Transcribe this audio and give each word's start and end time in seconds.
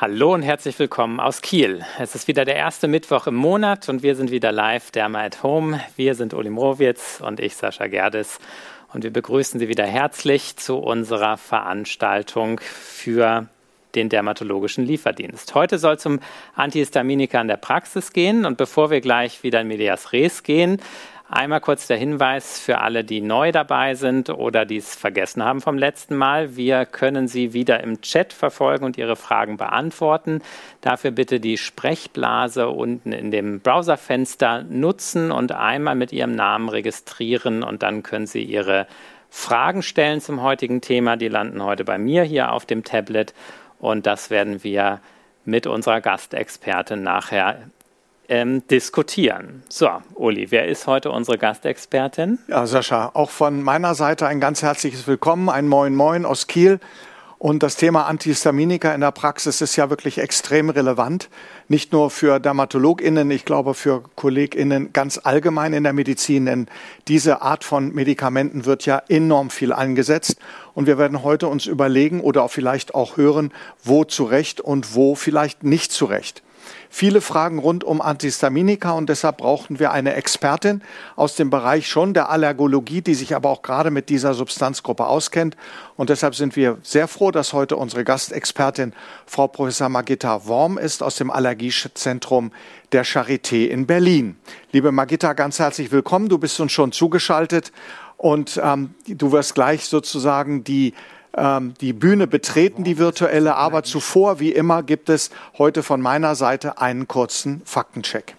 Hallo 0.00 0.32
und 0.32 0.40
herzlich 0.40 0.78
willkommen 0.78 1.20
aus 1.20 1.42
Kiel. 1.42 1.84
Es 1.98 2.14
ist 2.14 2.26
wieder 2.26 2.46
der 2.46 2.56
erste 2.56 2.88
Mittwoch 2.88 3.26
im 3.26 3.34
Monat 3.34 3.90
und 3.90 4.02
wir 4.02 4.14
sind 4.16 4.30
wieder 4.30 4.50
live, 4.50 4.90
Derma 4.92 5.24
at 5.24 5.42
Home. 5.42 5.78
Wir 5.94 6.14
sind 6.14 6.32
Uli 6.32 6.48
Mrowitz 6.48 7.20
und 7.22 7.38
ich, 7.38 7.54
Sascha 7.54 7.86
Gerdes. 7.86 8.38
Und 8.94 9.04
wir 9.04 9.12
begrüßen 9.12 9.60
Sie 9.60 9.68
wieder 9.68 9.84
herzlich 9.84 10.56
zu 10.56 10.78
unserer 10.78 11.36
Veranstaltung 11.36 12.60
für 12.60 13.46
den 13.94 14.08
dermatologischen 14.08 14.86
Lieferdienst. 14.86 15.54
Heute 15.54 15.78
soll 15.78 15.96
es 15.96 16.06
um 16.06 16.20
Antihistaminika 16.54 17.38
in 17.38 17.48
der 17.48 17.58
Praxis 17.58 18.14
gehen. 18.14 18.46
Und 18.46 18.56
bevor 18.56 18.90
wir 18.90 19.02
gleich 19.02 19.42
wieder 19.42 19.60
in 19.60 19.68
Medias 19.68 20.14
Res 20.14 20.42
gehen, 20.42 20.80
Einmal 21.32 21.60
kurz 21.60 21.86
der 21.86 21.96
Hinweis 21.96 22.58
für 22.58 22.78
alle, 22.78 23.04
die 23.04 23.20
neu 23.20 23.52
dabei 23.52 23.94
sind 23.94 24.30
oder 24.30 24.64
die 24.64 24.78
es 24.78 24.96
vergessen 24.96 25.44
haben 25.44 25.60
vom 25.60 25.78
letzten 25.78 26.16
Mal. 26.16 26.56
Wir 26.56 26.86
können 26.86 27.28
Sie 27.28 27.52
wieder 27.52 27.84
im 27.84 28.00
Chat 28.00 28.32
verfolgen 28.32 28.84
und 28.84 28.98
Ihre 28.98 29.14
Fragen 29.14 29.56
beantworten. 29.56 30.42
Dafür 30.80 31.12
bitte 31.12 31.38
die 31.38 31.56
Sprechblase 31.56 32.68
unten 32.68 33.12
in 33.12 33.30
dem 33.30 33.60
Browserfenster 33.60 34.64
nutzen 34.64 35.30
und 35.30 35.52
einmal 35.52 35.94
mit 35.94 36.12
Ihrem 36.12 36.34
Namen 36.34 36.68
registrieren 36.68 37.62
und 37.62 37.84
dann 37.84 38.02
können 38.02 38.26
Sie 38.26 38.42
Ihre 38.42 38.88
Fragen 39.28 39.82
stellen 39.84 40.20
zum 40.20 40.42
heutigen 40.42 40.80
Thema. 40.80 41.16
Die 41.16 41.28
landen 41.28 41.62
heute 41.62 41.84
bei 41.84 41.96
mir 41.96 42.24
hier 42.24 42.50
auf 42.50 42.66
dem 42.66 42.82
Tablet 42.82 43.34
und 43.78 44.04
das 44.04 44.30
werden 44.30 44.64
wir 44.64 45.00
mit 45.44 45.68
unserer 45.68 46.00
Gastexpertin 46.00 47.04
nachher 47.04 47.70
ähm, 48.30 48.66
diskutieren. 48.68 49.64
So, 49.68 49.90
Uli, 50.14 50.50
wer 50.50 50.68
ist 50.68 50.86
heute 50.86 51.10
unsere 51.10 51.36
Gastexpertin? 51.36 52.38
Ja, 52.48 52.64
Sascha, 52.64 53.10
auch 53.12 53.28
von 53.28 53.60
meiner 53.60 53.94
Seite 53.94 54.26
ein 54.26 54.40
ganz 54.40 54.62
herzliches 54.62 55.06
Willkommen, 55.06 55.50
ein 55.50 55.68
Moin 55.68 55.94
Moin 55.94 56.24
aus 56.24 56.46
Kiel. 56.46 56.78
Und 57.38 57.62
das 57.62 57.76
Thema 57.76 58.06
Antihistaminika 58.06 58.94
in 58.94 59.00
der 59.00 59.12
Praxis 59.12 59.62
ist 59.62 59.74
ja 59.74 59.88
wirklich 59.88 60.18
extrem 60.18 60.68
relevant. 60.68 61.30
Nicht 61.68 61.90
nur 61.90 62.10
für 62.10 62.38
DermatologInnen, 62.38 63.30
ich 63.30 63.46
glaube 63.46 63.72
für 63.74 64.02
KollegInnen 64.14 64.92
ganz 64.92 65.18
allgemein 65.24 65.72
in 65.72 65.82
der 65.82 65.94
Medizin, 65.94 66.44
denn 66.44 66.66
diese 67.08 67.40
Art 67.40 67.64
von 67.64 67.94
Medikamenten 67.94 68.66
wird 68.66 68.84
ja 68.84 69.02
enorm 69.08 69.48
viel 69.48 69.72
eingesetzt. 69.72 70.36
Und 70.74 70.86
wir 70.86 70.98
werden 70.98 71.24
heute 71.24 71.48
uns 71.48 71.64
überlegen 71.64 72.20
oder 72.20 72.48
vielleicht 72.50 72.94
auch 72.94 73.16
hören, 73.16 73.52
wo 73.82 74.04
zu 74.04 74.24
Recht 74.24 74.60
und 74.60 74.94
wo 74.94 75.14
vielleicht 75.14 75.64
nicht 75.64 75.92
zu 75.92 76.04
Recht 76.04 76.42
viele 76.90 77.20
Fragen 77.20 77.60
rund 77.60 77.84
um 77.84 78.02
Antihistaminika 78.02 78.90
und 78.90 79.08
deshalb 79.08 79.38
brauchten 79.38 79.78
wir 79.78 79.92
eine 79.92 80.14
Expertin 80.14 80.82
aus 81.16 81.36
dem 81.36 81.48
Bereich 81.48 81.88
schon 81.88 82.12
der 82.12 82.28
Allergologie, 82.28 83.00
die 83.00 83.14
sich 83.14 83.34
aber 83.34 83.48
auch 83.48 83.62
gerade 83.62 83.90
mit 83.90 84.08
dieser 84.08 84.34
Substanzgruppe 84.34 85.06
auskennt. 85.06 85.56
Und 85.96 86.10
deshalb 86.10 86.34
sind 86.34 86.56
wir 86.56 86.78
sehr 86.82 87.06
froh, 87.08 87.30
dass 87.30 87.52
heute 87.52 87.76
unsere 87.76 88.04
Gastexpertin 88.04 88.92
Frau 89.24 89.46
Professor 89.46 89.88
Magitta 89.88 90.46
Worm 90.46 90.76
ist 90.76 91.02
aus 91.02 91.14
dem 91.14 91.30
Allergiezentrum 91.30 92.50
der 92.90 93.06
Charité 93.06 93.68
in 93.68 93.86
Berlin. 93.86 94.36
Liebe 94.72 94.90
Magitta, 94.90 95.32
ganz 95.32 95.60
herzlich 95.60 95.92
willkommen. 95.92 96.28
Du 96.28 96.38
bist 96.38 96.58
uns 96.58 96.72
schon 96.72 96.90
zugeschaltet 96.90 97.70
und 98.16 98.60
ähm, 98.62 98.94
du 99.06 99.30
wirst 99.30 99.54
gleich 99.54 99.86
sozusagen 99.86 100.64
die 100.64 100.92
die 101.32 101.92
Bühne 101.92 102.26
betreten, 102.26 102.82
die 102.82 102.98
virtuelle. 102.98 103.54
Aber 103.54 103.84
zuvor, 103.84 104.40
wie 104.40 104.50
immer, 104.50 104.82
gibt 104.82 105.08
es 105.08 105.30
heute 105.58 105.82
von 105.82 106.00
meiner 106.00 106.34
Seite 106.34 106.78
einen 106.78 107.06
kurzen 107.06 107.62
Faktencheck. 107.64 108.34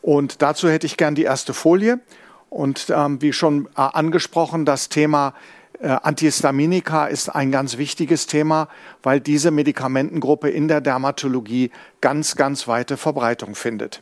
Und 0.00 0.40
dazu 0.40 0.68
hätte 0.68 0.86
ich 0.86 0.96
gern 0.96 1.14
die 1.14 1.24
erste 1.24 1.52
Folie. 1.52 2.00
Und 2.48 2.86
ähm, 2.90 3.20
wie 3.20 3.32
schon 3.32 3.66
äh, 3.76 3.80
angesprochen, 3.80 4.64
das 4.64 4.88
Thema 4.88 5.34
äh, 5.80 5.88
Antihistaminika 5.88 7.06
ist 7.06 7.28
ein 7.28 7.50
ganz 7.50 7.76
wichtiges 7.76 8.26
Thema, 8.26 8.68
weil 9.02 9.20
diese 9.20 9.50
Medikamentengruppe 9.50 10.48
in 10.48 10.68
der 10.68 10.80
Dermatologie 10.80 11.70
ganz, 12.00 12.36
ganz 12.36 12.68
weite 12.68 12.96
Verbreitung 12.96 13.54
findet. 13.54 14.00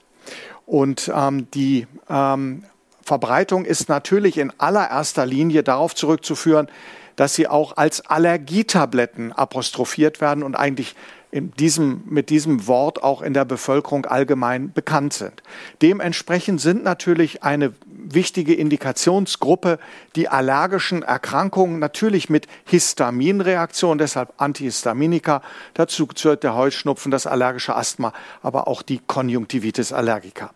Und 0.66 1.10
ähm, 1.14 1.50
die 1.52 1.86
ähm, 2.08 2.64
Verbreitung 3.02 3.64
ist 3.64 3.88
natürlich 3.88 4.38
in 4.38 4.52
allererster 4.58 5.26
Linie 5.26 5.62
darauf 5.62 5.94
zurückzuführen, 5.94 6.68
dass 7.16 7.34
sie 7.34 7.48
auch 7.48 7.76
als 7.76 8.06
Allergietabletten 8.06 9.32
apostrophiert 9.32 10.20
werden 10.20 10.42
und 10.42 10.54
eigentlich 10.54 10.94
diesem, 11.34 12.02
mit 12.06 12.30
diesem 12.30 12.66
Wort 12.66 13.02
auch 13.02 13.20
in 13.20 13.34
der 13.34 13.44
Bevölkerung 13.44 14.06
allgemein 14.06 14.72
bekannt 14.72 15.12
sind. 15.12 15.42
Dementsprechend 15.82 16.60
sind 16.60 16.84
natürlich 16.84 17.42
eine 17.42 17.72
wichtige 17.86 18.54
Indikationsgruppe 18.54 19.78
die 20.14 20.28
allergischen 20.28 21.02
Erkrankungen, 21.02 21.80
natürlich 21.80 22.30
mit 22.30 22.46
Histaminreaktion, 22.66 23.98
deshalb 23.98 24.32
Antihistaminika. 24.36 25.42
Dazu 25.74 26.06
gehört 26.06 26.44
der 26.44 26.54
Heuschnupfen, 26.54 27.10
das 27.10 27.26
allergische 27.26 27.74
Asthma, 27.74 28.12
aber 28.42 28.68
auch 28.68 28.82
die 28.82 29.00
Konjunktivitis 29.04 29.92
allergica. 29.92 30.52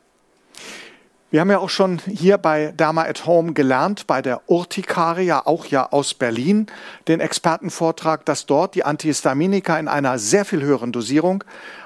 Wir 1.31 1.43
haben 1.43 1.51
ja 1.51 1.59
auch 1.59 1.69
schon 1.69 1.99
hier 1.99 2.39
bei 2.39 2.73
Derma 2.73 3.03
at 3.03 3.27
Home 3.27 3.53
gelernt, 3.53 4.07
bei 4.07 4.23
der 4.23 4.49
Urtikaria, 4.49 5.45
auch 5.45 5.67
ja 5.67 5.93
aus 5.93 6.15
Berlin, 6.15 6.69
den 7.07 7.21
Expertenvortrag, 7.21 8.25
dass 8.25 8.47
dort 8.47 8.75
die 8.75 8.83
Antihistaminika 8.83 9.79
in 9.79 9.89
einer 9.89 10.19
sehr 10.19 10.47
viel 10.47 10.63
höheren 10.63 10.91
Dosierung 10.91 11.45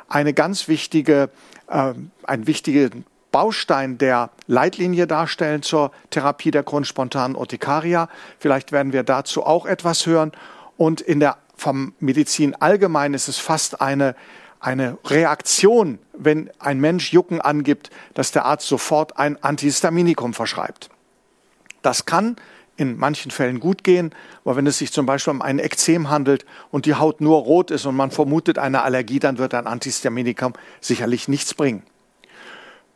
eine 0.09 0.33
ganz 0.33 0.69
wichtige, 0.69 1.29
äh, 1.67 1.93
ein 2.23 2.47
wichtiger 2.47 2.91
Baustein 3.33 3.99
der 3.99 4.31
Leitlinie 4.47 5.09
darstellen 5.09 5.63
zur 5.63 5.91
Therapie 6.11 6.53
der 6.53 6.63
grundspontanen 6.63 7.37
Urtikaria. 7.37 8.09
Vielleicht 8.39 8.71
werden 8.71 8.93
wir 8.93 9.03
dazu 9.03 9.45
auch 9.45 9.67
etwas 9.67 10.07
hören. 10.07 10.31
Und 10.77 11.01
in 11.01 11.19
der 11.19 11.39
vom 11.57 11.95
Medizin 11.99 12.55
allgemein 12.55 13.13
ist 13.13 13.27
es 13.27 13.39
fast 13.39 13.81
eine 13.81 14.15
eine 14.63 14.97
Reaktion, 15.05 15.99
wenn 16.13 16.51
ein 16.61 16.81
Mensch 16.81 17.13
Jucken 17.13 17.41
angibt, 17.41 17.91
dass 18.15 18.31
der 18.31 18.45
Arzt 18.45 18.67
sofort 18.69 19.19
ein 19.19 19.43
Antihistaminikum 19.43 20.35
verschreibt. 20.35 20.89
Das 21.83 22.07
kann 22.07 22.37
in 22.77 22.97
manchen 22.97 23.31
Fällen 23.31 23.61
gut 23.61 23.85
gehen, 23.85 24.15
aber 24.45 24.57
wenn 24.57 24.67
es 24.67 24.79
sich 24.79 24.93
zum 24.93 25.05
Beispiel 25.05 25.33
um 25.33 25.43
ein 25.43 25.59
Ekzem 25.59 26.09
handelt 26.09 26.47
und 26.71 26.87
die 26.87 26.95
Haut 26.95 27.21
nur 27.21 27.39
rot 27.39 27.71
ist 27.71 27.85
und 27.87 27.97
man 27.97 28.11
vermutet 28.11 28.59
eine 28.59 28.83
Allergie, 28.83 29.19
dann 29.19 29.37
wird 29.37 29.53
ein 29.53 29.67
Antihistaminikum 29.67 30.55
sicherlich 30.81 31.29
nichts 31.29 31.55
bringen. 31.55 31.83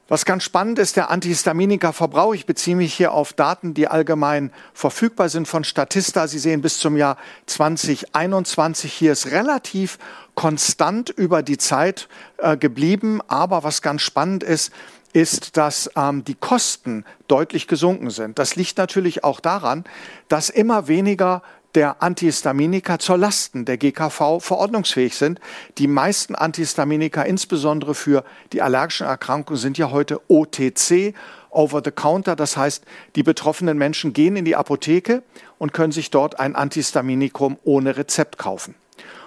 Was 0.08 0.24
ganz 0.24 0.44
spannend 0.44 0.78
ist, 0.78 0.94
der 0.96 1.10
Antihistaminika-Verbrauch. 1.10 2.32
Ich 2.32 2.46
beziehe 2.46 2.76
mich 2.76 2.94
hier 2.94 3.12
auf 3.12 3.32
Daten, 3.32 3.74
die 3.74 3.88
allgemein 3.88 4.52
verfügbar 4.72 5.28
sind 5.28 5.48
von 5.48 5.64
Statista. 5.64 6.28
Sie 6.28 6.38
sehen 6.38 6.62
bis 6.62 6.78
zum 6.78 6.96
Jahr 6.96 7.16
2021 7.46 8.92
hier 8.92 9.10
ist 9.10 9.32
relativ 9.32 9.98
konstant 10.36 11.10
über 11.10 11.42
die 11.42 11.58
Zeit 11.58 12.08
äh, 12.36 12.56
geblieben. 12.56 13.20
Aber 13.26 13.64
was 13.64 13.82
ganz 13.82 14.02
spannend 14.02 14.44
ist, 14.44 14.70
ist, 15.12 15.56
dass 15.56 15.90
ähm, 15.96 16.22
die 16.24 16.36
Kosten 16.36 17.04
deutlich 17.26 17.66
gesunken 17.66 18.10
sind. 18.10 18.38
Das 18.38 18.54
liegt 18.54 18.78
natürlich 18.78 19.24
auch 19.24 19.40
daran, 19.40 19.82
dass 20.28 20.50
immer 20.50 20.86
weniger 20.86 21.42
der 21.74 22.02
Antihistaminika 22.02 22.98
zur 22.98 23.18
Lasten 23.18 23.64
der 23.64 23.76
GKV 23.76 24.40
verordnungsfähig 24.40 25.16
sind. 25.16 25.40
Die 25.78 25.88
meisten 25.88 26.34
Antihistaminika, 26.34 27.22
insbesondere 27.22 27.94
für 27.94 28.24
die 28.52 28.62
allergischen 28.62 29.06
Erkrankungen, 29.06 29.60
sind 29.60 29.76
ja 29.78 29.90
heute 29.90 30.20
OTC, 30.28 31.14
over 31.50 31.82
the 31.84 31.90
counter. 31.90 32.36
Das 32.36 32.56
heißt, 32.56 32.84
die 33.14 33.22
betroffenen 33.22 33.78
Menschen 33.78 34.12
gehen 34.12 34.36
in 34.36 34.44
die 34.44 34.56
Apotheke 34.56 35.22
und 35.58 35.72
können 35.72 35.92
sich 35.92 36.10
dort 36.10 36.38
ein 36.38 36.54
Antihistaminikum 36.54 37.58
ohne 37.64 37.96
Rezept 37.96 38.38
kaufen. 38.38 38.74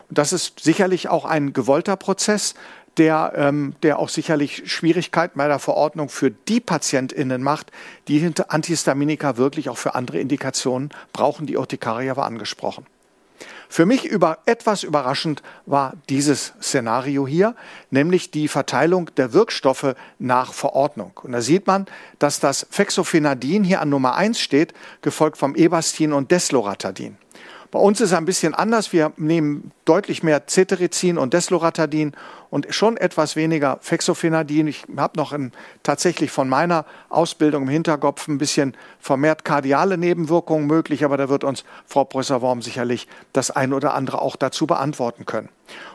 Und 0.10 0.18
das 0.18 0.34
ist 0.34 0.60
sicherlich 0.60 1.08
auch 1.08 1.26
ein 1.26 1.54
gewollter 1.54 1.96
Prozess, 1.96 2.56
der, 3.00 3.32
ähm, 3.36 3.74
der 3.82 3.98
auch 3.98 4.10
sicherlich 4.10 4.64
Schwierigkeiten 4.66 5.38
bei 5.38 5.48
der 5.48 5.60
Verordnung 5.60 6.10
für 6.10 6.30
die 6.30 6.60
PatientInnen 6.60 7.42
macht, 7.42 7.72
die 8.08 8.20
hinter 8.20 8.52
Antihistaminika 8.52 9.38
wirklich 9.38 9.70
auch 9.70 9.78
für 9.78 9.96
andere 9.96 10.20
Indikationen 10.20 10.90
brauchen. 11.14 11.48
Die 11.48 11.58
Urtikaria 11.58 12.16
war 12.18 12.26
angesprochen. 12.26 12.86
Für 13.72 13.86
mich 13.86 14.04
über, 14.04 14.40
etwas 14.46 14.84
überraschend 14.84 15.44
war 15.66 15.94
dieses 16.10 16.54
Szenario 16.62 17.28
hier, 17.28 17.56
nämlich 17.92 18.31
die 18.31 18.48
Verteilung 18.48 19.12
der 19.16 19.31
Wirkstoffe 19.31 19.96
nach 20.18 20.54
Verordnung. 20.54 21.12
Und 21.24 21.31
da 21.31 21.42
sieht 21.42 21.68
man, 21.68 21.86
dass 22.18 22.40
das 22.40 22.68
Fexofenadin 22.69 23.63
hier 23.63 23.80
an 23.80 23.90
Nummer 23.90 24.16
eins 24.16 24.40
steht, 24.40 24.74
gefolgt 25.01 25.38
vom 25.38 25.56
Ebastin 25.56 26.13
und 26.13 26.31
Desloratadin. 26.31 27.18
Bei 27.71 27.77
uns 27.77 28.01
ist 28.01 28.12
es 28.12 28.18
ein 28.18 28.25
bisschen 28.25 28.56
anders. 28.56 28.94
Wir 28.94 29.13
nehmen 29.18 29.71
deutlich 29.86 30.24
mehr 30.24 30.48
Cetirizin 30.48 31.19
und 31.19 31.36
Desloratadin 31.36 32.13
und 32.50 32.66
schon 32.74 32.98
etwas 32.98 33.36
weniger 33.36 33.77
Fexofenadin. 33.81 34.66
Ich 34.66 34.86
habe 34.98 35.18
noch 35.18 35.33
in, 35.33 35.51
tatsächlich 35.83 36.31
von 36.31 36.50
meiner 36.50 36.86
Ausbildung 37.10 37.63
im 37.63 37.69
Hinterkopf 37.69 38.27
ein 38.27 38.39
bisschen 38.39 38.75
vermehrt 39.00 39.45
kardiale 39.45 40.00
Nebenwirkungen 40.00 40.66
möglich, 40.66 41.06
aber 41.06 41.18
da 41.18 41.30
wird 41.30 41.44
uns 41.44 41.63
Frau 41.86 42.06
Professor 42.06 42.42
Worm 42.42 42.63
sicherlich 42.63 43.07
das 43.33 43.51
ein 43.51 43.72
oder 43.72 43.94
andere 43.94 44.19
auch 44.19 44.36
dazu 44.36 44.65
beantworten 44.65 45.27
können. 45.27 45.50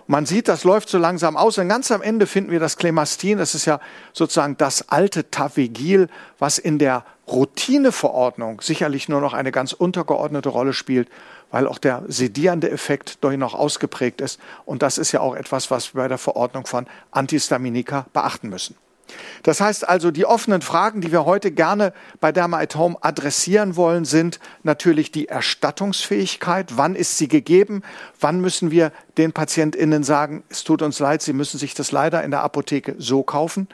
Und 0.06 0.12
man 0.12 0.26
sieht, 0.26 0.46
das 0.46 0.62
läuft 0.62 0.88
so 0.88 0.98
langsam 0.98 1.36
aus. 1.36 1.58
Und 1.58 1.68
ganz 1.68 1.90
am 1.90 2.02
Ende 2.02 2.28
finden 2.28 2.52
wir 2.52 2.60
das 2.60 2.76
Clemastin. 2.76 3.38
Das 3.38 3.56
ist 3.56 3.64
ja 3.64 3.80
sozusagen 4.12 4.56
das 4.56 4.90
alte 4.90 5.28
Tavegil, 5.28 6.06
was 6.38 6.58
in 6.58 6.78
der 6.78 7.04
Routineverordnung 7.26 8.60
sicherlich 8.60 9.08
nur 9.08 9.20
noch 9.20 9.32
eine 9.32 9.50
ganz 9.50 9.72
untergeordnete 9.72 10.50
Rolle 10.50 10.72
spielt 10.72 11.08
weil 11.54 11.68
auch 11.68 11.78
der 11.78 12.02
sedierende 12.08 12.68
Effekt 12.68 13.22
durch 13.22 13.36
noch 13.36 13.54
ausgeprägt 13.54 14.20
ist. 14.20 14.40
Und 14.64 14.82
das 14.82 14.98
ist 14.98 15.12
ja 15.12 15.20
auch 15.20 15.36
etwas, 15.36 15.70
was 15.70 15.94
wir 15.94 16.02
bei 16.02 16.08
der 16.08 16.18
Verordnung 16.18 16.66
von 16.66 16.88
Antihistaminika 17.12 18.06
beachten 18.12 18.48
müssen. 18.48 18.74
Das 19.44 19.60
heißt 19.60 19.88
also, 19.88 20.10
die 20.10 20.26
offenen 20.26 20.62
Fragen, 20.62 21.00
die 21.00 21.12
wir 21.12 21.24
heute 21.24 21.52
gerne 21.52 21.92
bei 22.18 22.32
Derma 22.32 22.58
at 22.58 22.74
Home 22.74 22.96
adressieren 23.02 23.76
wollen, 23.76 24.04
sind 24.04 24.40
natürlich 24.64 25.12
die 25.12 25.28
Erstattungsfähigkeit. 25.28 26.76
Wann 26.76 26.96
ist 26.96 27.18
sie 27.18 27.28
gegeben? 27.28 27.82
Wann 28.18 28.40
müssen 28.40 28.72
wir 28.72 28.90
den 29.16 29.32
PatientInnen 29.32 30.02
sagen, 30.02 30.42
es 30.48 30.64
tut 30.64 30.82
uns 30.82 30.98
leid, 30.98 31.22
sie 31.22 31.34
müssen 31.34 31.58
sich 31.58 31.74
das 31.74 31.92
leider 31.92 32.24
in 32.24 32.32
der 32.32 32.42
Apotheke 32.42 32.96
so 32.98 33.22
kaufen? 33.22 33.68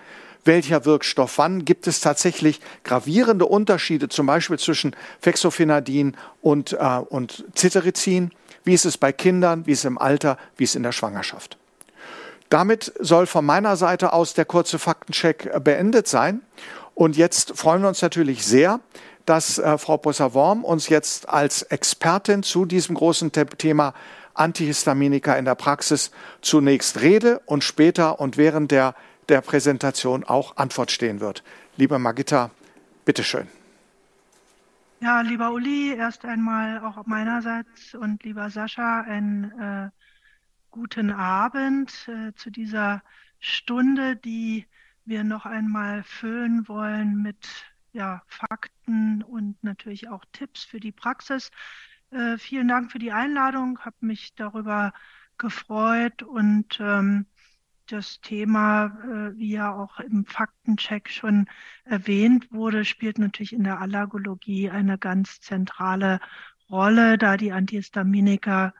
Welcher 0.44 0.84
Wirkstoff 0.84 1.38
wann. 1.38 1.64
Gibt 1.64 1.86
es 1.86 2.00
tatsächlich 2.00 2.60
gravierende 2.84 3.46
Unterschiede, 3.46 4.08
zum 4.08 4.26
Beispiel 4.26 4.58
zwischen 4.58 4.96
Fexofenadin 5.20 6.16
und, 6.40 6.72
äh, 6.72 7.00
und 7.08 7.44
Cetirizin? 7.54 8.30
Wie 8.64 8.74
ist 8.74 8.84
es 8.84 8.98
bei 8.98 9.12
Kindern, 9.12 9.66
wie 9.66 9.72
ist 9.72 9.80
es 9.80 9.84
im 9.86 9.98
Alter, 9.98 10.36
wie 10.56 10.64
ist 10.64 10.70
es 10.70 10.76
in 10.76 10.82
der 10.82 10.92
Schwangerschaft? 10.92 11.56
Damit 12.50 12.92
soll 12.98 13.26
von 13.26 13.46
meiner 13.46 13.76
Seite 13.76 14.12
aus 14.12 14.34
der 14.34 14.44
kurze 14.44 14.78
Faktencheck 14.78 15.46
äh, 15.46 15.60
beendet 15.60 16.08
sein. 16.08 16.42
Und 16.94 17.16
jetzt 17.16 17.56
freuen 17.56 17.82
wir 17.82 17.88
uns 17.88 18.02
natürlich 18.02 18.44
sehr, 18.44 18.80
dass 19.24 19.58
äh, 19.58 19.78
Frau 19.78 19.96
Professor 19.96 20.64
uns 20.64 20.88
jetzt 20.88 21.28
als 21.28 21.62
Expertin 21.62 22.42
zu 22.42 22.64
diesem 22.64 22.96
großen 22.96 23.30
Thema 23.32 23.94
Antihistaminika 24.34 25.34
in 25.34 25.44
der 25.44 25.54
Praxis 25.54 26.10
zunächst 26.40 27.00
Rede 27.00 27.40
und 27.46 27.62
später 27.62 28.20
und 28.20 28.36
während 28.36 28.70
der 28.70 28.94
der 29.30 29.40
Präsentation 29.40 30.24
auch 30.24 30.56
Antwort 30.56 30.90
stehen 30.90 31.20
wird. 31.20 31.42
Liebe 31.76 31.98
Magitta, 31.98 32.50
bitteschön. 33.04 33.46
Ja, 35.00 35.22
lieber 35.22 35.52
Uli, 35.52 35.94
erst 35.94 36.26
einmal 36.26 36.84
auch 36.84 37.06
meinerseits 37.06 37.94
und 37.94 38.22
lieber 38.24 38.50
Sascha, 38.50 39.00
einen 39.00 39.44
äh, 39.58 39.90
guten 40.70 41.10
Abend 41.10 42.06
äh, 42.08 42.34
zu 42.34 42.50
dieser 42.50 43.02
Stunde, 43.38 44.16
die 44.16 44.66
wir 45.06 45.24
noch 45.24 45.46
einmal 45.46 46.02
füllen 46.02 46.68
wollen 46.68 47.22
mit 47.22 47.48
ja, 47.92 48.22
Fakten 48.26 49.22
und 49.22 49.62
natürlich 49.64 50.08
auch 50.08 50.24
Tipps 50.32 50.64
für 50.64 50.80
die 50.80 50.92
Praxis. 50.92 51.50
Äh, 52.10 52.36
vielen 52.36 52.68
Dank 52.68 52.92
für 52.92 52.98
die 52.98 53.12
Einladung, 53.12 53.78
habe 53.80 53.96
mich 54.00 54.34
darüber 54.34 54.92
gefreut 55.38 56.22
und 56.22 56.78
ähm, 56.80 57.26
das 57.92 58.20
Thema, 58.20 58.86
äh, 59.04 59.36
wie 59.38 59.52
ja 59.52 59.74
auch 59.74 60.00
im 60.00 60.24
Faktencheck 60.24 61.10
schon 61.10 61.46
erwähnt 61.84 62.52
wurde, 62.52 62.84
spielt 62.84 63.18
natürlich 63.18 63.52
in 63.52 63.64
der 63.64 63.80
Allergologie 63.80 64.70
eine 64.70 64.98
ganz 64.98 65.40
zentrale 65.40 66.20
Rolle, 66.70 67.18
da 67.18 67.36
die 67.36 67.52
Antihistaminika 67.52 68.74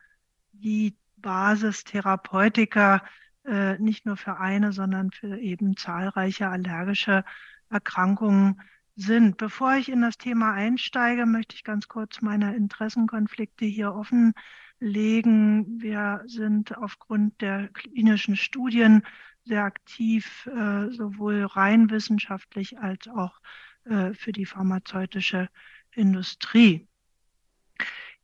die 0.53 0.95
Basistherapeutika 1.17 3.03
äh, 3.45 3.77
nicht 3.79 4.05
nur 4.05 4.17
für 4.17 4.37
eine, 4.37 4.71
sondern 4.71 5.11
für 5.11 5.37
eben 5.37 5.75
zahlreiche 5.77 6.49
allergische 6.49 7.23
Erkrankungen 7.69 8.61
sind. 8.95 9.37
Bevor 9.37 9.75
ich 9.75 9.89
in 9.89 10.01
das 10.01 10.17
Thema 10.17 10.53
einsteige, 10.53 11.25
möchte 11.25 11.55
ich 11.55 11.63
ganz 11.63 11.87
kurz 11.87 12.21
meine 12.21 12.55
Interessenkonflikte 12.55 13.65
hier 13.65 13.93
offen 13.93 14.33
legen. 14.81 15.81
Wir 15.81 16.23
sind 16.25 16.75
aufgrund 16.77 17.39
der 17.39 17.69
klinischen 17.69 18.35
Studien 18.35 19.03
sehr 19.45 19.63
aktiv, 19.63 20.47
äh, 20.47 20.89
sowohl 20.89 21.45
rein 21.45 21.89
wissenschaftlich 21.89 22.77
als 22.79 23.07
auch 23.07 23.39
äh, 23.85 24.13
für 24.13 24.31
die 24.31 24.45
pharmazeutische 24.45 25.49
Industrie. 25.93 26.87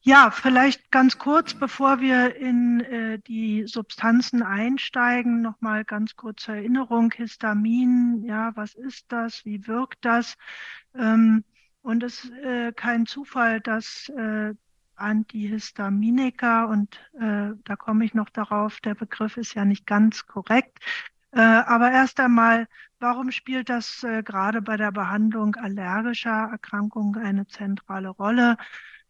Ja, 0.01 0.31
vielleicht 0.31 0.89
ganz 0.91 1.17
kurz, 1.17 1.53
bevor 1.53 1.99
wir 1.99 2.35
in 2.35 2.79
äh, 2.81 3.19
die 3.19 3.65
Substanzen 3.67 4.41
einsteigen, 4.41 5.41
nochmal 5.41 5.83
ganz 5.83 6.15
kurze 6.15 6.53
Erinnerung. 6.53 7.11
Histamin, 7.11 8.23
ja, 8.23 8.55
was 8.55 8.73
ist 8.73 9.11
das? 9.11 9.43
Wie 9.43 9.67
wirkt 9.67 10.05
das? 10.05 10.35
Ähm, 10.95 11.43
und 11.81 12.03
es 12.03 12.23
ist 12.23 12.31
äh, 12.31 12.71
kein 12.73 13.05
Zufall, 13.05 13.59
dass 13.59 14.09
äh, 14.09 14.53
Antihistaminika 14.97 16.65
und 16.65 16.95
äh, 17.19 17.51
da 17.63 17.75
komme 17.77 18.05
ich 18.05 18.13
noch 18.13 18.29
darauf, 18.29 18.79
der 18.81 18.95
Begriff 18.95 19.37
ist 19.37 19.53
ja 19.53 19.65
nicht 19.65 19.85
ganz 19.85 20.25
korrekt. 20.27 20.79
Äh, 21.31 21.41
aber 21.41 21.91
erst 21.91 22.19
einmal, 22.19 22.67
warum 22.99 23.31
spielt 23.31 23.69
das 23.69 24.03
äh, 24.03 24.23
gerade 24.23 24.61
bei 24.61 24.77
der 24.77 24.91
Behandlung 24.91 25.55
allergischer 25.55 26.49
Erkrankungen 26.51 27.15
eine 27.23 27.47
zentrale 27.47 28.09
Rolle? 28.09 28.57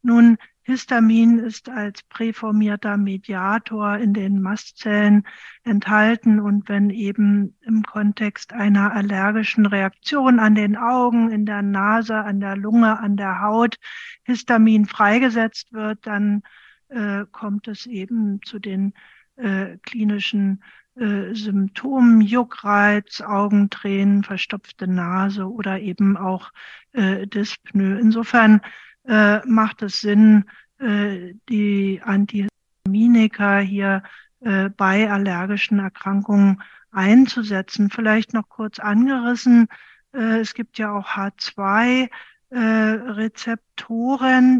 Nun, 0.01 0.37
Histamin 0.67 1.39
ist 1.39 1.69
als 1.69 2.03
präformierter 2.03 2.97
Mediator 2.97 3.95
in 3.95 4.13
den 4.13 4.41
Mastzellen 4.41 5.25
enthalten 5.63 6.41
und 6.41 6.67
wenn 6.67 6.89
eben 6.89 7.55
im 7.61 7.83
Kontext 7.83 8.51
einer 8.51 8.91
allergischen 8.91 9.65
Reaktion 9.65 10.39
an 10.39 10.55
den 10.55 10.75
Augen, 10.75 11.31
in 11.31 11.45
der 11.45 11.61
Nase, 11.61 12.15
an 12.17 12.41
der 12.41 12.57
Lunge, 12.57 12.99
an 12.99 13.15
der 13.15 13.41
Haut 13.41 13.77
Histamin 14.23 14.85
freigesetzt 14.85 15.71
wird, 15.71 16.05
dann 16.05 16.43
äh, 16.89 17.23
kommt 17.31 17.69
es 17.69 17.85
eben 17.85 18.41
zu 18.43 18.59
den 18.59 18.93
äh, 19.37 19.77
klinischen 19.83 20.61
äh, 20.95 21.33
Symptomen, 21.33 22.19
Juckreiz, 22.19 23.21
Augentränen, 23.21 24.23
verstopfte 24.23 24.85
Nase 24.85 25.49
oder 25.49 25.79
eben 25.79 26.17
auch 26.17 26.51
äh, 26.91 27.25
Dyspnoe. 27.25 27.99
Insofern 27.99 28.59
äh, 29.07 29.45
macht 29.45 29.81
es 29.81 30.01
Sinn, 30.01 30.45
äh, 30.79 31.33
die 31.49 32.01
Antihistaminika 32.03 33.59
hier 33.59 34.03
äh, 34.41 34.69
bei 34.69 35.09
allergischen 35.11 35.79
Erkrankungen 35.79 36.61
einzusetzen. 36.91 37.89
Vielleicht 37.89 38.33
noch 38.33 38.49
kurz 38.49 38.79
angerissen. 38.79 39.67
Äh, 40.13 40.39
es 40.39 40.53
gibt 40.53 40.77
ja 40.77 40.91
auch 40.91 41.07
H2 41.09 42.09
äh, 42.49 43.29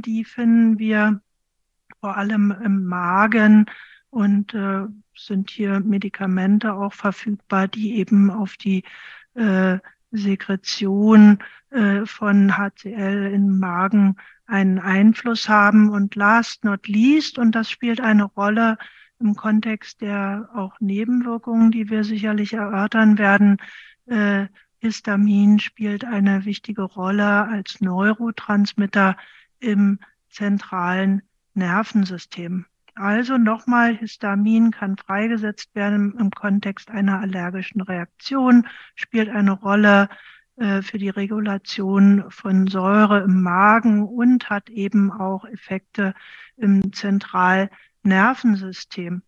die 0.01 0.25
finden 0.25 0.79
wir 0.79 1.21
vor 2.01 2.17
allem 2.17 2.55
im 2.63 2.85
Magen 2.85 3.65
und 4.09 4.53
äh, 4.53 4.85
sind 5.15 5.49
hier 5.49 5.79
Medikamente 5.79 6.73
auch 6.73 6.93
verfügbar, 6.93 7.67
die 7.67 7.97
eben 7.97 8.29
auf 8.29 8.57
die 8.57 8.83
äh, 9.35 9.79
Sekretion 10.11 11.39
äh, 11.69 12.05
von 12.05 12.57
HCl 12.57 13.31
im 13.33 13.59
Magen 13.59 14.17
einen 14.47 14.79
Einfluss 14.79 15.47
haben. 15.47 15.89
Und 15.89 16.15
last 16.15 16.63
not 16.63 16.87
least, 16.87 17.37
und 17.37 17.53
das 17.53 17.69
spielt 17.69 18.01
eine 18.01 18.23
Rolle 18.23 18.77
im 19.19 19.35
Kontext 19.35 20.01
der 20.01 20.49
auch 20.53 20.79
Nebenwirkungen, 20.79 21.71
die 21.71 21.89
wir 21.89 22.03
sicherlich 22.03 22.53
erörtern 22.53 23.17
werden, 23.17 23.57
äh, 24.05 24.47
Histamin 24.79 25.59
spielt 25.59 26.05
eine 26.05 26.45
wichtige 26.45 26.83
Rolle 26.83 27.47
als 27.47 27.81
Neurotransmitter 27.81 29.17
im 29.59 29.99
zentralen 30.29 31.23
Nervensystem. 31.55 32.65
Also 32.93 33.37
nochmal, 33.37 33.95
Histamin 33.95 34.71
kann 34.71 34.97
freigesetzt 34.97 35.73
werden 35.75 36.15
im 36.19 36.31
Kontext 36.31 36.89
einer 36.89 37.19
allergischen 37.19 37.81
Reaktion, 37.81 38.67
spielt 38.95 39.29
eine 39.29 39.51
Rolle 39.51 40.09
für 40.59 40.97
die 40.97 41.09
Regulation 41.09 42.25
von 42.29 42.65
Säure 42.65 43.21
im 43.21 43.43
Magen 43.43 44.01
und 44.01 44.49
hat 44.49 44.71
eben 44.71 45.11
auch 45.11 45.45
Effekte 45.45 46.15
im 46.55 46.91
Zentralnervensystem. 46.93 49.21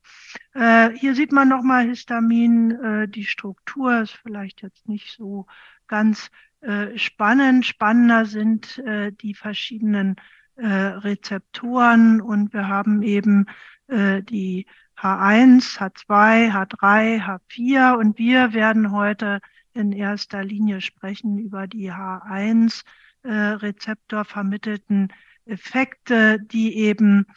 Äh, 0.53 0.89
hier 0.91 1.13
sieht 1.13 1.31
man 1.31 1.48
nochmal 1.48 1.86
Histamin, 1.86 2.71
äh, 2.71 3.07
die 3.07 3.25
Struktur 3.25 4.01
ist 4.01 4.13
vielleicht 4.13 4.63
jetzt 4.63 4.89
nicht 4.89 5.15
so 5.15 5.45
ganz 5.88 6.31
äh, 6.62 6.98
spannend. 6.98 7.65
Spannender 7.65 8.25
sind 8.25 8.79
äh, 8.79 9.12
die 9.12 9.33
verschiedenen 9.33 10.15
äh, 10.55 10.67
Rezeptoren 10.67 12.21
und 12.21 12.53
wir 12.53 12.67
haben 12.67 13.01
eben 13.01 13.45
die 13.91 14.67
H1, 14.95 15.79
H2, 15.79 16.51
H3, 16.51 17.25
H4 17.25 17.98
und 17.98 18.19
wir 18.19 18.53
werden 18.53 18.91
heute 18.91 19.39
in 19.73 19.91
erster 19.91 20.43
Linie 20.43 20.81
sprechen 20.81 21.38
über 21.38 21.67
die 21.67 21.91
H1-Rezeptor 21.91 24.25
vermittelten 24.25 25.13
Effekte, 25.45 26.39
die 26.39 26.75
eben 26.77 27.27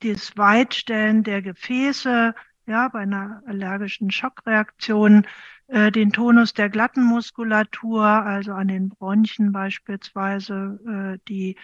das 0.00 0.36
Weitstellen 0.36 1.24
der 1.24 1.42
Gefäße, 1.42 2.34
ja, 2.66 2.88
bei 2.88 3.00
einer 3.00 3.42
allergischen 3.46 4.10
Schockreaktion, 4.10 5.26
äh, 5.68 5.90
den 5.90 6.12
Tonus 6.12 6.54
der 6.54 6.68
glatten 6.68 7.02
Muskulatur, 7.02 8.04
also 8.04 8.52
an 8.52 8.68
den 8.68 8.90
Bronchien 8.90 9.52
beispielsweise, 9.52 10.78
äh, 10.86 11.18
die 11.28 11.56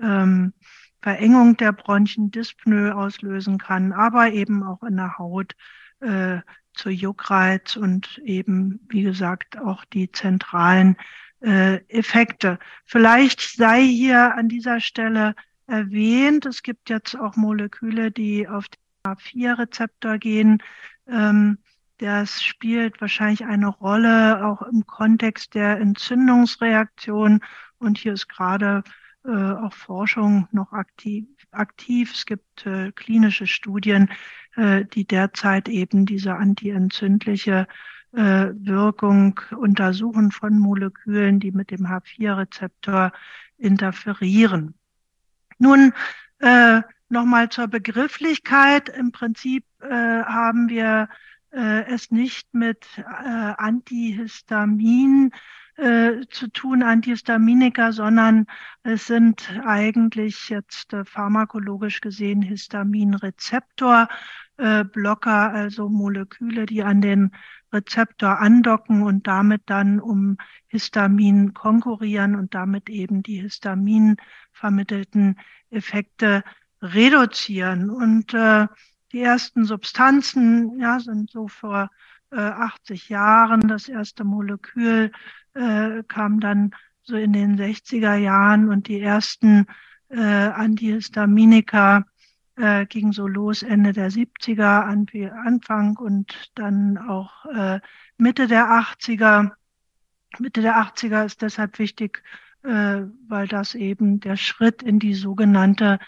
ähm, 0.00 0.52
Verengung 1.00 1.56
der 1.56 1.72
Bronchien, 1.72 2.30
Dyspnoe 2.30 2.94
auslösen 2.94 3.58
kann, 3.58 3.92
aber 3.92 4.32
eben 4.32 4.62
auch 4.62 4.82
in 4.82 4.96
der 4.96 5.18
Haut 5.18 5.54
äh, 6.00 6.40
zu 6.78 6.90
Juckreiz 6.90 7.76
und 7.76 8.18
eben, 8.24 8.80
wie 8.88 9.02
gesagt, 9.02 9.58
auch 9.58 9.84
die 9.84 10.10
zentralen 10.10 10.96
äh, 11.40 11.76
Effekte. 11.88 12.58
Vielleicht 12.84 13.40
sei 13.40 13.82
hier 13.82 14.34
an 14.34 14.48
dieser 14.48 14.80
Stelle 14.80 15.34
erwähnt. 15.66 16.46
Es 16.46 16.62
gibt 16.62 16.88
jetzt 16.88 17.14
auch 17.16 17.36
Moleküle, 17.36 18.10
die 18.10 18.48
auf 18.48 18.66
den 18.68 19.12
A4-Rezeptor 19.12 20.18
gehen. 20.18 20.62
Ähm, 21.06 21.58
das 21.98 22.42
spielt 22.42 23.00
wahrscheinlich 23.00 23.44
eine 23.44 23.68
Rolle 23.68 24.46
auch 24.46 24.62
im 24.62 24.86
Kontext 24.86 25.54
der 25.54 25.80
Entzündungsreaktion. 25.80 27.40
Und 27.78 27.98
hier 27.98 28.12
ist 28.12 28.28
gerade 28.28 28.84
äh, 29.24 29.30
auch 29.30 29.72
Forschung 29.72 30.48
noch 30.52 30.72
aktiv. 30.72 31.26
aktiv. 31.50 32.12
Es 32.14 32.24
gibt 32.24 32.66
äh, 32.66 32.92
klinische 32.92 33.46
Studien, 33.46 34.10
äh, 34.58 34.84
die 34.84 35.06
derzeit 35.06 35.68
eben 35.68 36.04
diese 36.04 36.34
antientzündliche 36.34 37.68
äh, 38.12 38.48
Wirkung 38.54 39.40
untersuchen 39.56 40.32
von 40.32 40.58
Molekülen, 40.58 41.38
die 41.38 41.52
mit 41.52 41.70
dem 41.70 41.86
H4-Rezeptor 41.86 43.12
interferieren. 43.56 44.74
Nun 45.58 45.92
äh, 46.40 46.82
nochmal 47.08 47.50
zur 47.50 47.68
Begrifflichkeit. 47.68 48.88
Im 48.88 49.12
Prinzip 49.12 49.64
äh, 49.80 49.88
haben 49.88 50.68
wir 50.68 51.08
äh, 51.52 51.84
es 51.92 52.10
nicht 52.10 52.52
mit 52.52 52.84
äh, 52.96 53.02
Antihistamin 53.02 55.30
äh, 55.78 56.26
zu 56.28 56.48
tun, 56.48 56.82
Antihistaminika, 56.82 57.92
sondern 57.92 58.46
es 58.82 59.06
sind 59.06 59.48
eigentlich 59.64 60.48
jetzt 60.48 60.92
äh, 60.92 61.04
pharmakologisch 61.04 62.00
gesehen 62.00 62.42
Histaminrezeptor. 62.42 64.08
Äh, 64.56 64.84
also 65.24 65.88
Moleküle, 65.88 66.66
die 66.66 66.82
an 66.82 67.00
den 67.00 67.30
Rezeptor 67.72 68.40
andocken 68.40 69.02
und 69.02 69.28
damit 69.28 69.62
dann 69.66 70.00
um 70.00 70.36
Histamin 70.66 71.54
konkurrieren 71.54 72.34
und 72.34 72.54
damit 72.54 72.88
eben 72.88 73.22
die 73.22 73.40
Histamin 73.40 74.16
vermittelten 74.50 75.36
Effekte 75.70 76.42
reduzieren. 76.82 77.88
Und 77.88 78.34
äh, 78.34 78.66
die 79.12 79.20
ersten 79.22 79.64
Substanzen 79.64 80.80
ja, 80.80 80.98
sind 80.98 81.30
so 81.30 81.46
vor 81.46 81.88
äh, 82.30 82.36
80 82.36 83.08
Jahren. 83.08 83.68
Das 83.68 83.88
erste 83.88 84.24
Molekül 84.24 85.12
äh, 85.58 86.02
kam 86.06 86.40
dann 86.40 86.70
so 87.02 87.16
in 87.16 87.32
den 87.32 87.58
60er 87.58 88.16
Jahren 88.16 88.68
und 88.68 88.88
die 88.88 89.00
ersten 89.00 89.66
äh, 90.08 90.18
Antihistaminika 90.18 92.04
äh, 92.56 92.86
ging 92.86 93.12
so 93.12 93.26
los 93.26 93.62
Ende 93.62 93.92
der 93.92 94.10
70er, 94.10 94.84
Anfang 95.44 95.96
und 95.96 96.50
dann 96.54 96.98
auch 96.98 97.46
äh, 97.46 97.80
Mitte 98.18 98.46
der 98.46 98.66
80er. 98.66 99.52
Mitte 100.38 100.60
der 100.60 100.76
80er 100.76 101.24
ist 101.24 101.42
deshalb 101.42 101.78
wichtig, 101.78 102.22
äh, 102.62 103.02
weil 103.26 103.48
das 103.48 103.74
eben 103.74 104.20
der 104.20 104.36
Schritt 104.36 104.82
in 104.82 104.98
die 104.98 105.14
sogenannte 105.14 105.98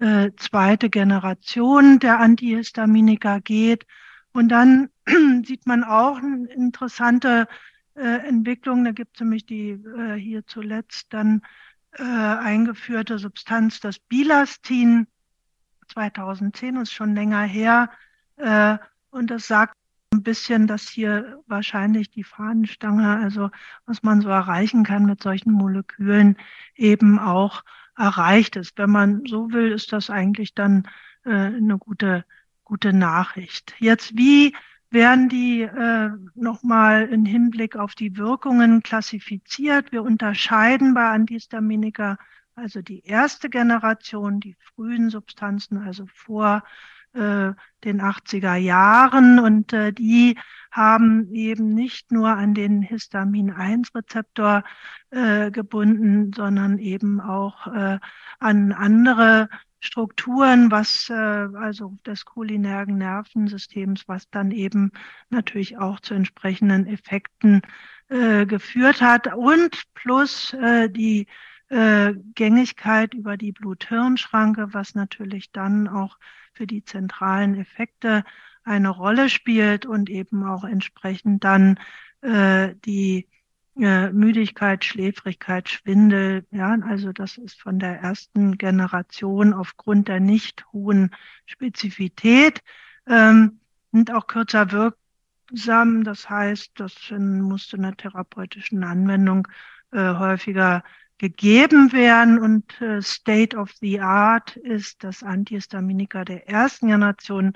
äh, 0.00 0.30
zweite 0.36 0.90
Generation 0.90 1.98
der 1.98 2.20
Antihistaminika 2.20 3.38
geht. 3.40 3.86
Und 4.32 4.48
dann 4.48 4.90
sieht 5.44 5.66
man 5.66 5.84
auch 5.84 6.18
eine 6.18 6.48
interessante 6.48 7.46
Entwicklung. 8.02 8.84
Da 8.84 8.92
gibt 8.92 9.16
es 9.16 9.20
nämlich 9.20 9.46
die 9.46 9.70
äh, 9.70 10.14
hier 10.14 10.46
zuletzt 10.46 11.12
dann 11.12 11.42
äh, 11.92 12.02
eingeführte 12.02 13.18
Substanz, 13.18 13.80
das 13.80 13.98
Bilastin. 13.98 15.06
2010 15.88 16.76
ist 16.76 16.92
schon 16.92 17.14
länger 17.14 17.42
her. 17.42 17.90
Äh, 18.36 18.78
und 19.10 19.30
das 19.30 19.46
sagt 19.46 19.74
ein 20.12 20.22
bisschen, 20.22 20.66
dass 20.66 20.88
hier 20.88 21.42
wahrscheinlich 21.46 22.10
die 22.10 22.24
Fahnenstange, 22.24 23.16
also 23.16 23.50
was 23.86 24.02
man 24.02 24.20
so 24.20 24.28
erreichen 24.28 24.84
kann 24.84 25.06
mit 25.06 25.22
solchen 25.22 25.52
Molekülen, 25.52 26.36
eben 26.74 27.18
auch 27.18 27.64
erreicht 27.96 28.56
ist. 28.56 28.78
Wenn 28.78 28.90
man 28.90 29.24
so 29.26 29.52
will, 29.52 29.72
ist 29.72 29.92
das 29.92 30.08
eigentlich 30.10 30.54
dann 30.54 30.88
äh, 31.24 31.30
eine 31.30 31.78
gute, 31.78 32.24
gute 32.64 32.92
Nachricht. 32.92 33.74
Jetzt, 33.78 34.16
wie 34.16 34.54
werden 34.90 35.28
die 35.28 35.62
äh, 35.62 36.10
nochmal 36.34 37.08
in 37.08 37.24
Hinblick 37.24 37.76
auf 37.76 37.94
die 37.94 38.16
Wirkungen 38.16 38.82
klassifiziert? 38.82 39.92
Wir 39.92 40.02
unterscheiden 40.02 40.94
bei 40.94 41.08
Antihistaminika 41.10 42.16
also 42.58 42.82
die 42.82 43.04
erste 43.04 43.48
Generation, 43.48 44.40
die 44.40 44.56
frühen 44.74 45.10
Substanzen, 45.10 45.78
also 45.78 46.06
vor 46.12 46.64
äh, 47.12 47.52
den 47.84 48.02
80er 48.02 48.56
Jahren 48.56 49.38
und 49.38 49.72
äh, 49.72 49.92
die 49.92 50.36
haben 50.70 51.32
eben 51.32 51.72
nicht 51.74 52.12
nur 52.12 52.28
an 52.30 52.54
den 52.54 52.82
Histamin-1-Rezeptor 52.82 54.64
äh, 55.10 55.50
gebunden, 55.50 56.32
sondern 56.34 56.78
eben 56.78 57.20
auch 57.20 57.68
äh, 57.68 57.98
an 58.40 58.72
andere 58.72 59.48
Strukturen, 59.80 60.70
was 60.70 61.08
äh, 61.08 61.14
also 61.14 61.96
des 62.04 62.24
cholinergen 62.24 62.98
Nervensystems, 62.98 64.08
was 64.08 64.28
dann 64.30 64.50
eben 64.50 64.92
natürlich 65.30 65.78
auch 65.78 66.00
zu 66.00 66.14
entsprechenden 66.14 66.86
Effekten 66.86 67.62
äh, 68.08 68.46
geführt 68.46 69.00
hat. 69.00 69.34
Und 69.34 69.82
plus 69.94 70.52
äh, 70.54 70.88
die 70.90 71.26
äh, 71.68 72.14
Gängigkeit 72.34 73.14
über 73.14 73.36
die 73.36 73.52
Blut-Hirn-Schranke, 73.52 74.72
was 74.72 74.94
natürlich 74.94 75.52
dann 75.52 75.86
auch 75.86 76.18
für 76.52 76.66
die 76.66 76.84
zentralen 76.84 77.54
Effekte 77.58 78.24
eine 78.64 78.88
Rolle 78.88 79.28
spielt 79.28 79.86
und 79.86 80.10
eben 80.10 80.44
auch 80.44 80.64
entsprechend 80.64 81.44
dann 81.44 81.78
äh, 82.20 82.74
die 82.84 83.28
äh, 83.78 84.10
Müdigkeit, 84.12 84.84
Schläfrigkeit, 84.84 85.68
Schwindel. 85.68 86.44
Ja, 86.50 86.76
also 86.82 87.12
das 87.12 87.38
ist 87.38 87.60
von 87.60 87.78
der 87.78 88.00
ersten 88.00 88.58
Generation 88.58 89.52
aufgrund 89.52 90.08
der 90.08 90.20
nicht 90.20 90.66
hohen 90.72 91.14
Spezifität 91.46 92.60
ähm, 93.06 93.60
und 93.92 94.12
auch 94.12 94.26
kürzer 94.26 94.72
wirksam. 94.72 96.04
Das 96.04 96.28
heißt, 96.28 96.72
das 96.76 96.94
musste 97.10 97.76
in 97.76 97.82
der 97.82 97.96
therapeutischen 97.96 98.84
Anwendung 98.84 99.46
äh, 99.92 100.14
häufiger 100.14 100.82
gegeben 101.18 101.92
werden 101.92 102.38
und 102.38 102.80
äh, 102.80 103.02
State 103.02 103.56
of 103.56 103.72
the 103.80 104.00
Art 104.00 104.56
ist, 104.56 105.02
dass 105.04 105.22
Antihistaminika 105.22 106.24
der 106.24 106.48
ersten 106.48 106.88
Generation 106.88 107.54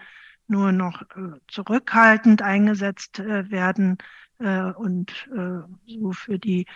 nur 0.48 0.72
noch 0.72 1.02
äh, 1.02 1.38
zurückhaltend 1.48 2.42
eingesetzt 2.42 3.20
äh, 3.20 3.50
werden 3.50 3.98
und 4.46 5.28
äh, 5.34 5.60
so 5.86 6.12
für 6.12 6.38
die 6.38 6.66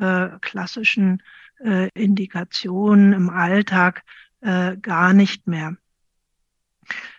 äh, 0.00 0.28
klassischen 0.40 1.22
äh, 1.64 1.88
Indikationen 1.94 3.12
im 3.12 3.30
Alltag 3.30 4.02
äh, 4.40 4.76
gar 4.76 5.12
nicht 5.12 5.46
mehr. 5.46 5.76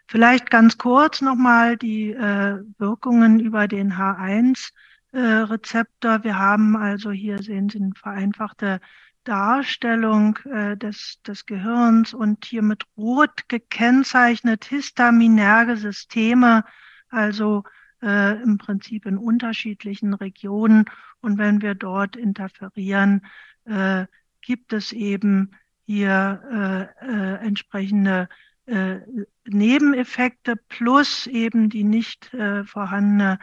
Vielleicht 0.07 0.49
ganz 0.49 0.77
kurz 0.77 1.21
nochmal 1.21 1.75
die 1.75 2.11
äh, 2.11 2.63
Wirkungen 2.77 3.41
über 3.41 3.67
den 3.67 3.91
H1-Rezeptor. 3.93 6.23
Wir 6.23 6.39
haben 6.39 6.77
also 6.77 7.11
hier 7.11 7.43
sehen 7.43 7.67
Sie 7.69 7.79
eine 7.79 7.91
vereinfachte 7.93 8.79
Darstellung 9.25 10.37
äh, 10.45 10.77
des, 10.77 11.19
des 11.27 11.45
Gehirns 11.45 12.13
und 12.13 12.45
hier 12.45 12.61
mit 12.61 12.85
Rot 12.95 13.49
gekennzeichnet 13.49 14.63
histaminerge 14.63 15.75
Systeme, 15.75 16.63
also 17.09 17.65
äh, 18.01 18.41
im 18.41 18.57
Prinzip 18.57 19.05
in 19.05 19.17
unterschiedlichen 19.17 20.13
Regionen. 20.13 20.85
Und 21.21 21.37
wenn 21.37 21.61
wir 21.61 21.75
dort 21.75 22.15
interferieren, 22.15 23.25
äh, 23.65 24.05
gibt 24.41 24.73
es 24.73 24.91
eben 24.91 25.51
hier 25.85 26.89
äh, 27.01 27.05
äh, 27.05 27.45
entsprechende 27.45 28.29
äh, 28.65 28.97
Nebeneffekte 29.45 30.55
plus 30.55 31.27
eben 31.27 31.69
die 31.69 31.83
nicht 31.83 32.33
äh, 32.33 32.63
vorhandene 32.63 33.39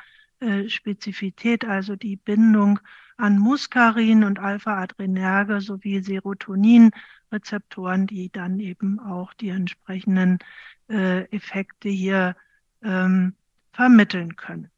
Spezifität, 0.67 1.65
also 1.65 1.97
die 1.97 2.17
Bindung 2.17 2.79
an 3.17 3.39
Muskarin 3.39 4.25
und 4.25 4.39
Alpha-Adrenerge 4.39 5.61
sowie 5.61 6.03
Serotonin-Rezeptoren, 6.03 8.07
die 8.07 8.31
dann 8.31 8.61
eben 8.61 8.99
auch 8.99 9.35
die 9.35 9.51
entsprechenden 9.51 10.39
äh, 10.89 11.25
Effekte 11.31 11.89
hier 11.89 12.37
ähm, 12.83 13.35
vermitteln 13.75 14.37
können. 14.37 14.71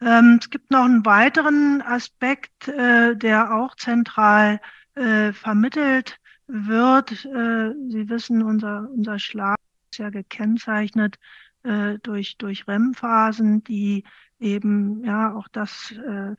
Ähm, 0.00 0.38
es 0.40 0.50
gibt 0.50 0.70
noch 0.70 0.84
einen 0.84 1.06
weiteren 1.06 1.80
Aspekt, 1.82 2.68
äh, 2.68 3.16
der 3.16 3.54
auch 3.54 3.76
zentral 3.76 4.60
äh, 4.94 5.32
vermittelt 5.32 6.18
wird. 6.48 7.24
Äh, 7.24 7.72
Sie 7.88 8.08
wissen, 8.08 8.42
unser, 8.42 8.88
unser 8.90 9.18
Schlaf 9.18 9.56
ist 9.90 9.98
ja 9.98 10.10
gekennzeichnet 10.10 11.18
äh, 11.62 11.98
durch, 12.02 12.36
durch 12.36 12.66
REM-Phasen, 12.66 13.62
die 13.64 14.04
eben 14.40 15.04
ja 15.04 15.32
auch 15.34 15.46
das 15.48 15.92
äh, 15.92 16.34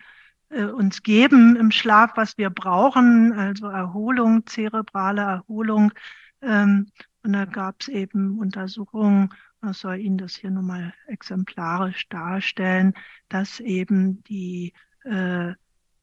äh, 0.49 0.65
uns 0.65 1.01
geben 1.03 1.55
im 1.55 1.71
Schlaf, 1.71 2.11
was 2.15 2.37
wir 2.37 2.49
brauchen, 2.49 3.33
also 3.33 3.67
Erholung, 3.67 4.45
zerebrale 4.45 5.21
Erholung. 5.21 5.93
Ähm, 6.41 6.87
und 7.23 7.33
da 7.33 7.45
gab 7.45 7.81
es 7.81 7.87
eben 7.87 8.37
Untersuchungen, 8.39 9.29
ich 9.71 9.77
soll 9.77 9.99
Ihnen 9.99 10.17
das 10.17 10.35
hier 10.35 10.51
nochmal 10.51 10.93
exemplarisch 11.07 12.07
darstellen, 12.09 12.93
dass 13.29 13.59
eben 13.59 14.23
die 14.23 14.73
äh, 15.03 15.53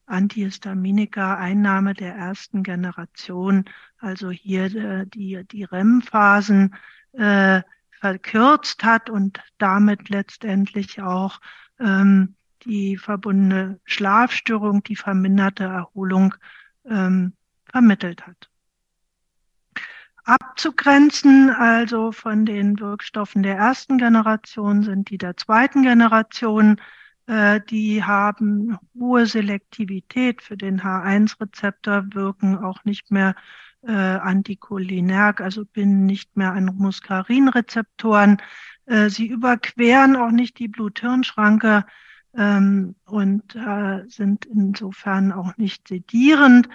Antihistaminika, 0.05 1.37
Einnahme 1.37 1.93
der 1.93 2.13
ersten 2.15 2.63
Generation, 2.63 3.65
also 3.99 4.29
hier 4.29 4.65
äh, 4.75 5.05
die, 5.07 5.43
die 5.45 5.63
REM-Phasen 5.63 6.75
äh, 7.13 7.61
verkürzt 7.99 8.83
hat 8.83 9.09
und 9.09 9.39
damit 9.57 10.09
letztendlich 10.09 11.01
auch 11.01 11.39
ähm, 11.79 12.35
die 12.65 12.97
verbundene 12.97 13.79
Schlafstörung, 13.85 14.83
die 14.83 14.95
verminderte 14.95 15.63
Erholung 15.65 16.35
ähm, 16.85 17.33
vermittelt 17.65 18.27
hat. 18.27 18.50
Abzugrenzen 20.23 21.49
also 21.49 22.11
von 22.11 22.45
den 22.45 22.79
Wirkstoffen 22.79 23.43
der 23.43 23.55
ersten 23.57 23.97
Generation 23.97 24.83
sind 24.83 25.09
die 25.09 25.17
der 25.17 25.37
zweiten 25.37 25.83
Generation. 25.83 26.79
Äh, 27.27 27.61
die 27.69 28.03
haben 28.03 28.77
hohe 28.99 29.25
Selektivität 29.25 30.41
für 30.41 30.57
den 30.57 30.81
H1-Rezeptor, 30.81 32.05
wirken 32.13 32.57
auch 32.57 32.83
nicht 32.83 33.11
mehr 33.11 33.35
äh, 33.83 33.91
anticholinerg, 33.91 35.41
also 35.41 35.65
binden 35.65 36.05
nicht 36.05 36.37
mehr 36.37 36.53
an 36.53 36.65
Muskarinrezeptoren. 36.77 38.37
Äh, 38.85 39.09
sie 39.09 39.27
überqueren 39.27 40.15
auch 40.15 40.31
nicht 40.31 40.59
die 40.59 40.67
Blut-Hirn-Schranke 40.67 41.85
ähm, 42.35 42.95
und 43.05 43.55
äh, 43.55 44.03
sind 44.07 44.45
insofern 44.45 45.31
auch 45.31 45.57
nicht 45.57 45.87
sedierend. 45.87 46.69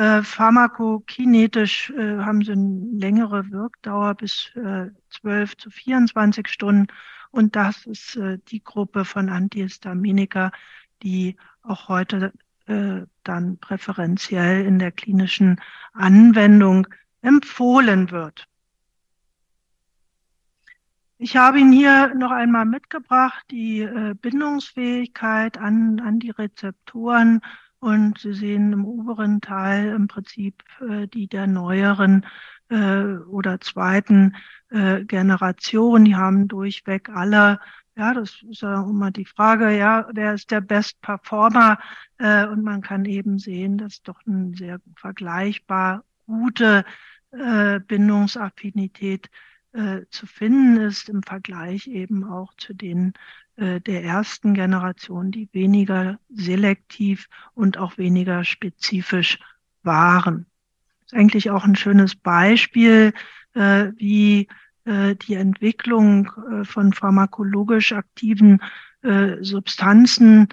Äh, 0.00 0.22
pharmakokinetisch 0.22 1.90
äh, 1.90 2.16
haben 2.20 2.42
sie 2.42 2.52
eine 2.52 2.86
längere 2.90 3.50
Wirkdauer 3.50 4.14
bis 4.14 4.50
äh, 4.56 4.86
12 5.10 5.58
zu 5.58 5.70
24 5.70 6.48
Stunden. 6.48 6.86
Und 7.30 7.54
das 7.54 7.84
ist 7.84 8.16
äh, 8.16 8.38
die 8.48 8.64
Gruppe 8.64 9.04
von 9.04 9.28
Antihistaminika, 9.28 10.52
die 11.02 11.36
auch 11.62 11.88
heute 11.88 12.32
äh, 12.64 13.02
dann 13.24 13.58
präferenziell 13.58 14.64
in 14.64 14.78
der 14.78 14.90
klinischen 14.90 15.60
Anwendung 15.92 16.86
empfohlen 17.20 18.10
wird. 18.10 18.48
Ich 21.18 21.36
habe 21.36 21.60
Ihnen 21.60 21.72
hier 21.72 22.14
noch 22.14 22.30
einmal 22.30 22.64
mitgebracht 22.64 23.44
die 23.50 23.82
äh, 23.82 24.14
Bindungsfähigkeit 24.14 25.58
an, 25.58 26.00
an 26.00 26.20
die 26.20 26.30
Rezeptoren 26.30 27.42
und 27.80 28.18
Sie 28.18 28.34
sehen 28.34 28.72
im 28.72 28.84
oberen 28.84 29.40
Teil 29.40 29.88
im 29.88 30.06
Prinzip 30.06 30.62
äh, 30.80 31.08
die 31.08 31.26
der 31.28 31.46
neueren 31.46 32.26
äh, 32.68 33.16
oder 33.26 33.60
zweiten 33.60 34.36
äh, 34.70 35.04
Generation. 35.04 36.04
Die 36.04 36.14
haben 36.14 36.46
durchweg 36.46 37.08
alle, 37.08 37.58
ja, 37.96 38.14
das 38.14 38.42
ist 38.48 38.62
ja 38.62 38.82
immer 38.82 39.10
die 39.10 39.24
Frage, 39.24 39.76
ja, 39.76 40.06
wer 40.12 40.34
ist 40.34 40.50
der 40.50 40.60
Best 40.60 41.00
Performer? 41.00 41.78
Äh, 42.18 42.46
und 42.46 42.62
man 42.62 42.82
kann 42.82 43.04
eben 43.06 43.38
sehen, 43.38 43.78
dass 43.78 44.02
doch 44.02 44.20
eine 44.26 44.54
sehr 44.56 44.80
vergleichbar 44.96 46.04
gute 46.26 46.84
äh, 47.32 47.80
Bindungsaffinität 47.80 49.30
äh, 49.72 50.00
zu 50.10 50.26
finden 50.26 50.78
ist 50.78 51.08
im 51.08 51.22
Vergleich 51.22 51.86
eben 51.86 52.24
auch 52.24 52.54
zu 52.54 52.74
den 52.74 53.12
äh, 53.56 53.80
der 53.80 54.02
ersten 54.02 54.54
Generation, 54.54 55.30
die 55.30 55.48
weniger 55.52 56.18
selektiv 56.30 57.28
und 57.54 57.78
auch 57.78 57.98
weniger 57.98 58.42
spezifisch 58.44 59.38
waren. 59.82 60.46
Ist 61.04 61.14
eigentlich 61.14 61.50
auch 61.50 61.64
ein 61.64 61.76
schönes 61.76 62.16
Beispiel, 62.16 63.12
äh, 63.54 63.92
wie 63.96 64.48
äh, 64.84 65.14
die 65.16 65.34
Entwicklung 65.34 66.30
äh, 66.50 66.64
von 66.64 66.92
pharmakologisch 66.92 67.92
aktiven 67.92 68.60
Substanzen 69.40 70.48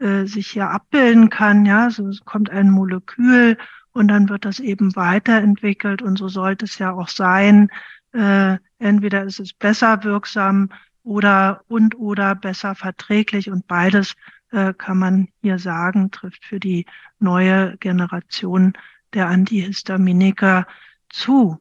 sich 0.00 0.48
hier 0.48 0.68
abbilden 0.68 1.30
kann. 1.30 1.64
Ja, 1.64 1.90
so 1.90 2.10
kommt 2.24 2.50
ein 2.50 2.68
Molekül 2.68 3.56
und 3.94 4.08
dann 4.08 4.28
wird 4.28 4.44
das 4.44 4.60
eben 4.60 4.94
weiterentwickelt 4.96 6.02
und 6.02 6.18
so 6.18 6.28
sollte 6.28 6.66
es 6.66 6.78
ja 6.78 6.92
auch 6.92 7.08
sein. 7.08 7.70
Äh, 8.12 8.58
entweder 8.78 9.24
ist 9.24 9.40
es 9.40 9.54
besser 9.54 10.04
wirksam 10.04 10.70
oder 11.04 11.62
und 11.68 11.96
oder 11.96 12.34
besser 12.34 12.74
verträglich 12.74 13.50
und 13.50 13.66
beides 13.66 14.14
äh, 14.50 14.74
kann 14.74 14.98
man 14.98 15.28
hier 15.42 15.58
sagen, 15.58 16.10
trifft 16.10 16.44
für 16.44 16.60
die 16.60 16.86
neue 17.20 17.76
Generation 17.78 18.74
der 19.14 19.28
Antihistaminika 19.28 20.66
zu. 21.08 21.58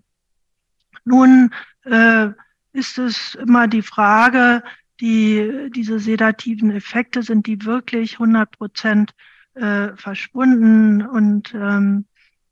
Nun 1.05 1.53
äh, 1.84 2.29
ist 2.73 2.97
es 2.97 3.36
immer 3.36 3.67
die 3.67 3.84
Frage, 3.84 4.63
die, 4.99 5.69
diese 5.75 5.99
sedativen 5.99 6.71
Effekte, 6.71 7.21
sind 7.21 7.45
die 7.45 7.63
wirklich 7.63 8.13
100 8.13 8.51
Prozent 8.58 9.13
äh, 9.53 9.89
verschwunden 9.95 11.05
und 11.05 11.53
ähm, 11.53 12.05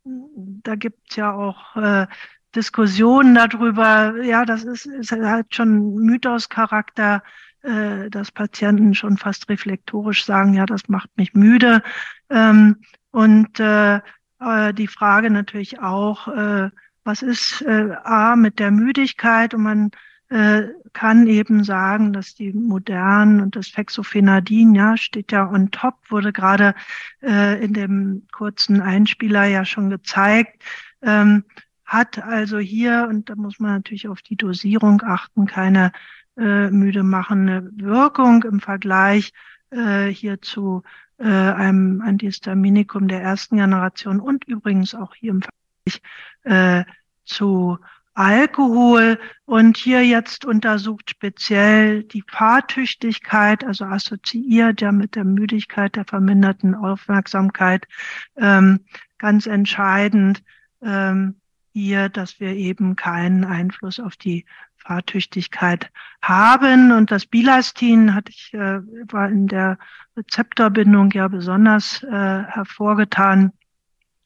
da 0.04 0.76
gibt's 0.76 1.16
ja 1.16 1.34
auch 1.34 1.76
äh, 1.76 2.08
Diskussionen 2.56 3.36
darüber, 3.36 4.22
ja, 4.24 4.46
das 4.46 4.64
ist, 4.64 4.86
ist 4.86 5.12
halt 5.12 5.56
schon 5.56 5.96
Mythos-Charakter, 5.96 7.24
äh, 7.62 8.10
dass 8.10 8.32
Patienten 8.32 8.94
schon 8.94 9.18
fast 9.18 9.50
reflektorisch 9.50 10.26
sagen, 10.26 10.54
ja, 10.54 10.66
das 10.66 10.90
macht 10.90 11.10
mich 11.16 11.34
müde. 11.34 11.82
Ähm, 12.30 12.82
und 13.12 13.60
äh, 13.60 14.00
äh, 14.40 14.74
die 14.74 14.88
Frage 14.88 15.30
natürlich 15.30 15.80
auch, 15.80 16.28
äh, 16.28 16.70
was 17.04 17.22
ist 17.22 17.62
äh, 17.62 17.96
A 18.04 18.36
mit 18.36 18.60
der 18.60 18.72
Müdigkeit? 18.72 19.54
Und 19.54 19.64
man 19.64 19.92
äh, 20.32 20.70
kann 20.94 21.28
eben 21.28 21.64
sagen, 21.66 22.14
dass 22.14 22.36
die 22.36 22.54
modernen 22.54 23.42
und 23.42 23.56
das 23.58 23.68
Fexofenadin, 23.68 24.74
ja, 24.74 24.96
steht 24.96 25.32
ja 25.34 25.50
on 25.50 25.72
top, 25.72 25.96
wurde 26.10 26.32
gerade 26.32 26.74
äh, 27.22 27.64
in 27.64 27.74
dem 27.74 28.28
kurzen 28.32 28.82
Einspieler 28.82 29.44
ja 29.46 29.66
schon 29.66 29.90
gezeigt, 29.90 30.64
ähm, 31.02 31.44
hat 31.86 32.24
also 32.24 32.60
hier, 32.60 33.08
und 33.10 33.30
da 33.30 33.36
muss 33.36 33.60
man 33.60 33.74
natürlich 33.74 34.08
auf 34.08 34.22
die 34.22 34.38
Dosierung 34.38 35.02
achten, 35.04 35.48
keine 35.48 35.92
äh, 36.38 36.70
müde 36.70 37.04
machende 37.04 37.70
Wirkung 37.76 38.44
im 38.44 38.62
Vergleich 38.62 39.34
äh, 39.72 40.08
hier 40.08 40.42
zu 40.42 40.84
äh, 41.18 41.26
einem 41.26 42.02
Antihistaminikum 42.02 43.10
der 43.10 43.22
ersten 43.22 43.58
Generation 43.58 44.22
und 44.22 44.46
übrigens 44.46 44.96
auch 44.96 45.14
hier 45.14 45.32
im 45.32 45.42
Vergleich 45.42 46.02
äh, 46.44 46.86
zu 47.26 47.78
Alkohol 48.14 49.20
und 49.46 49.78
hier 49.78 50.06
jetzt 50.06 50.44
untersucht 50.46 51.10
speziell 51.10 52.04
die 52.04 52.24
Fahrtüchtigkeit, 52.28 53.64
also 53.64 53.86
assoziiert 53.86 54.82
ja 54.82 54.92
mit 54.92 55.16
der 55.16 55.24
Müdigkeit, 55.24 55.96
der 55.96 56.06
verminderten 56.06 56.76
Aufmerksamkeit, 56.76 57.88
ähm, 58.36 58.82
ganz 59.18 59.46
entscheidend 59.46 60.44
ähm, 60.82 61.36
hier, 61.74 62.10
dass 62.10 62.40
wir 62.40 62.54
eben 62.54 62.98
keinen 62.98 63.46
Einfluss 63.46 64.00
auf 64.00 64.18
die 64.18 64.46
Fahrtüchtigkeit 64.76 65.90
haben. 66.22 66.92
Und 66.92 67.12
das 67.12 67.26
Bilastin 67.26 68.14
hatte 68.14 68.32
ich, 68.32 68.54
äh, 68.54 68.82
war 69.12 69.30
in 69.30 69.48
der 69.48 69.78
Rezeptorbindung 70.18 71.12
ja 71.12 71.28
besonders 71.28 72.04
äh, 72.04 72.10
hervorgetan. 72.10 73.54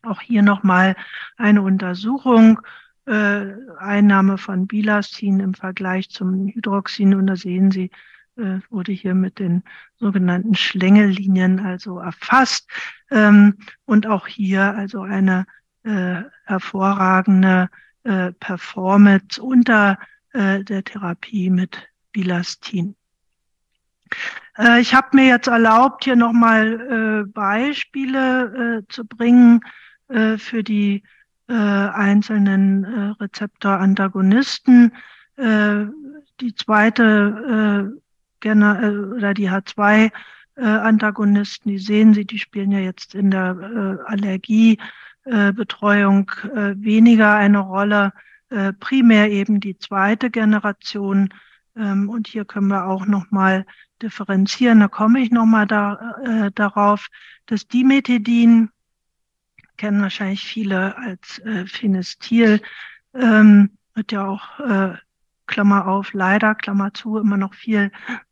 Auch 0.02 0.22
hier 0.22 0.44
nochmal 0.44 0.96
eine 1.38 1.62
Untersuchung 1.62 2.62
äh, 3.06 3.54
Einnahme 3.78 4.38
von 4.38 4.68
Bilastin 4.68 5.40
im 5.40 5.54
Vergleich 5.54 6.10
zum 6.10 6.48
Hydroxin. 6.48 7.14
Und 7.16 7.28
da 7.28 7.36
sehen 7.36 7.72
Sie, 7.72 7.92
äh, 8.38 8.60
wurde 8.70 8.92
hier 8.92 9.16
mit 9.16 9.40
den 9.40 9.64
sogenannten 9.98 10.56
Schlängellinien 10.56 11.60
also 11.60 12.00
erfasst. 12.00 12.70
Ähm, 13.12 13.58
und 13.86 14.08
auch 14.08 14.28
hier 14.28 14.76
also 14.76 15.02
eine 15.02 15.46
äh, 15.84 16.24
hervorragende 16.46 17.70
äh, 18.04 18.32
Performance 18.34 19.42
unter 19.42 19.98
äh, 20.34 20.64
der 20.64 20.84
Therapie 20.84 21.50
mit 21.50 21.88
Bilastin. 22.12 22.96
Äh, 24.58 24.82
ich 24.82 24.94
habe 24.94 25.16
mir 25.16 25.28
jetzt 25.28 25.48
erlaubt, 25.48 26.04
hier 26.04 26.16
nochmal 26.16 27.24
äh, 27.26 27.32
Beispiele 27.32 28.84
äh, 28.84 28.94
zu 28.94 29.06
bringen 29.06 29.62
äh, 30.08 30.38
für 30.38 30.64
die 30.64 31.04
äh, 31.48 31.54
einzelnen 31.54 32.84
äh, 32.84 33.12
Rezeptorantagonisten. 33.22 34.92
Äh, 35.38 35.86
die 36.42 36.54
zweite 36.56 37.94
äh, 38.44 38.48
äh, 38.84 38.90
oder 38.90 39.34
die 39.34 39.50
H2 39.50 40.12
äh, 40.56 40.64
die 41.66 41.78
sehen 41.78 42.14
Sie, 42.14 42.26
die 42.26 42.40
spielen 42.40 42.72
ja 42.72 42.80
jetzt 42.80 43.16
in 43.16 43.32
der 43.32 44.02
Allergiebetreuung 44.06 46.32
weniger 46.76 47.36
eine 47.36 47.60
Rolle. 47.60 48.14
Primär 48.80 49.32
eben 49.32 49.60
die 49.60 49.78
zweite 49.78 50.30
Generation. 50.30 51.34
Ähm, 51.76 52.10
und 52.10 52.28
hier 52.28 52.46
können 52.46 52.68
wir 52.68 52.86
auch 52.86 53.06
nochmal 53.06 53.66
differenzieren. 54.02 54.80
Da 54.80 54.88
komme 54.88 55.20
ich 55.20 55.32
nochmal 55.32 55.68
da, 55.68 56.50
darauf. 56.56 57.08
Das 57.48 57.68
Dimethedin 57.68 58.70
kennen 59.78 60.02
wahrscheinlich 60.02 60.46
viele 60.46 60.98
als 60.98 61.40
äh, 61.40 61.66
Phenestil, 61.66 62.62
ähm, 63.14 63.78
wird 63.94 64.12
ja 64.12 64.28
auch, 64.28 64.60
äh, 64.60 64.96
Klammer 65.48 65.88
auf, 65.88 66.14
leider, 66.14 66.54
Klammer 66.56 66.94
zu, 66.94 67.18
immer 67.18 67.38
noch 67.38 67.54
viel 67.54 67.92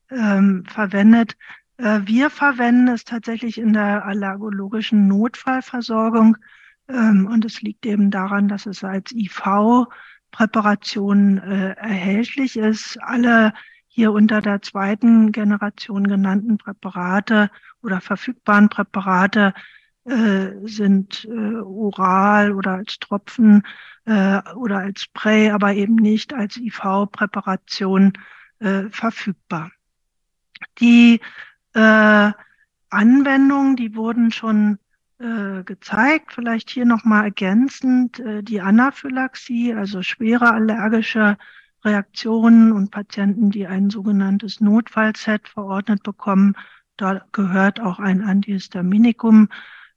ähm, 0.10 0.66
verwendet. 0.68 1.38
Äh, 1.78 2.02
wir 2.06 2.30
verwenden 2.30 2.90
es 2.90 3.06
tatsächlich 3.06 3.58
in 3.58 3.74
der 3.74 4.06
allergologischen 4.06 5.08
Notfallversorgung 5.08 6.38
ähm, 6.88 7.28
und 7.32 7.46
es 7.46 7.62
liegt 7.62 7.86
eben 7.86 8.10
daran, 8.12 8.48
dass 8.48 8.66
es 8.66 8.84
als 8.84 9.12
IV-Präparation 9.12 11.38
äh, 11.38 11.76
erhältlich 11.76 12.58
ist. 12.58 12.98
Alle 13.02 13.54
hier 13.88 14.12
unter 14.12 14.42
der 14.42 14.62
zweiten 14.62 15.32
Generation 15.32 16.08
genannten 16.08 16.58
Präparate 16.58 17.50
oder 17.84 18.02
verfügbaren 18.02 18.70
Präparate 18.70 19.54
äh, 20.06 20.52
sind 20.64 21.26
äh, 21.26 21.56
oral 21.56 22.52
oder 22.52 22.74
als 22.74 23.00
Tropfen 23.00 23.64
äh, 24.06 24.42
oder 24.56 24.80
als 24.80 25.04
Spray, 25.04 25.52
aber 25.52 25.74
eben 25.74 25.96
nicht 25.96 26.34
als 26.34 26.58
IV-Präparation 26.58 28.14
äh, 28.60 28.84
verfügbar. 28.90 29.72
Die 30.80 31.22
äh, 31.74 32.32
Anwendungen, 32.90 33.76
die 33.76 33.96
wurden 33.96 34.32
schon 34.32 34.78
äh, 35.20 35.64
gezeigt. 35.64 36.34
Vielleicht 36.34 36.70
hier 36.70 36.86
nochmal 36.86 37.26
ergänzend 37.26 38.20
äh, 38.20 38.44
die 38.44 38.62
Anaphylaxie, 38.62 39.74
also 39.74 40.02
schwere 40.02 40.52
allergische 40.52 41.38
Reaktionen 41.84 42.72
und 42.72 42.92
Patienten, 42.92 43.50
die 43.52 43.68
ein 43.68 43.90
sogenanntes 43.90 44.62
Notfallset 44.62 45.48
verordnet 45.48 46.04
bekommen. 46.04 46.56
Da 46.98 47.26
gehört 47.32 47.80
auch 47.80 48.00
ein 48.00 48.22
Antihistaminikum 48.22 49.50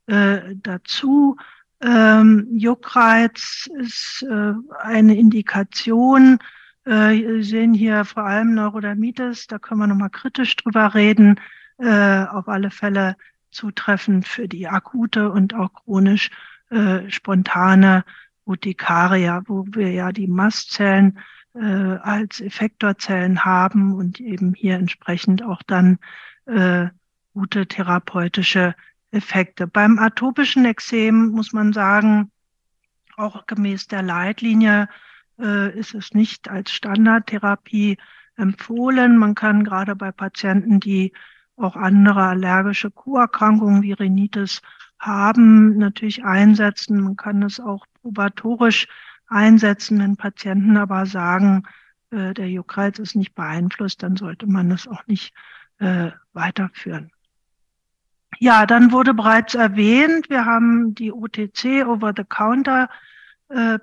äh, 0.07 0.55
dazu. 0.57 1.37
Ähm, 1.81 2.49
Juckreiz 2.53 3.69
ist 3.79 4.25
äh, 4.29 4.53
eine 4.81 5.17
Indikation. 5.17 6.39
Äh, 6.85 7.43
sehen 7.43 7.75
hier 7.75 8.05
vor 8.05 8.25
allem 8.25 8.55
Neurodermitis, 8.55 9.47
da 9.49 9.59
können 9.59 9.81
wir 9.81 9.87
nochmal 9.87 10.11
kritisch 10.11 10.57
drüber 10.57 10.95
reden. 10.95 11.41
Äh, 11.79 12.25
auf 12.25 12.49
alle 12.49 12.71
Fälle 12.71 13.17
zutreffend 13.51 14.27
für 14.27 14.49
die 14.49 14.69
akute 14.69 15.31
und 15.31 15.55
auch 15.55 15.73
chronisch 15.73 16.31
äh, 16.71 17.11
spontane 17.11 18.05
Urtikaria, 18.45 19.43
wo 19.47 19.67
wir 19.69 19.91
ja 19.91 20.13
die 20.13 20.29
Mastzellen 20.29 21.19
äh, 21.55 21.59
als 21.61 22.41
Effektorzellen 22.41 23.45
haben 23.45 23.93
und 23.95 24.21
eben 24.21 24.55
hier 24.55 24.77
entsprechend 24.77 25.43
auch 25.43 25.63
dann 25.63 25.99
äh, 26.47 26.87
gute 27.35 27.67
therapeutische 27.67 28.75
Effekte. 29.17 29.67
Beim 29.67 29.99
atopischen 29.99 30.65
Ekzem 30.67 31.31
muss 31.31 31.53
man 31.53 31.73
sagen, 31.73 32.31
auch 33.17 33.47
gemäß 33.47 33.89
der 33.89 34.03
Leitlinie 34.03 34.89
äh, 35.39 35.77
ist 35.79 35.95
es 35.95 36.13
nicht 36.13 36.51
als 36.51 36.71
Standardtherapie 36.71 37.97
empfohlen. 38.37 39.17
Man 39.17 39.35
kann 39.35 39.65
gerade 39.65 39.97
bei 39.97 40.13
Patienten, 40.13 40.81
die 40.81 41.13
auch 41.57 41.77
andere 41.77 42.25
allergische 42.25 42.91
Kuerkrankungen 42.91 43.83
wie 43.83 43.93
Rhinitis 43.93 44.61
haben, 44.99 45.79
natürlich 45.79 46.25
einsetzen. 46.25 47.01
Man 47.01 47.17
kann 47.17 47.43
es 47.43 47.59
auch 47.59 47.87
probatorisch 48.03 48.87
einsetzen, 49.27 49.99
wenn 49.99 50.17
Patienten 50.17 50.77
aber 50.77 51.07
sagen, 51.07 51.63
äh, 52.11 52.35
der 52.35 52.51
Juckreiz 52.51 52.99
ist 52.99 53.17
nicht 53.17 53.35
beeinflusst, 53.35 54.03
dann 54.03 54.17
sollte 54.17 54.47
man 54.47 54.71
es 54.71 54.87
auch 54.87 55.07
nicht 55.07 55.35
äh, 55.79 56.11
weiterführen. 56.35 57.11
Ja, 58.39 58.67
dann 58.67 58.93
wurde 58.93 59.15
bereits 59.15 59.55
erwähnt, 59.55 60.29
wir 60.29 60.45
haben 60.45 60.95
die 60.95 61.13
OTC, 61.13 61.87
Over-the-Counter 61.87 62.89
äh, 63.49 63.79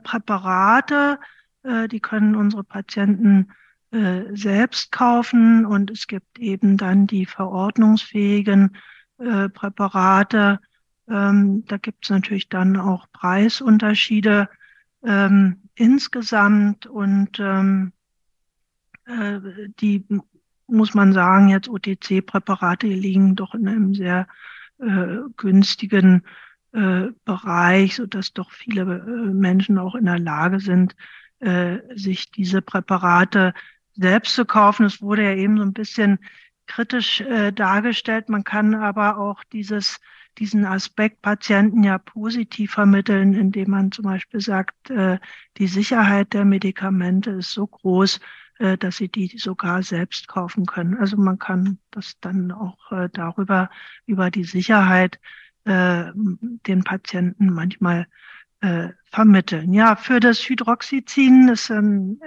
äh, 1.63 1.87
die 1.87 1.99
können 1.99 2.35
unsere 2.35 2.63
Patienten 2.63 3.51
äh, 3.91 4.23
selbst 4.35 4.91
kaufen 4.91 5.65
und 5.65 5.89
es 5.91 6.07
gibt 6.07 6.39
eben 6.39 6.77
dann 6.77 7.07
die 7.07 7.25
verordnungsfähigen 7.25 8.75
äh, 9.17 9.49
Präparate. 9.49 10.59
Ähm, 11.07 11.65
da 11.65 11.77
gibt 11.77 12.05
es 12.05 12.09
natürlich 12.09 12.49
dann 12.49 12.77
auch 12.77 13.07
Preisunterschiede 13.13 14.49
ähm, 15.03 15.69
insgesamt 15.75 16.85
und 16.85 17.39
ähm, 17.39 17.93
äh, 19.05 19.39
die 19.79 20.05
muss 20.73 20.93
man 20.93 21.13
sagen, 21.13 21.49
jetzt 21.49 21.69
OTC-Präparate 21.69 22.87
liegen 22.87 23.35
doch 23.35 23.55
in 23.55 23.67
einem 23.67 23.93
sehr 23.93 24.27
äh, 24.79 25.19
günstigen 25.37 26.23
äh, 26.73 27.07
Bereich, 27.25 27.95
so 27.95 28.05
dass 28.05 28.33
doch 28.33 28.51
viele 28.51 28.81
äh, 28.81 29.33
Menschen 29.33 29.77
auch 29.77 29.95
in 29.95 30.05
der 30.05 30.19
Lage 30.19 30.59
sind, 30.59 30.95
äh, 31.39 31.79
sich 31.95 32.31
diese 32.31 32.61
Präparate 32.61 33.53
selbst 33.93 34.35
zu 34.35 34.45
kaufen. 34.45 34.85
Es 34.85 35.01
wurde 35.01 35.23
ja 35.23 35.35
eben 35.35 35.57
so 35.57 35.63
ein 35.63 35.73
bisschen 35.73 36.19
kritisch 36.65 37.21
äh, 37.21 37.51
dargestellt. 37.51 38.29
Man 38.29 38.43
kann 38.43 38.75
aber 38.75 39.17
auch 39.17 39.43
dieses, 39.51 39.99
diesen 40.37 40.65
Aspekt 40.65 41.21
Patienten 41.21 41.83
ja 41.83 41.97
positiv 41.97 42.71
vermitteln, 42.71 43.33
indem 43.33 43.71
man 43.71 43.91
zum 43.91 44.05
Beispiel 44.05 44.39
sagt, 44.39 44.89
äh, 44.89 45.19
die 45.57 45.67
Sicherheit 45.67 46.33
der 46.33 46.45
Medikamente 46.45 47.31
ist 47.31 47.51
so 47.51 47.67
groß, 47.67 48.19
äh, 48.59 48.77
dass 48.77 48.97
sie 48.97 49.09
die 49.09 49.37
sogar 49.37 49.83
selbst 49.83 50.27
kaufen 50.27 50.65
können. 50.65 50.95
Also 50.97 51.17
man 51.17 51.39
kann 51.39 51.79
das 51.91 52.19
dann 52.21 52.51
auch 52.51 52.91
äh, 52.91 53.09
darüber, 53.11 53.69
über 54.05 54.31
die 54.31 54.43
Sicherheit 54.43 55.19
äh, 55.65 56.05
den 56.15 56.83
Patienten 56.83 57.51
manchmal 57.51 58.07
äh, 58.61 58.89
vermitteln. 59.11 59.73
Ja, 59.73 59.95
für 59.95 60.19
das 60.19 60.39
Hydroxyzin 60.39 61.49
ist 61.49 61.71
ein 61.71 62.19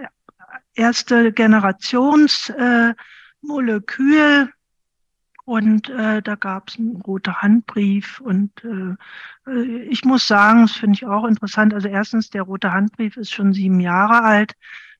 erste 0.75 1.33
Generations 1.33 2.51
äh, 2.51 2.95
Molekül 3.41 4.51
und 5.45 5.89
äh, 5.91 6.23
da 6.23 6.35
gab 6.35 6.69
es 6.69 6.79
einen 6.79 6.97
roten 7.03 7.41
Handbrief 7.41 8.21
und 8.21 8.51
äh, 8.65 9.51
äh, 9.51 9.83
ich 9.85 10.05
muss 10.05 10.27
sagen, 10.27 10.63
das 10.63 10.73
finde 10.73 10.97
ich 10.97 11.07
auch 11.07 11.25
interessant. 11.25 11.73
Also 11.73 11.89
erstens, 11.89 12.31
der 12.31 12.43
rote 12.43 12.73
Handbrief 12.73 13.17
ist 13.17 13.33
schon 13.33 13.53
sieben 13.53 13.79
Jahre 13.79 14.23
alt 14.23 14.55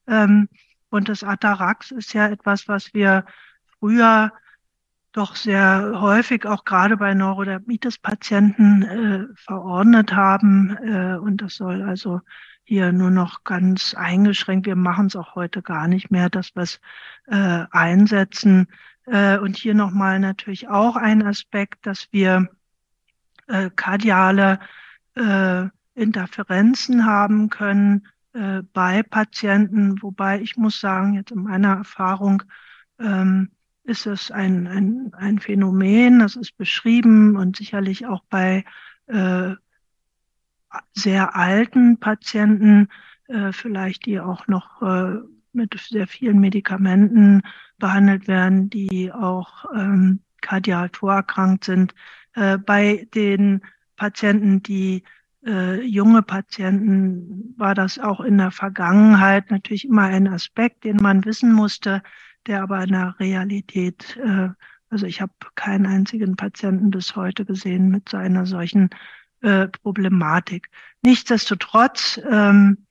ähm, 0.07 0.49
und 0.97 1.11
das 1.11 1.23
Atarax 1.23 1.91
ist 1.91 2.15
ja 2.15 2.27
etwas, 2.27 2.69
was 2.69 2.95
wir 2.95 3.27
früher 3.79 4.33
doch 5.13 5.37
sehr 5.37 6.01
häufig 6.01 6.47
auch 6.47 6.65
gerade 6.65 6.97
bei 6.97 7.13
Neurodermitis-Patienten 7.13 8.83
äh, 8.83 9.27
verordnet 9.35 10.15
haben. 10.15 10.77
Äh, 10.79 11.17
und 11.19 11.43
das 11.43 11.57
soll 11.57 11.83
also 11.83 12.21
hier 12.65 12.93
nur 12.93 13.11
noch 13.11 13.45
ganz 13.45 13.95
eingeschränkt, 13.95 14.67
wir 14.67 14.77
machen 14.77 15.07
es 15.07 15.17
auch 15.17 15.35
heute 15.35 15.63
gar 15.63 15.87
nicht 15.87 16.11
mehr, 16.11 16.31
dass 16.31 16.57
wir 16.57 16.63
es 16.63 16.81
äh, 17.27 17.67
einsetzen. 17.71 18.67
Äh, 19.05 19.39
und 19.39 19.57
hier 19.57 19.75
nochmal 19.75 20.19
natürlich 20.19 20.69
auch 20.69 20.97
ein 20.97 21.23
Aspekt, 21.23 21.87
dass 21.87 22.09
wir 22.11 22.49
äh, 23.49 23.69
kardiale 23.77 24.61
äh, 25.15 25.67
Interferenzen 25.95 27.05
haben 27.05 27.51
können 27.51 28.09
äh, 28.37 28.63
bei 28.73 29.03
Patienten, 29.03 30.03
wobei 30.03 30.41
ich 30.41 30.57
muss 30.57 30.79
sagen, 30.79 31.15
jetzt 31.15 31.31
in 31.31 31.43
meiner 31.43 31.77
Erfahrung, 31.77 32.43
ähm, 33.01 33.51
ist 33.85 34.07
es 34.07 34.31
ein, 34.31 34.67
ein, 34.67 35.13
ein 35.15 35.39
Phänomen, 35.39 36.19
das 36.19 36.37
ist 36.37 36.57
beschrieben 36.57 37.37
und 37.37 37.57
sicherlich 37.57 38.07
auch 38.07 38.25
bei 38.29 38.65
äh, 39.07 39.55
sehr 40.93 41.37
alten 41.37 41.99
Patienten, 41.99 42.89
äh, 43.29 43.53
vielleicht 43.53 44.07
die 44.07 44.21
auch 44.21 44.49
noch 44.49 44.83
äh, 44.83 45.21
mit 45.53 45.79
sehr 45.81 46.07
vielen 46.07 46.39
Medikamenten 46.39 47.43
behandelt 47.79 48.29
werden, 48.29 48.69
die 48.69 49.13
auch 49.13 49.65
ähm, 49.75 50.21
kardial 50.43 50.91
vorerkrankt 50.93 51.65
sind. 51.65 51.95
Äh, 52.35 52.59
bei 52.59 53.09
den 53.15 53.63
Patienten, 53.97 54.63
die 54.63 55.05
äh, 55.47 55.81
junge 55.83 56.23
Patienten, 56.23 57.55
war 57.57 57.75
das 57.75 57.99
auch 57.99 58.21
in 58.21 58.39
der 58.39 58.51
Vergangenheit 58.51 59.51
natürlich 59.51 59.87
immer 59.87 60.03
ein 60.03 60.29
Aspekt, 60.29 60.85
den 60.85 60.97
man 60.97 61.25
wissen 61.25 61.53
musste 61.53 62.03
der 62.47 62.63
aber 62.63 62.83
in 62.83 62.93
der 62.93 63.15
Realität, 63.19 64.17
äh, 64.17 64.49
also 64.91 65.07
ich 65.07 65.21
habe 65.21 65.33
keinen 65.55 65.87
einzigen 65.87 66.37
Patienten 66.37 66.91
bis 66.91 67.17
heute 67.17 67.45
gesehen 67.45 67.89
mit 67.91 68.09
so 68.09 68.17
einer 68.17 68.47
solchen 68.47 68.91
äh, 69.43 69.69
Problematik. 69.69 70.69
Nichtsdestotrotz, 71.03 72.21
ähm, 72.29 72.87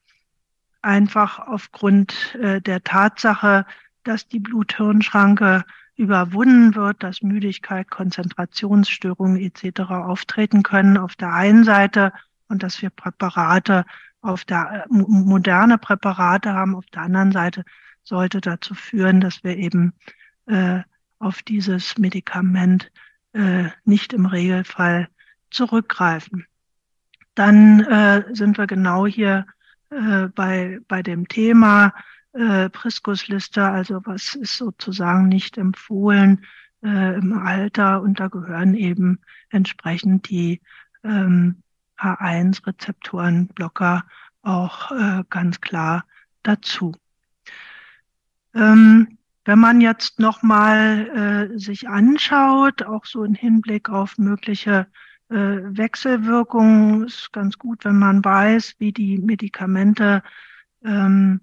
einfach 0.81 1.39
aufgrund 1.39 2.35
äh, 2.35 2.61
der 2.61 2.83
Tatsache, 2.83 3.65
dass 4.03 4.27
die 4.27 4.39
Blut-Hirn-Schranke 4.39 5.63
überwunden 5.95 6.75
wird, 6.75 7.01
dass 7.01 7.23
Müdigkeit, 7.23 7.89
Konzentrationsstörungen 7.89 9.37
etc. 9.37 9.79
auftreten 9.89 10.61
können 10.61 10.97
auf 10.97 11.15
der 11.15 11.33
einen 11.33 11.63
Seite 11.63 12.11
und 12.47 12.63
dass 12.63 12.81
wir 12.81 12.89
Präparate 12.89 13.85
auf 14.21 14.45
der 14.45 14.85
äh, 14.85 14.87
moderne 14.89 15.77
Präparate 15.77 16.53
haben 16.53 16.75
auf 16.75 16.85
der 16.87 17.03
anderen 17.03 17.31
Seite 17.31 17.63
sollte 18.03 18.41
dazu 18.41 18.73
führen, 18.75 19.19
dass 19.19 19.43
wir 19.43 19.57
eben 19.57 19.93
äh, 20.45 20.81
auf 21.19 21.41
dieses 21.41 21.97
Medikament 21.97 22.91
äh, 23.33 23.69
nicht 23.83 24.13
im 24.13 24.25
Regelfall 24.25 25.09
zurückgreifen. 25.49 26.45
Dann 27.33 27.81
äh, 27.81 28.23
sind 28.33 28.57
wir 28.57 28.67
genau 28.67 29.07
hier 29.07 29.45
äh, 29.89 30.27
bei, 30.27 30.79
bei 30.87 31.03
dem 31.03 31.27
Thema 31.27 31.93
äh, 32.33 32.69
Priskusliste, 32.69 33.63
also 33.63 34.01
was 34.05 34.35
ist 34.35 34.57
sozusagen 34.57 35.27
nicht 35.27 35.57
empfohlen, 35.57 36.45
äh, 36.83 37.15
im 37.15 37.37
Alter 37.37 38.01
und 38.01 38.19
da 38.19 38.27
gehören 38.27 38.75
eben 38.75 39.19
entsprechend 39.49 40.29
die 40.29 40.61
ähm, 41.03 41.63
H1-Rezeptorenblocker 41.97 44.03
auch 44.41 44.91
äh, 44.91 45.23
ganz 45.29 45.61
klar 45.61 46.05
dazu. 46.43 46.93
Ähm, 48.53 49.17
wenn 49.43 49.59
man 49.59 49.81
jetzt 49.81 50.19
nochmal 50.19 51.49
äh, 51.53 51.59
sich 51.59 51.87
anschaut, 51.87 52.83
auch 52.83 53.05
so 53.05 53.23
im 53.23 53.35
Hinblick 53.35 53.89
auf 53.89 54.17
mögliche 54.17 54.87
äh, 55.29 55.35
Wechselwirkungen, 55.35 57.05
ist 57.05 57.31
ganz 57.31 57.57
gut, 57.57 57.85
wenn 57.85 57.99
man 57.99 58.25
weiß, 58.25 58.75
wie 58.79 58.91
die 58.91 59.19
Medikamente 59.19 60.23
ähm, 60.83 61.41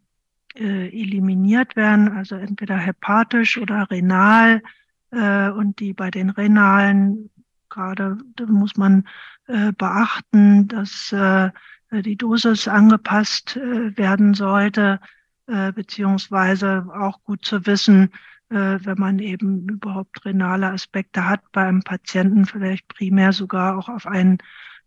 äh, 0.55 0.89
eliminiert 0.89 1.77
werden, 1.77 2.13
also 2.13 2.37
entweder 2.37 2.77
hepatisch 2.77 3.59
oder 3.59 3.91
renal. 3.91 4.63
Äh, 5.11 5.51
und 5.51 5.79
die 5.79 5.93
bei 5.93 6.11
den 6.11 6.31
renalen 6.31 7.31
gerade 7.73 8.19
muss 8.47 8.77
man 8.77 9.09
äh, 9.47 9.73
beachten, 9.73 10.69
dass 10.69 11.13
äh, 11.13 11.51
die 11.91 12.17
Dosis 12.17 12.69
angepasst 12.69 13.57
äh, 13.57 13.97
werden 13.97 14.35
sollte 14.35 15.01
äh, 15.47 15.73
beziehungsweise 15.73 16.87
auch 16.95 17.23
gut 17.25 17.45
zu 17.45 17.67
wissen, 17.67 18.13
äh, 18.51 18.79
wenn 18.81 18.99
man 18.99 19.19
eben 19.19 19.69
überhaupt 19.69 20.25
renale 20.25 20.71
Aspekte 20.71 21.29
hat, 21.29 21.41
beim 21.53 21.83
Patienten 21.83 22.47
vielleicht 22.47 22.87
primär 22.89 23.33
sogar 23.33 23.77
auch 23.77 23.89
auf 23.89 24.07
ein 24.07 24.39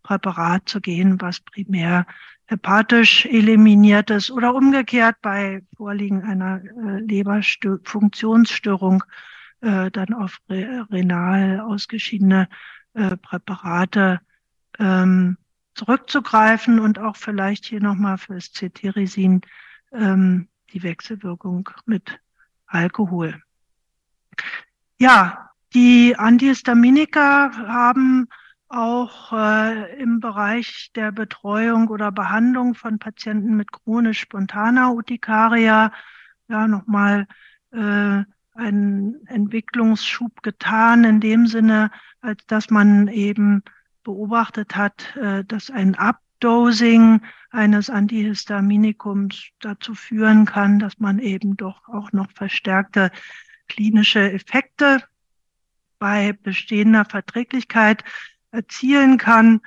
Präparat 0.03 0.69
zu 0.69 0.81
gehen, 0.81 1.19
was 1.19 1.41
primär 1.41 2.05
hepatisch 2.45 3.25
eliminiert 3.25 4.11
ist 4.11 4.31
oder 4.31 4.55
umgekehrt 4.55 5.17
bei 5.21 5.61
Vorliegen 5.75 6.23
einer 6.23 6.61
äh, 6.63 6.99
Leberfunktionsstörung 6.99 9.03
äh, 9.65 9.89
dann 9.89 10.13
auf 10.13 10.37
re 10.47 10.85
renal 10.91 11.59
ausgeschiedene 11.59 12.47
äh, 12.93 13.17
Präparate 13.17 14.21
ähm, 14.77 15.37
zurückzugreifen 15.73 16.79
und 16.79 16.99
auch 16.99 17.15
vielleicht 17.15 17.65
hier 17.65 17.81
nochmal 17.81 18.17
fürs 18.17 18.51
Cetirizin 18.53 19.41
ähm, 19.91 20.47
die 20.71 20.83
Wechselwirkung 20.83 21.69
mit 21.85 22.19
Alkohol. 22.67 23.41
Ja, 24.99 25.49
die 25.73 26.15
Antihistaminika 26.15 27.51
haben 27.67 28.27
auch 28.67 29.33
äh, 29.33 29.99
im 29.99 30.19
Bereich 30.19 30.91
der 30.95 31.11
Betreuung 31.11 31.87
oder 31.87 32.11
Behandlung 32.11 32.75
von 32.75 32.99
Patienten 32.99 33.55
mit 33.55 33.71
chronisch 33.71 34.19
spontaner 34.19 34.93
Urtikaria 34.93 35.91
ja 36.47 36.67
nochmal 36.67 37.27
äh, 37.71 38.23
einen 38.55 39.25
Entwicklungsschub 39.27 40.41
getan 40.41 41.03
in 41.03 41.19
dem 41.19 41.47
Sinne, 41.47 41.91
als 42.21 42.45
dass 42.47 42.69
man 42.69 43.07
eben 43.07 43.63
beobachtet 44.03 44.75
hat, 44.75 45.15
äh, 45.17 45.43
dass 45.43 45.69
ein 45.69 45.95
Updosing 45.95 47.21
eines 47.51 47.89
Antihistaminikums 47.89 49.49
dazu 49.59 49.93
führen 49.93 50.45
kann, 50.45 50.79
dass 50.79 50.99
man 50.99 51.19
eben 51.19 51.57
doch 51.57 51.87
auch 51.87 52.11
noch 52.11 52.31
verstärkte 52.31 53.11
klinische 53.67 54.31
Effekte 54.31 55.03
bei 55.99 56.33
bestehender 56.33 57.05
Verträglichkeit 57.05 58.03
erzielen 58.51 59.17
kann 59.17 59.61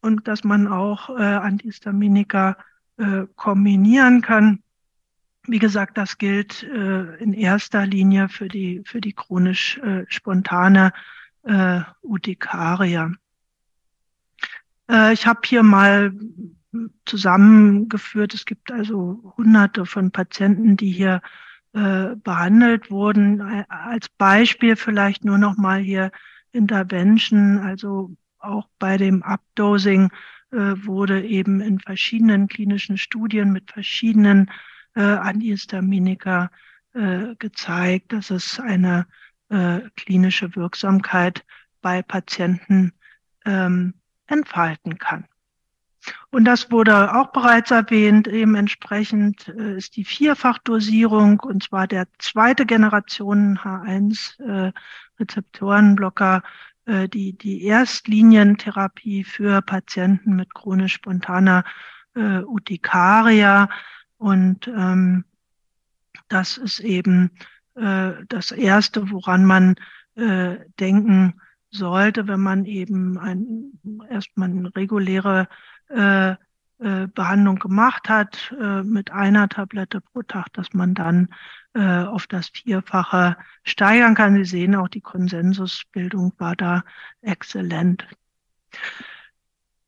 und 0.00 0.26
dass 0.28 0.44
man 0.44 0.66
auch 0.66 1.10
äh, 1.10 1.22
Antihistaminika 1.22 2.56
äh, 2.98 3.22
kombinieren 3.36 4.20
kann. 4.22 4.61
Wie 5.46 5.58
gesagt, 5.58 5.98
das 5.98 6.18
gilt 6.18 6.62
äh, 6.62 7.16
in 7.16 7.32
erster 7.32 7.84
Linie 7.84 8.28
für 8.28 8.48
die, 8.48 8.82
für 8.84 9.00
die 9.00 9.12
chronisch 9.12 9.78
äh, 9.78 10.04
spontane 10.08 10.92
äh, 11.42 11.80
Urtikaria. 12.02 13.12
Äh, 14.88 15.12
ich 15.12 15.26
habe 15.26 15.40
hier 15.44 15.62
mal 15.62 16.12
zusammengeführt. 17.04 18.34
Es 18.34 18.44
gibt 18.44 18.70
also 18.70 19.34
hunderte 19.36 19.84
von 19.84 20.10
Patienten, 20.10 20.76
die 20.76 20.90
hier 20.90 21.20
äh, 21.72 22.14
behandelt 22.16 22.90
wurden. 22.90 23.40
Als 23.68 24.08
Beispiel 24.10 24.76
vielleicht 24.76 25.24
nur 25.24 25.38
noch 25.38 25.56
mal 25.56 25.80
hier 25.80 26.12
Intervention, 26.52 27.58
also 27.58 28.14
auch 28.38 28.68
bei 28.78 28.96
dem 28.96 29.22
Updosing 29.22 30.10
äh, 30.50 30.56
wurde 30.56 31.24
eben 31.24 31.60
in 31.60 31.80
verschiedenen 31.80 32.48
klinischen 32.48 32.98
Studien 32.98 33.52
mit 33.52 33.70
verschiedenen 33.70 34.50
äh, 34.94 35.00
Antihistaminika 35.02 36.50
äh, 36.94 37.34
gezeigt, 37.38 38.12
dass 38.12 38.30
es 38.30 38.60
eine 38.60 39.06
äh, 39.48 39.80
klinische 39.96 40.54
Wirksamkeit 40.56 41.44
bei 41.80 42.02
Patienten 42.02 42.92
ähm, 43.44 43.94
entfalten 44.26 44.98
kann. 44.98 45.26
Und 46.30 46.44
das 46.44 46.70
wurde 46.70 47.14
auch 47.14 47.32
bereits 47.32 47.70
erwähnt. 47.70 48.26
Eben 48.26 48.54
entsprechend 48.54 49.48
äh, 49.48 49.76
ist 49.76 49.96
die 49.96 50.04
Vierfachdosierung 50.04 51.40
und 51.40 51.62
zwar 51.62 51.86
der 51.86 52.08
zweite 52.18 52.66
Generation 52.66 53.58
H1 53.58 54.40
äh, 54.40 54.72
äh, 56.86 57.08
die, 57.08 57.32
die 57.38 57.64
Erstlinientherapie 57.64 59.24
für 59.24 59.62
Patienten 59.62 60.34
mit 60.34 60.52
chronisch 60.54 60.94
spontaner 60.94 61.64
äh, 62.14 62.40
Urtikaria. 62.40 63.68
Und 64.22 64.68
ähm, 64.68 65.24
das 66.28 66.56
ist 66.56 66.78
eben 66.78 67.32
äh, 67.74 68.12
das 68.28 68.52
Erste, 68.52 69.10
woran 69.10 69.44
man 69.44 69.74
äh, 70.14 70.58
denken 70.78 71.40
sollte, 71.70 72.28
wenn 72.28 72.38
man 72.38 72.64
eben 72.64 73.18
ein, 73.18 73.72
erstmal 74.08 74.50
eine 74.50 74.76
reguläre 74.76 75.48
äh, 75.88 76.30
äh, 76.30 77.08
Behandlung 77.08 77.58
gemacht 77.58 78.08
hat 78.08 78.54
äh, 78.60 78.84
mit 78.84 79.10
einer 79.10 79.48
Tablette 79.48 80.00
pro 80.00 80.22
Tag, 80.22 80.52
dass 80.52 80.72
man 80.72 80.94
dann 80.94 81.28
äh, 81.74 82.04
auf 82.04 82.28
das 82.28 82.48
Vierfache 82.50 83.36
steigern 83.64 84.14
kann. 84.14 84.36
Sie 84.36 84.44
sehen 84.44 84.76
auch, 84.76 84.88
die 84.88 85.00
Konsensusbildung 85.00 86.32
war 86.38 86.54
da 86.54 86.84
exzellent. 87.22 88.06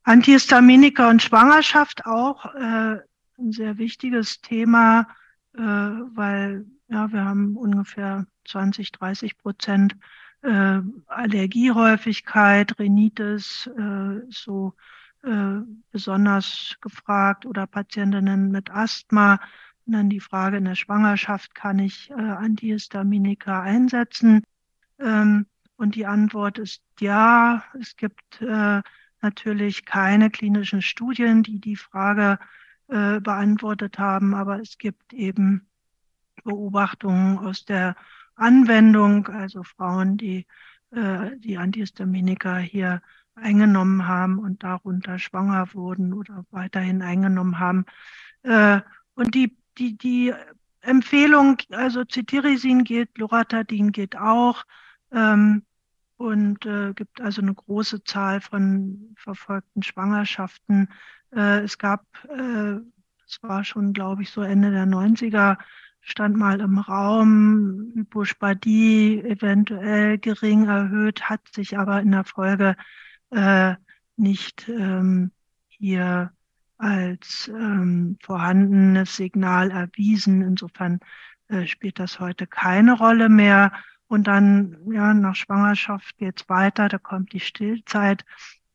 Antihistaminika 0.03 1.09
und 1.09 1.21
Schwangerschaft 1.21 2.05
auch 2.05 2.53
äh, 2.53 2.97
ein 3.37 3.51
sehr 3.51 3.77
wichtiges 3.77 4.41
Thema, 4.41 5.07
äh, 5.53 5.59
weil 5.59 6.65
ja, 6.87 7.11
wir 7.11 7.25
haben 7.25 7.57
ungefähr 7.57 8.27
20, 8.45 8.91
30 8.91 9.37
Prozent 9.37 9.97
äh, 10.41 10.81
Allergiehäufigkeit, 11.07 12.77
Rhinitis, 12.79 13.67
äh, 13.77 14.21
so 14.29 14.73
äh, 15.23 15.61
besonders 15.91 16.75
gefragt 16.81 17.45
oder 17.45 17.65
Patientinnen 17.65 18.51
mit 18.51 18.69
Asthma. 18.69 19.39
Und 19.85 19.93
dann 19.93 20.09
die 20.09 20.19
Frage 20.19 20.57
in 20.57 20.65
der 20.65 20.75
Schwangerschaft, 20.75 21.55
kann 21.55 21.79
ich 21.79 22.09
äh, 22.11 22.13
Antihistaminika 22.13 23.61
einsetzen? 23.61 24.43
Ähm, 24.99 25.47
und 25.77 25.95
die 25.95 26.05
Antwort 26.05 26.57
ist 26.59 26.81
ja. 26.99 27.63
Es 27.79 27.95
gibt 27.95 28.41
äh, 28.41 28.81
natürlich 29.21 29.85
keine 29.85 30.29
klinischen 30.29 30.81
Studien, 30.81 31.43
die 31.43 31.59
die 31.59 31.75
Frage 31.75 32.39
äh, 32.87 33.19
beantwortet 33.19 33.97
haben, 33.99 34.33
aber 34.33 34.61
es 34.61 34.77
gibt 34.77 35.13
eben 35.13 35.67
Beobachtungen 36.43 37.39
aus 37.39 37.65
der 37.65 37.95
Anwendung, 38.35 39.27
also 39.27 39.63
Frauen, 39.63 40.17
die 40.17 40.45
äh, 40.91 41.37
die 41.37 41.57
Antihistaminika 41.57 42.57
hier 42.57 43.01
eingenommen 43.35 44.07
haben 44.07 44.39
und 44.39 44.63
darunter 44.63 45.19
schwanger 45.19 45.73
wurden 45.73 46.13
oder 46.13 46.45
weiterhin 46.51 47.01
eingenommen 47.01 47.59
haben. 47.59 47.85
Äh, 48.43 48.79
und 49.13 49.35
die, 49.35 49.57
die, 49.77 49.97
die 49.97 50.33
Empfehlung, 50.81 51.57
also 51.71 52.03
Cetirizin 52.05 52.83
geht, 52.83 53.17
Loratadin 53.17 53.91
geht 53.91 54.15
auch. 54.15 54.63
Ähm, 55.11 55.63
und 56.17 56.65
äh, 56.65 56.93
gibt 56.93 57.21
also 57.21 57.41
eine 57.41 57.53
große 57.53 58.03
Zahl 58.03 58.41
von 58.41 59.15
verfolgten 59.17 59.83
Schwangerschaften. 59.83 60.89
Äh, 61.31 61.61
es 61.61 61.77
gab, 61.77 62.05
äh, 62.29 62.77
es 63.27 63.41
war 63.41 63.63
schon, 63.63 63.93
glaube 63.93 64.23
ich, 64.23 64.29
so 64.29 64.41
Ende 64.41 64.71
der 64.71 64.85
90er, 64.85 65.57
stand 66.01 66.37
mal 66.37 66.61
im 66.61 66.77
Raum, 66.77 67.91
Hypospadie 67.95 69.21
eventuell 69.23 70.17
gering 70.19 70.65
erhöht, 70.67 71.23
hat 71.23 71.41
sich 71.53 71.77
aber 71.77 72.01
in 72.01 72.11
der 72.11 72.23
Folge 72.23 72.75
äh, 73.31 73.75
nicht 74.15 74.69
ähm, 74.69 75.31
hier 75.67 76.31
als 76.77 77.47
ähm, 77.47 78.17
vorhandenes 78.21 79.15
Signal 79.15 79.71
erwiesen. 79.71 80.41
Insofern 80.41 80.99
äh, 81.47 81.65
spielt 81.65 81.99
das 81.99 82.19
heute 82.19 82.47
keine 82.47 82.93
Rolle 82.93 83.29
mehr. 83.29 83.71
Und 84.07 84.27
dann, 84.27 84.77
ja, 84.91 85.13
nach 85.13 85.35
Schwangerschaft 85.35 86.17
geht's 86.17 86.47
weiter, 86.47 86.87
da 86.89 86.97
kommt 86.97 87.33
die 87.33 87.39
Stillzeit. 87.39 88.23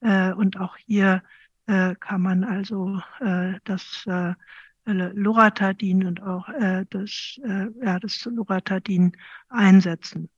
Äh, 0.00 0.32
und 0.32 0.58
auch 0.58 0.76
hier 0.76 1.22
äh, 1.66 1.94
kann 1.96 2.22
man 2.22 2.44
also 2.44 3.00
äh, 3.20 3.54
das 3.64 4.04
äh, 4.06 4.34
Loratadin 4.86 6.04
und 6.06 6.22
auch 6.22 6.48
äh, 6.48 6.84
das, 6.90 7.38
äh, 7.44 7.66
ja, 7.84 7.98
das 8.00 8.24
Loratadin 8.24 9.12
einsetzen. 9.48 10.28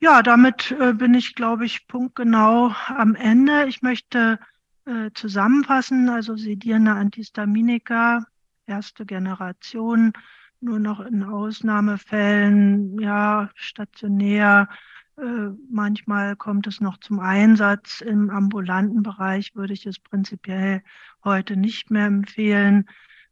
Ja, 0.00 0.22
damit 0.22 0.70
äh, 0.72 0.94
bin 0.94 1.14
ich, 1.14 1.34
glaube 1.34 1.66
ich, 1.66 1.86
punktgenau 1.86 2.74
am 2.88 3.14
Ende. 3.14 3.66
Ich 3.68 3.82
möchte 3.82 4.38
äh, 4.86 5.10
zusammenfassen, 5.12 6.08
also 6.08 6.36
sedierende 6.36 6.92
Antihistaminika, 6.92 8.24
erste 8.66 9.04
Generation, 9.04 10.14
nur 10.60 10.78
noch 10.78 11.00
in 11.00 11.22
Ausnahmefällen, 11.22 12.98
ja, 13.00 13.50
stationär. 13.54 14.68
Äh, 15.16 15.50
manchmal 15.70 16.36
kommt 16.36 16.66
es 16.66 16.80
noch 16.80 16.98
zum 16.98 17.20
Einsatz. 17.20 18.00
Im 18.00 18.30
ambulanten 18.30 19.02
Bereich 19.02 19.54
würde 19.54 19.72
ich 19.72 19.86
es 19.86 19.98
prinzipiell 19.98 20.82
heute 21.24 21.56
nicht 21.56 21.90
mehr 21.90 22.06
empfehlen. 22.06 22.88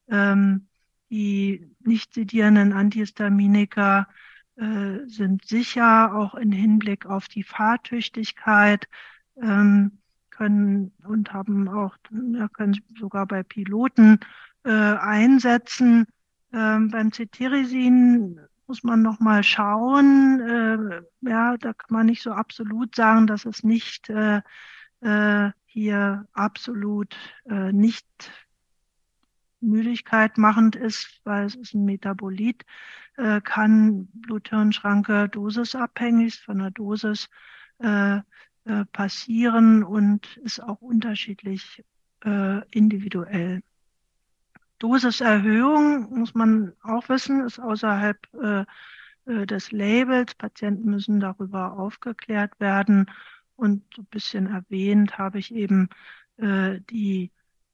Ähm, 0.09 0.69
die 1.11 1.67
nicht 1.81 2.13
sedierenden 2.15 2.73
Antihistaminika 2.73 4.09
äh, 4.57 5.07
sind 5.07 5.45
sicher, 5.45 6.15
auch 6.15 6.35
im 6.35 6.53
Hinblick 6.53 7.07
auf 7.07 7.29
die 7.29 7.43
Fahrtüchtigkeit, 7.43 8.89
ähm, 9.41 9.99
können 10.31 10.93
und 11.05 11.33
haben 11.33 11.69
auch, 11.69 11.97
können 12.53 12.81
sogar 12.99 13.27
bei 13.27 13.43
Piloten 13.43 14.21
äh, 14.65 14.71
einsetzen. 14.71 16.07
Ähm, 16.53 16.91
beim 16.91 17.13
Cetirizin 17.13 18.41
muss 18.67 18.83
man 18.83 19.03
noch 19.03 19.21
mal 19.21 19.43
schauen. 19.43 20.41
Äh, 20.41 21.29
ja, 21.29 21.57
da 21.57 21.73
kann 21.73 21.91
man 21.91 22.07
nicht 22.07 22.23
so 22.23 22.33
absolut 22.33 22.95
sagen, 22.95 23.27
dass 23.27 23.45
es 23.47 23.63
nicht 23.65 24.11
äh, 24.11 24.41
äh, 25.01 25.51
hier 25.67 26.27
absolut 26.33 27.17
äh, 27.47 27.73
nicht 27.73 28.07
Müdigkeit 29.61 30.39
machend 30.39 30.77
ist, 30.77 31.21
weil 31.25 31.47
es 31.47 31.55
ist 31.55 31.75
ein 31.75 31.85
Metabolit, 31.85 32.65
äh, 33.17 33.41
kann 33.41 34.07
Blut-Hirn-Schranke 34.13 35.29
dosisabhängig 35.29 36.41
von 36.41 36.59
der 36.59 36.71
Dosis 36.71 37.29
äh, 37.79 38.19
äh, 38.65 38.85
passieren 38.93 39.83
und 39.83 40.37
ist 40.39 40.63
auch 40.63 40.81
unterschiedlich 40.81 41.83
äh, 42.25 42.69
individuell. 42.71 43.63
Dosiserhöhung 44.79 46.19
muss 46.19 46.35
man 46.35 46.73
auch 46.83 47.09
wissen, 47.09 47.45
ist 47.45 47.59
außerhalb 47.59 48.17
äh, 48.35 48.65
äh, 49.27 49.47
des 49.47 49.73
Labels. 49.73 50.35
Patienten 50.35 50.91
müssen 50.91 51.21
darüber 51.21 51.79
aufgeklärt 51.79 52.59
werden. 52.61 53.11
Und 53.57 53.83
so 53.95 54.03
ein 54.03 54.07
bisschen 54.07 54.47
erwähnt 54.47 55.19
habe 55.19 55.39
ich 55.39 55.53
eben 55.55 55.89
äh, 56.37 56.81
die 56.91 57.33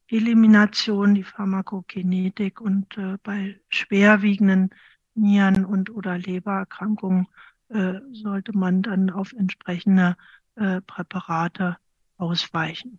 Elimination, 0.08 1.14
die 1.14 1.24
Pharmakokinetik 1.24 2.60
und 2.60 2.96
äh, 2.98 3.16
bei 3.22 3.60
schwerwiegenden 3.68 4.70
Nieren- 5.14 5.64
und 5.64 5.90
oder 5.90 6.18
Lebererkrankungen 6.18 7.28
äh, 7.68 8.00
sollte 8.12 8.56
man 8.56 8.82
dann 8.82 9.10
auf 9.10 9.32
entsprechende 9.32 10.16
äh, 10.56 10.80
Präparate 10.82 11.76
ausweichen. 12.16 12.98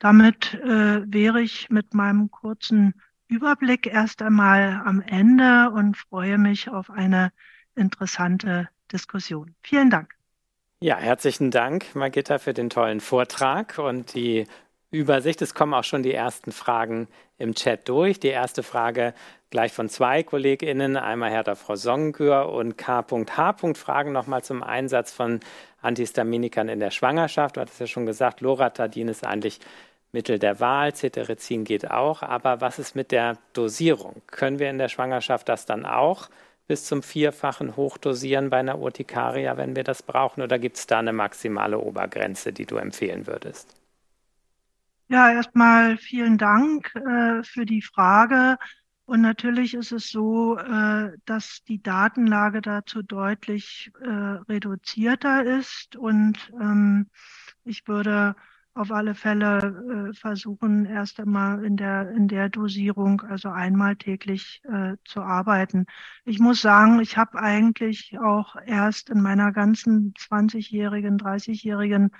Damit 0.00 0.54
äh, 0.54 1.02
wäre 1.06 1.40
ich 1.40 1.70
mit 1.70 1.94
meinem 1.94 2.30
kurzen 2.30 2.94
Überblick 3.28 3.86
erst 3.86 4.22
einmal 4.22 4.82
am 4.84 5.02
Ende 5.02 5.70
und 5.70 5.96
freue 5.96 6.38
mich 6.38 6.68
auf 6.68 6.90
eine 6.90 7.32
interessante 7.76 8.68
Diskussion. 8.90 9.54
Vielen 9.62 9.90
Dank. 9.90 10.14
Ja, 10.82 10.96
herzlichen 10.96 11.50
Dank, 11.50 11.94
Margitta, 11.94 12.38
für 12.38 12.54
den 12.54 12.70
tollen 12.70 13.00
Vortrag 13.00 13.78
und 13.78 14.14
die 14.14 14.46
Übersicht. 14.90 15.42
Es 15.42 15.54
kommen 15.54 15.74
auch 15.74 15.84
schon 15.84 16.02
die 16.02 16.14
ersten 16.14 16.50
Fragen 16.50 17.06
im 17.36 17.54
Chat 17.54 17.86
durch. 17.86 18.18
Die 18.18 18.28
erste 18.28 18.62
Frage 18.62 19.12
gleich 19.50 19.72
von 19.72 19.90
zwei 19.90 20.22
KollegInnen, 20.22 20.96
einmal 20.96 21.30
Hertha 21.30 21.54
Frau 21.54 21.76
Songkür 21.76 22.48
und 22.48 22.78
K.H. 22.78 23.74
Fragen 23.74 24.12
nochmal 24.12 24.42
zum 24.42 24.62
Einsatz 24.62 25.12
von 25.12 25.40
Antihistaminikern 25.82 26.68
in 26.68 26.80
der 26.80 26.90
Schwangerschaft. 26.90 27.56
Du 27.56 27.60
hattest 27.60 27.80
ja 27.80 27.86
schon 27.86 28.06
gesagt, 28.06 28.40
Loratadin 28.40 29.08
ist 29.08 29.26
eigentlich 29.26 29.60
Mittel 30.12 30.38
der 30.38 30.58
Wahl, 30.60 30.94
Cetirizin 30.94 31.64
geht 31.64 31.90
auch, 31.90 32.22
aber 32.22 32.60
was 32.60 32.78
ist 32.78 32.96
mit 32.96 33.12
der 33.12 33.38
Dosierung? 33.52 34.22
Können 34.26 34.58
wir 34.58 34.68
in 34.70 34.78
der 34.78 34.88
Schwangerschaft 34.88 35.48
das 35.48 35.66
dann 35.66 35.86
auch 35.86 36.28
bis 36.66 36.84
zum 36.84 37.02
Vierfachen 37.02 37.74
hochdosieren 37.76 38.48
bei 38.50 38.58
einer 38.58 38.78
Urtikaria, 38.78 39.56
wenn 39.56 39.74
wir 39.74 39.82
das 39.82 40.02
brauchen, 40.02 40.42
oder 40.42 40.58
gibt 40.58 40.76
es 40.76 40.86
da 40.86 41.00
eine 41.00 41.12
maximale 41.12 41.78
Obergrenze, 41.78 42.52
die 42.52 42.66
du 42.66 42.76
empfehlen 42.76 43.26
würdest? 43.26 43.74
Ja, 45.08 45.32
erstmal 45.32 45.96
vielen 45.96 46.38
Dank 46.38 46.94
äh, 46.94 47.42
für 47.42 47.66
die 47.66 47.82
Frage. 47.82 48.56
Und 49.04 49.22
natürlich 49.22 49.74
ist 49.74 49.90
es 49.90 50.08
so, 50.08 50.56
äh, 50.56 51.10
dass 51.24 51.64
die 51.64 51.82
Datenlage 51.82 52.62
dazu 52.62 53.02
deutlich 53.02 53.90
äh, 54.00 54.08
reduzierter 54.08 55.44
ist. 55.44 55.96
Und 55.96 56.52
ähm, 56.60 57.08
ich 57.64 57.88
würde 57.88 58.36
auf 58.74 58.90
alle 58.92 59.14
Fälle 59.14 60.10
äh, 60.10 60.14
versuchen, 60.14 60.86
erst 60.86 61.20
einmal 61.20 61.64
in 61.64 61.76
der, 61.76 62.10
in 62.10 62.28
der 62.28 62.48
Dosierung, 62.48 63.20
also 63.22 63.48
einmal 63.48 63.96
täglich 63.96 64.62
äh, 64.64 64.96
zu 65.04 65.22
arbeiten. 65.22 65.86
Ich 66.24 66.38
muss 66.38 66.60
sagen, 66.60 67.00
ich 67.00 67.16
habe 67.16 67.38
eigentlich 67.38 68.18
auch 68.18 68.56
erst 68.66 69.10
in 69.10 69.20
meiner 69.20 69.52
ganzen 69.52 70.14
20-jährigen, 70.14 71.18
30-jährigen 71.18 72.10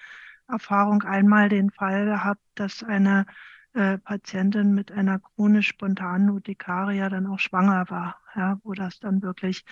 Erfahrung 0.49 1.03
einmal 1.03 1.49
den 1.49 1.71
Fall 1.71 2.07
gehabt, 2.07 2.43
dass 2.57 2.83
eine 2.83 3.27
äh, 3.73 3.99
Patientin 3.99 4.75
mit 4.75 4.91
einer 4.91 5.21
chronisch 5.21 5.69
spontanen 5.69 6.31
Urtikaria 6.31 7.09
dann 7.09 7.27
auch 7.29 7.39
schwanger 7.39 7.89
war, 7.89 8.17
ja, 8.35 8.59
wo 8.65 8.73
das 8.75 8.99
dann 8.99 9.23
wirklich 9.23 9.65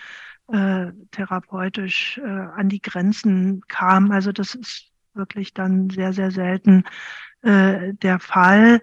äh, 0.53 0.93
therapeutisch 1.11 2.19
äh, 2.19 2.23
an 2.23 2.69
die 2.69 2.81
Grenzen 2.81 3.63
kam. 3.67 4.13
Also 4.13 4.31
das 4.31 4.55
ist 4.55 4.93
wirklich 5.19 5.53
dann 5.53 5.91
sehr, 5.91 6.15
sehr 6.15 6.31
selten 6.31 6.85
äh, 7.43 7.93
der 7.95 8.19
Fall. 8.19 8.81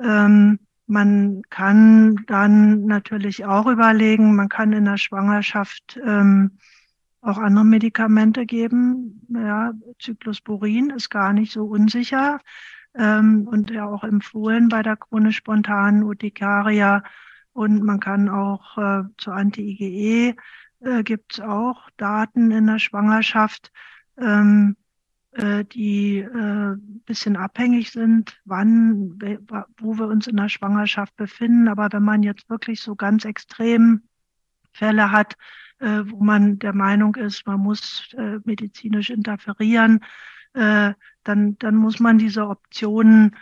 Ähm, 0.00 0.60
man 0.86 1.42
kann 1.50 2.16
dann 2.26 2.86
natürlich 2.86 3.44
auch 3.44 3.66
überlegen, 3.66 4.36
man 4.36 4.48
kann 4.48 4.72
in 4.72 4.84
der 4.84 4.96
Schwangerschaft 4.96 5.98
ähm, 6.04 6.58
auch 7.20 7.38
andere 7.38 7.64
Medikamente 7.64 8.46
geben. 8.46 9.26
Ja, 9.28 9.72
Cyclosporin 10.00 10.90
ist 10.90 11.10
gar 11.10 11.32
nicht 11.32 11.52
so 11.52 11.66
unsicher 11.66 12.40
ähm, 12.94 13.46
und 13.46 13.70
ja 13.70 13.86
auch 13.86 14.04
empfohlen 14.04 14.68
bei 14.68 14.82
der 14.82 14.96
chronisch 14.96 15.36
spontanen 15.36 16.02
Urtikaria. 16.02 17.02
Und 17.52 17.82
man 17.82 18.00
kann 18.00 18.28
auch 18.28 18.78
äh, 18.78 19.02
zur 19.18 19.34
Anti-IgE 19.34 20.36
äh, 20.80 21.02
gibt 21.02 21.34
es 21.34 21.40
auch 21.40 21.90
Daten 21.96 22.50
in 22.50 22.66
der 22.66 22.78
Schwangerschaft, 22.78 23.70
ähm, 24.18 24.76
äh, 25.32 25.64
die 25.64 26.18
äh, 26.18 26.76
bisschen 27.06 27.36
abhängig 27.36 27.92
sind, 27.92 28.40
wann, 28.44 29.18
wo 29.78 29.98
wir 29.98 30.08
uns 30.08 30.26
in 30.26 30.36
der 30.36 30.48
Schwangerschaft 30.48 31.16
befinden. 31.16 31.68
Aber 31.68 31.88
wenn 31.92 32.02
man 32.02 32.22
jetzt 32.22 32.50
wirklich 32.50 32.80
so 32.80 32.96
ganz 32.96 33.24
extrem 33.24 34.02
Fälle 34.72 35.12
hat, 35.12 35.36
äh, 35.78 36.02
wo 36.06 36.22
man 36.22 36.58
der 36.58 36.74
Meinung 36.74 37.14
ist, 37.16 37.46
man 37.46 37.60
muss 37.60 38.12
äh, 38.16 38.38
medizinisch 38.44 39.10
interferieren, 39.10 40.00
äh, 40.52 40.92
dann, 41.24 41.58
dann 41.58 41.76
muss 41.76 42.00
man 42.00 42.18
diese 42.18 42.48
Optionen, 42.48 43.36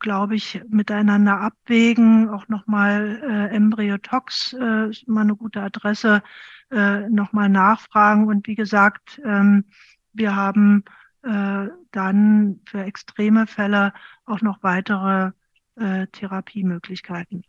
glaube 0.00 0.34
ich, 0.34 0.60
miteinander 0.68 1.40
abwägen. 1.40 2.28
Auch 2.30 2.48
nochmal 2.48 3.48
Embryotox 3.52 4.54
ist 4.90 5.02
immer 5.06 5.20
eine 5.20 5.36
gute 5.36 5.60
Adresse, 5.60 6.22
nochmal 6.70 7.48
nachfragen. 7.48 8.26
Und 8.26 8.46
wie 8.48 8.54
gesagt, 8.54 9.20
ähm, 9.24 9.66
wir 10.14 10.34
haben 10.34 10.84
äh, 11.22 11.68
dann 11.92 12.60
für 12.66 12.82
extreme 12.82 13.46
Fälle 13.46 13.92
auch 14.26 14.40
noch 14.40 14.62
weitere 14.62 15.30
äh, 15.76 16.06
Therapiemöglichkeiten. 16.08 17.44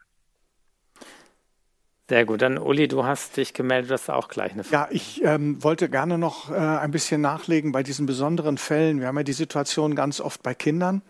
Sehr 2.08 2.26
gut. 2.26 2.44
Dann 2.44 2.60
Uli, 2.60 2.88
du 2.88 3.04
hast 3.04 3.36
dich 3.36 3.54
gemeldet, 3.54 3.90
du 3.90 3.94
hast 3.96 4.10
auch 4.10 4.28
gleich 4.28 4.52
eine 4.54 4.64
Frage. 4.64 4.76
Ja, 4.76 4.96
ich 4.96 5.24
ähm, 5.24 5.64
wollte 5.64 5.90
gerne 5.90 6.20
noch 6.20 6.52
äh, 6.52 6.56
ein 6.56 6.92
bisschen 6.92 7.20
nachlegen 7.22 7.72
bei 7.72 7.82
diesen 7.82 8.06
besonderen 8.06 8.58
Fällen. 8.58 9.00
Wir 9.00 9.08
haben 9.08 9.18
ja 9.18 9.24
die 9.24 9.34
Situation 9.34 9.96
ganz 9.96 10.22
oft 10.22 10.44
bei 10.44 10.54
Kindern. 10.54 11.02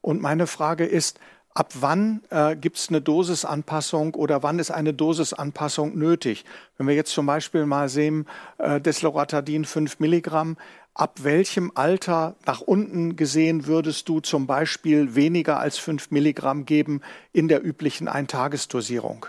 Und 0.00 0.20
meine 0.20 0.48
Frage 0.48 0.86
ist, 0.86 1.20
ab 1.54 1.72
wann 1.80 2.22
äh, 2.30 2.56
gibt 2.56 2.78
es 2.78 2.88
eine 2.88 3.00
Dosisanpassung 3.00 4.14
oder 4.14 4.42
wann 4.42 4.58
ist 4.58 4.72
eine 4.72 4.92
Dosisanpassung 4.92 5.96
nötig? 5.96 6.44
Wenn 6.76 6.88
wir 6.88 6.94
jetzt 6.94 7.12
zum 7.12 7.26
Beispiel 7.26 7.64
mal 7.66 7.88
sehen, 7.88 8.26
äh, 8.58 8.80
Desloratadin 8.80 9.64
5 9.64 10.00
Milligramm, 10.00 10.56
ab 10.94 11.24
welchem 11.24 11.72
Alter 11.74 12.36
nach 12.46 12.60
unten 12.60 13.16
gesehen 13.16 13.66
würdest 13.66 14.08
du 14.08 14.20
zum 14.20 14.46
Beispiel 14.46 15.14
weniger 15.14 15.58
als 15.58 15.78
5 15.78 16.10
Milligramm 16.10 16.64
geben 16.66 17.00
in 17.32 17.48
der 17.48 17.64
üblichen 17.64 18.08
Eintagestosierung? 18.08 19.26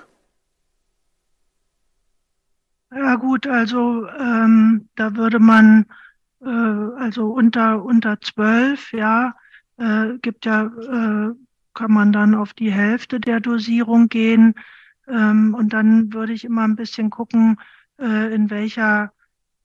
Ja 2.93 3.15
gut, 3.15 3.47
also 3.47 4.07
ähm, 4.07 4.89
da 4.95 5.15
würde 5.15 5.39
man 5.39 5.85
äh, 6.41 6.47
also 6.47 7.31
unter 7.31 7.83
unter 7.83 8.19
zwölf, 8.19 8.91
ja, 8.91 9.35
äh, 9.77 10.17
gibt 10.21 10.45
ja, 10.45 10.65
äh, 10.65 11.33
kann 11.73 11.91
man 11.91 12.11
dann 12.11 12.35
auf 12.35 12.53
die 12.53 12.71
Hälfte 12.71 13.19
der 13.19 13.39
Dosierung 13.39 14.09
gehen 14.09 14.55
ähm, 15.07 15.55
und 15.57 15.73
dann 15.73 16.13
würde 16.13 16.33
ich 16.33 16.43
immer 16.43 16.63
ein 16.63 16.75
bisschen 16.75 17.09
gucken, 17.09 17.57
äh, 17.99 18.33
in 18.33 18.49
welcher 18.49 19.13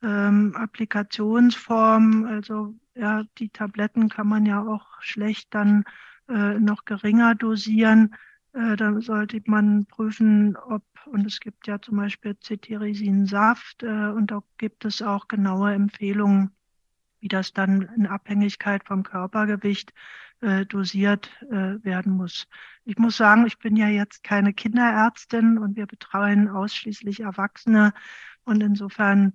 ähm, 0.02 0.54
Applikationsform. 0.56 2.26
Also 2.26 2.74
ja, 2.94 3.24
die 3.38 3.48
Tabletten 3.48 4.08
kann 4.08 4.28
man 4.28 4.46
ja 4.46 4.62
auch 4.62 5.00
schlecht 5.00 5.54
dann 5.54 5.84
äh, 6.28 6.58
noch 6.58 6.84
geringer 6.84 7.34
dosieren. 7.34 8.14
Äh, 8.52 8.76
da 8.76 9.00
sollte 9.00 9.40
man 9.46 9.86
prüfen, 9.86 10.56
ob, 10.56 10.82
und 11.06 11.26
es 11.26 11.40
gibt 11.40 11.66
ja 11.66 11.80
zum 11.80 11.96
Beispiel 11.98 12.36
Cetirizin-Saft 12.36 13.82
äh, 13.82 14.08
und 14.08 14.30
da 14.30 14.42
gibt 14.58 14.84
es 14.84 15.02
auch 15.02 15.28
genaue 15.28 15.74
Empfehlungen, 15.74 16.52
wie 17.20 17.28
das 17.28 17.52
dann 17.52 17.82
in 17.96 18.06
Abhängigkeit 18.06 18.84
vom 18.84 19.02
Körpergewicht 19.02 19.92
äh, 20.40 20.66
dosiert 20.66 21.30
äh, 21.50 21.82
werden 21.84 22.12
muss. 22.12 22.46
Ich 22.84 22.98
muss 22.98 23.16
sagen, 23.16 23.46
ich 23.46 23.58
bin 23.58 23.76
ja 23.76 23.88
jetzt 23.88 24.22
keine 24.22 24.52
Kinderärztin 24.52 25.58
und 25.58 25.76
wir 25.76 25.86
betreuen 25.86 26.48
ausschließlich 26.48 27.20
Erwachsene 27.20 27.92
und 28.44 28.62
insofern 28.62 29.34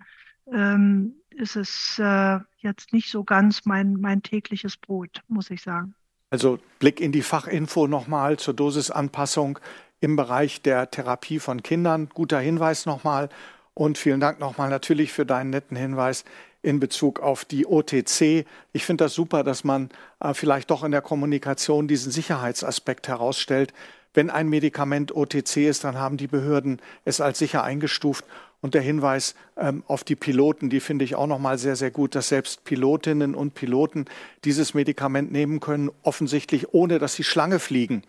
ähm, 0.52 1.16
ist 1.32 1.56
es 1.56 2.00
äh, 2.00 2.40
jetzt 2.58 2.94
nicht 2.94 3.10
so 3.10 3.24
ganz 3.24 3.66
mein, 3.66 3.94
mein 3.94 4.22
tägliches 4.24 4.78
Brot, 4.78 5.22
muss 5.28 5.50
ich 5.50 5.62
sagen. 5.62 5.96
Also 6.30 6.60
Blick 6.80 7.02
in 7.02 7.12
die 7.12 7.24
Fachinfo 7.24 7.88
nochmal 7.88 8.38
zur 8.38 8.54
Dosisanpassung 8.54 9.60
im 10.00 10.16
Bereich 10.16 10.62
der 10.62 10.90
Therapie 10.90 11.40
von 11.40 11.62
Kindern. 11.62 12.10
Guter 12.14 12.40
Hinweis 12.40 12.86
nochmal. 12.86 13.30
Und 13.74 13.98
vielen 13.98 14.20
Dank 14.20 14.40
nochmal 14.40 14.70
natürlich 14.70 15.14
für 15.14 15.26
deinen 15.26 15.50
netten 15.50 15.78
Hinweis 15.78 16.26
in 16.62 16.80
Bezug 16.80 17.20
auf 17.20 17.46
die 17.46 17.66
OTC. 17.66 18.46
Ich 18.74 18.86
finde 18.86 19.06
das 19.06 19.14
super, 19.14 19.44
dass 19.44 19.64
man 19.64 19.90
äh, 20.20 20.34
vielleicht 20.34 20.70
doch 20.72 20.84
in 20.84 20.92
der 20.92 21.02
Kommunikation 21.02 21.88
diesen 21.88 22.12
Sicherheitsaspekt 22.12 23.08
herausstellt. 23.08 23.74
Wenn 24.14 24.30
ein 24.30 24.50
Medikament 24.50 25.16
OTC 25.16 25.58
ist, 25.58 25.84
dann 25.84 25.98
haben 25.98 26.18
die 26.18 26.28
Behörden 26.28 26.82
es 27.06 27.22
als 27.22 27.40
sicher 27.40 27.64
eingestuft. 27.64 28.26
Und 28.62 28.76
der 28.76 28.82
Hinweis 28.82 29.34
ähm, 29.58 29.84
auf 29.88 30.04
die 30.04 30.16
Piloten, 30.16 30.70
die 30.70 30.80
finde 30.80 31.04
ich 31.04 31.16
auch 31.16 31.26
nochmal 31.26 31.58
sehr, 31.58 31.76
sehr 31.76 31.90
gut, 31.90 32.14
dass 32.14 32.30
selbst 32.30 32.64
Pilotinnen 32.64 33.34
und 33.34 33.56
Piloten 33.56 34.06
dieses 34.46 34.76
Medikament 34.76 35.32
nehmen 35.32 35.60
können, 35.60 35.90
offensichtlich 36.04 36.72
ohne, 36.72 37.00
dass 37.00 37.16
sie 37.16 37.24
Schlange 37.24 37.58
fliegen. 37.58 38.04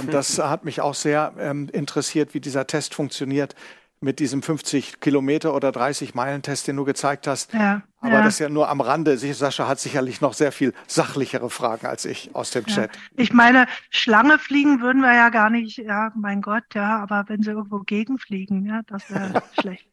Und 0.00 0.14
das 0.14 0.38
hat 0.42 0.64
mich 0.64 0.80
auch 0.80 0.94
sehr 0.94 1.34
ähm, 1.38 1.68
interessiert, 1.72 2.32
wie 2.32 2.40
dieser 2.40 2.66
Test 2.66 2.94
funktioniert 2.94 3.54
mit 4.02 4.18
diesem 4.18 4.42
50 4.42 5.00
Kilometer 5.00 5.54
oder 5.54 5.72
30 5.72 6.14
Meilen 6.14 6.42
Test, 6.42 6.66
den 6.68 6.76
du 6.76 6.84
gezeigt 6.84 7.26
hast. 7.26 7.52
Ja, 7.52 7.82
Aber 8.00 8.14
ja. 8.14 8.22
das 8.22 8.34
ist 8.34 8.38
ja 8.40 8.48
nur 8.48 8.68
am 8.68 8.80
Rande. 8.80 9.16
Sascha 9.16 9.68
hat 9.68 9.80
sicherlich 9.80 10.20
noch 10.20 10.34
sehr 10.34 10.52
viel 10.52 10.74
sachlichere 10.86 11.50
Fragen 11.50 11.86
als 11.86 12.04
ich 12.04 12.34
aus 12.34 12.50
dem 12.50 12.66
Chat. 12.66 12.90
Ich 13.16 13.32
meine, 13.32 13.66
Schlange 13.90 14.38
fliegen 14.38 14.80
würden 14.80 15.02
wir 15.02 15.14
ja 15.14 15.28
gar 15.28 15.50
nicht, 15.50 15.78
ja, 15.78 16.12
mein 16.16 16.42
Gott, 16.42 16.64
ja, 16.74 16.98
aber 16.98 17.24
wenn 17.28 17.42
sie 17.42 17.50
irgendwo 17.50 17.80
gegenfliegen, 17.80 18.66
ja, 18.66 18.82
das 18.86 19.10
wäre 19.10 19.42
schlecht. 19.60 19.91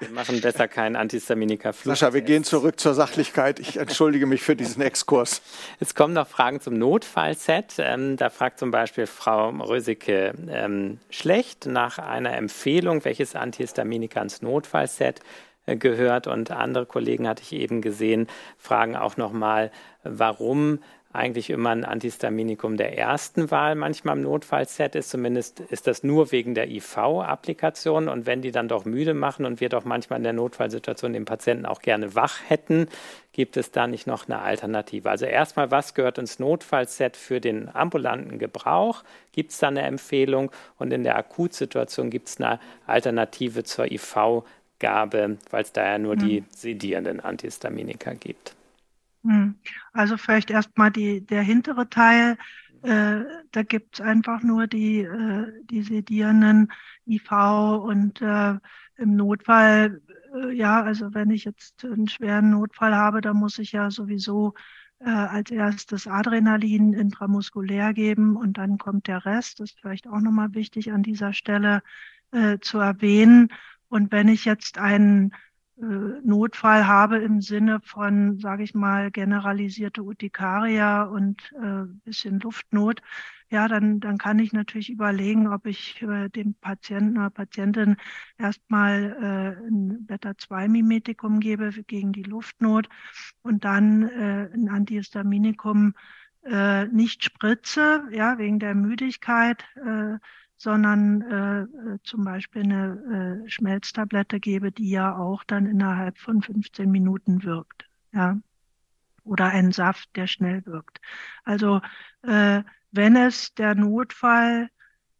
Wir 0.00 0.10
machen 0.10 0.40
besser 0.40 0.68
keinen 0.68 0.96
Antistaminika-Flug. 0.96 1.96
Sascha, 1.96 2.12
wir 2.12 2.22
gehen 2.22 2.44
zurück 2.44 2.80
zur 2.80 2.94
Sachlichkeit. 2.94 3.60
Ich 3.60 3.76
entschuldige 3.76 4.26
mich 4.26 4.42
für 4.42 4.56
diesen 4.56 4.82
Exkurs. 4.82 5.42
Es 5.80 5.94
kommen 5.94 6.14
noch 6.14 6.26
Fragen 6.26 6.60
zum 6.60 6.74
Notfallset. 6.74 7.74
Ähm, 7.78 8.16
da 8.16 8.30
fragt 8.30 8.58
zum 8.58 8.70
Beispiel 8.70 9.06
Frau 9.06 9.50
Rösicke 9.50 10.34
ähm, 10.48 10.98
schlecht 11.10 11.66
nach 11.66 11.98
einer 11.98 12.36
Empfehlung, 12.36 13.04
welches 13.04 13.36
Antihistaminika 13.36 14.20
ins 14.20 14.42
Notfallset 14.42 15.20
äh, 15.66 15.76
gehört. 15.76 16.26
Und 16.26 16.50
andere 16.50 16.86
Kollegen 16.86 17.28
hatte 17.28 17.42
ich 17.42 17.52
eben 17.52 17.80
gesehen, 17.80 18.26
fragen 18.58 18.96
auch 18.96 19.16
nochmal, 19.16 19.70
warum 20.02 20.80
eigentlich 21.14 21.48
immer 21.50 21.70
ein 21.70 21.84
Antihistaminikum 21.84 22.76
der 22.76 22.98
ersten 22.98 23.52
Wahl 23.52 23.76
manchmal 23.76 24.16
im 24.16 24.24
Notfallset 24.24 24.96
ist. 24.96 25.10
Zumindest 25.10 25.60
ist 25.60 25.86
das 25.86 26.02
nur 26.02 26.32
wegen 26.32 26.54
der 26.54 26.68
IV-Applikation. 26.68 28.08
Und 28.08 28.26
wenn 28.26 28.42
die 28.42 28.50
dann 28.50 28.66
doch 28.66 28.84
müde 28.84 29.14
machen 29.14 29.46
und 29.46 29.60
wir 29.60 29.68
doch 29.68 29.84
manchmal 29.84 30.18
in 30.18 30.24
der 30.24 30.32
Notfallsituation 30.32 31.12
den 31.12 31.24
Patienten 31.24 31.66
auch 31.66 31.82
gerne 31.82 32.16
wach 32.16 32.40
hätten, 32.48 32.88
gibt 33.32 33.56
es 33.56 33.70
da 33.70 33.86
nicht 33.86 34.08
noch 34.08 34.28
eine 34.28 34.40
Alternative? 34.40 35.08
Also 35.08 35.26
erstmal, 35.26 35.70
was 35.70 35.94
gehört 35.94 36.18
ins 36.18 36.40
Notfallset 36.40 37.16
für 37.16 37.40
den 37.40 37.72
ambulanten 37.72 38.40
Gebrauch? 38.40 39.04
Gibt 39.30 39.52
es 39.52 39.58
da 39.58 39.68
eine 39.68 39.82
Empfehlung? 39.82 40.50
Und 40.78 40.92
in 40.92 41.04
der 41.04 41.16
Akutsituation 41.16 42.10
gibt 42.10 42.28
es 42.28 42.40
eine 42.40 42.58
Alternative 42.88 43.62
zur 43.62 43.86
IV-Gabe, 43.86 45.38
weil 45.50 45.62
es 45.62 45.72
da 45.72 45.84
ja 45.84 45.98
nur 45.98 46.16
mhm. 46.16 46.18
die 46.18 46.44
sedierenden 46.50 47.20
Antihistaminika 47.20 48.14
gibt. 48.14 48.56
Hm. 49.24 49.54
Also 49.92 50.16
vielleicht 50.16 50.50
erstmal 50.50 50.90
der 50.90 51.42
hintere 51.42 51.88
Teil. 51.88 52.36
Äh, 52.82 53.24
da 53.52 53.62
gibt 53.62 53.94
es 53.98 54.00
einfach 54.04 54.42
nur 54.42 54.66
die, 54.66 55.00
äh, 55.00 55.64
die 55.64 55.82
sedierenden 55.82 56.70
IV 57.06 57.32
und 57.82 58.20
äh, 58.20 58.58
im 58.96 59.16
Notfall, 59.16 60.02
äh, 60.34 60.52
ja, 60.52 60.82
also 60.82 61.14
wenn 61.14 61.30
ich 61.30 61.44
jetzt 61.44 61.84
einen 61.84 62.08
schweren 62.08 62.50
Notfall 62.50 62.94
habe, 62.94 63.22
dann 63.22 63.38
muss 63.38 63.58
ich 63.58 63.72
ja 63.72 63.90
sowieso 63.90 64.52
äh, 64.98 65.08
als 65.08 65.50
erstes 65.50 66.06
Adrenalin 66.06 66.92
intramuskulär 66.92 67.94
geben 67.94 68.36
und 68.36 68.58
dann 68.58 68.76
kommt 68.76 69.06
der 69.06 69.24
Rest. 69.24 69.60
Das 69.60 69.70
ist 69.70 69.80
vielleicht 69.80 70.06
auch 70.06 70.20
nochmal 70.20 70.52
wichtig 70.54 70.92
an 70.92 71.02
dieser 71.02 71.32
Stelle 71.32 71.82
äh, 72.32 72.58
zu 72.60 72.78
erwähnen. 72.78 73.48
Und 73.88 74.12
wenn 74.12 74.28
ich 74.28 74.44
jetzt 74.44 74.76
einen 74.78 75.32
Notfall 75.76 76.86
habe 76.86 77.18
im 77.18 77.40
Sinne 77.40 77.80
von, 77.82 78.38
sage 78.38 78.62
ich 78.62 78.74
mal, 78.74 79.10
generalisierte 79.10 80.02
Urtikaria 80.02 81.02
und 81.04 81.52
äh, 81.60 81.84
bisschen 82.04 82.38
Luftnot, 82.40 83.00
ja, 83.50 83.68
dann, 83.68 84.00
dann 84.00 84.18
kann 84.18 84.38
ich 84.38 84.52
natürlich 84.52 84.90
überlegen, 84.90 85.48
ob 85.48 85.66
ich 85.66 86.02
äh, 86.02 86.28
dem 86.28 86.54
Patienten 86.54 87.18
oder 87.18 87.30
Patientin 87.30 87.96
erstmal 88.38 89.56
äh, 89.62 89.68
ein 89.68 90.06
Beta-2-Mimetikum 90.06 91.40
gebe 91.40 91.70
gegen 91.86 92.12
die 92.12 92.22
Luftnot 92.22 92.88
und 93.42 93.64
dann 93.64 94.08
äh, 94.08 94.50
ein 94.52 94.68
Antihistaminikum 94.68 95.94
äh, 96.44 96.86
nicht 96.86 97.24
spritze, 97.24 98.04
ja, 98.10 98.38
wegen 98.38 98.58
der 98.58 98.74
Müdigkeit, 98.74 99.64
äh, 99.76 100.18
sondern 100.64 101.20
äh, 101.20 101.60
äh, 101.62 101.98
zum 102.04 102.24
Beispiel 102.24 102.62
eine 102.62 103.42
äh, 103.44 103.48
Schmelztablette 103.50 104.40
gebe, 104.40 104.72
die 104.72 104.88
ja 104.88 105.14
auch 105.14 105.44
dann 105.44 105.66
innerhalb 105.66 106.18
von 106.18 106.40
15 106.40 106.90
Minuten 106.90 107.44
wirkt. 107.44 107.84
Ja. 108.12 108.38
Oder 109.24 109.46
einen 109.46 109.72
Saft, 109.72 110.08
der 110.16 110.26
schnell 110.26 110.64
wirkt. 110.64 111.00
Also 111.44 111.82
äh, 112.22 112.62
wenn 112.92 113.16
es 113.16 113.54
der 113.54 113.74
Notfall, 113.74 114.70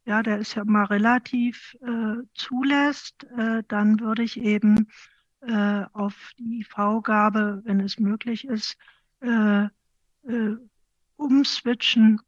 ja, 0.07 0.23
der 0.23 0.39
ist 0.39 0.55
ja 0.55 0.65
mal 0.65 0.85
relativ 0.85 1.77
äh, 1.83 2.23
zulässt, 2.35 3.25
äh, 3.37 3.63
dann 3.69 4.01
würde 4.01 4.23
ich 4.23 4.41
eben 4.41 4.89
äh, 5.43 5.85
auf 5.93 6.33
die 6.39 6.61
IV-Gabe, 6.61 7.61
wenn 7.65 7.81
es 7.81 7.99
möglich 7.99 8.47
ist, 8.47 8.79
äh, 9.21 9.65
äh, 9.65 10.57
umswitchen 11.17 12.21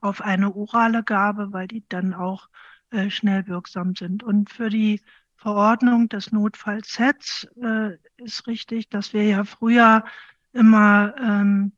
auf 0.00 0.20
eine 0.22 0.54
orale 0.54 1.02
Gabe, 1.02 1.52
weil 1.52 1.68
die 1.68 1.84
dann 1.88 2.14
auch 2.14 2.48
äh, 2.90 3.10
schnell 3.10 3.46
wirksam 3.46 3.94
sind. 3.94 4.22
Und 4.22 4.50
für 4.50 4.70
die 4.70 5.00
Verordnung 5.36 6.08
des 6.08 6.32
Notfallsets 6.32 7.48
äh, 7.62 7.96
ist 8.16 8.46
richtig, 8.46 8.88
dass 8.88 9.12
wir 9.12 9.24
ja 9.24 9.44
früher 9.44 10.04
immer 10.52 11.14
ähm, 11.18 11.72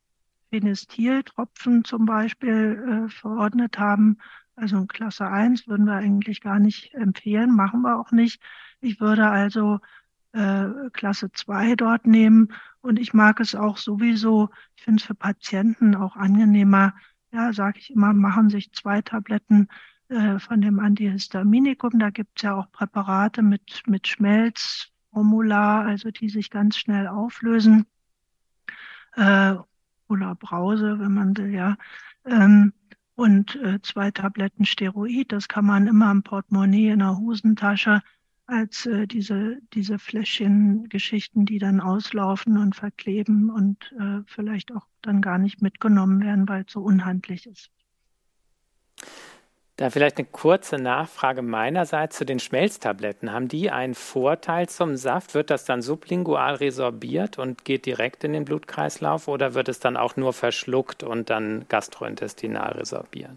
Phenestiltropfen 0.49 1.83
zum 1.83 2.05
Beispiel 2.05 3.07
äh, 3.07 3.09
verordnet 3.09 3.79
haben. 3.79 4.17
Also 4.55 4.77
in 4.77 4.87
Klasse 4.87 5.27
1 5.27 5.67
würden 5.67 5.85
wir 5.85 5.95
eigentlich 5.95 6.41
gar 6.41 6.59
nicht 6.59 6.93
empfehlen, 6.93 7.55
machen 7.55 7.81
wir 7.81 7.99
auch 7.99 8.11
nicht. 8.11 8.41
Ich 8.81 8.99
würde 8.99 9.29
also 9.29 9.79
äh, 10.33 10.67
Klasse 10.91 11.31
2 11.31 11.75
dort 11.75 12.05
nehmen 12.05 12.53
und 12.81 12.99
ich 12.99 13.13
mag 13.13 13.39
es 13.39 13.55
auch 13.55 13.77
sowieso, 13.77 14.49
ich 14.75 14.83
finde 14.83 14.99
es 14.99 15.07
für 15.07 15.15
Patienten 15.15 15.95
auch 15.95 16.15
angenehmer, 16.15 16.93
ja, 17.33 17.51
sage 17.51 17.79
ich 17.79 17.89
immer, 17.89 18.13
machen 18.13 18.49
sich 18.49 18.71
zwei 18.73 19.01
Tabletten 19.01 19.67
äh, 20.09 20.37
von 20.39 20.61
dem 20.61 20.79
Antihistaminikum. 20.79 21.97
Da 21.99 22.11
gibt 22.11 22.37
es 22.37 22.43
ja 22.43 22.55
auch 22.55 22.71
Präparate 22.71 23.41
mit, 23.41 23.81
mit 23.87 24.07
Schmelzformular, 24.07 25.85
also 25.85 26.11
die 26.11 26.29
sich 26.29 26.51
ganz 26.51 26.77
schnell 26.77 27.07
auflösen. 27.07 27.87
Äh, 29.15 29.55
oder 30.07 30.35
Brause, 30.35 30.99
wenn 30.99 31.13
man 31.13 31.35
will, 31.37 31.53
ja. 31.53 31.75
Ähm, 32.25 32.73
und 33.15 33.55
äh, 33.55 33.81
zwei 33.81 34.11
Tabletten 34.11 34.65
Steroid, 34.65 35.31
das 35.31 35.47
kann 35.47 35.65
man 35.65 35.87
immer 35.87 36.11
im 36.11 36.23
Portemonnaie 36.23 36.89
in 36.89 36.99
der 36.99 37.17
Hosentasche 37.17 38.01
als 38.53 38.85
äh, 38.85 39.07
diese, 39.07 39.57
diese 39.73 39.99
Fläschchen-Geschichten, 39.99 41.45
die 41.45 41.59
dann 41.59 41.81
auslaufen 41.81 42.57
und 42.57 42.75
verkleben 42.75 43.49
und 43.49 43.93
äh, 43.99 44.21
vielleicht 44.27 44.73
auch 44.73 44.85
dann 45.01 45.21
gar 45.21 45.37
nicht 45.37 45.61
mitgenommen 45.61 46.21
werden, 46.21 46.47
weil 46.47 46.63
es 46.65 46.73
so 46.73 46.81
unhandlich 46.81 47.47
ist. 47.47 47.69
Da 49.75 49.89
vielleicht 49.89 50.19
eine 50.19 50.27
kurze 50.31 50.77
Nachfrage 50.77 51.41
meinerseits 51.41 52.15
zu 52.15 52.25
den 52.25 52.39
Schmelztabletten. 52.39 53.31
Haben 53.31 53.47
die 53.47 53.71
einen 53.71 53.95
Vorteil 53.95 54.69
zum 54.69 54.97
Saft? 54.97 55.33
Wird 55.33 55.49
das 55.49 55.65
dann 55.65 55.81
sublingual 55.81 56.55
resorbiert 56.55 57.39
und 57.39 57.65
geht 57.65 57.87
direkt 57.87 58.23
in 58.23 58.33
den 58.33 58.45
Blutkreislauf 58.45 59.27
oder 59.27 59.55
wird 59.55 59.69
es 59.69 59.79
dann 59.79 59.97
auch 59.97 60.15
nur 60.15 60.31
verschluckt 60.31 61.01
und 61.01 61.31
dann 61.31 61.65
gastrointestinal 61.69 62.73
resorbiert? 62.73 63.31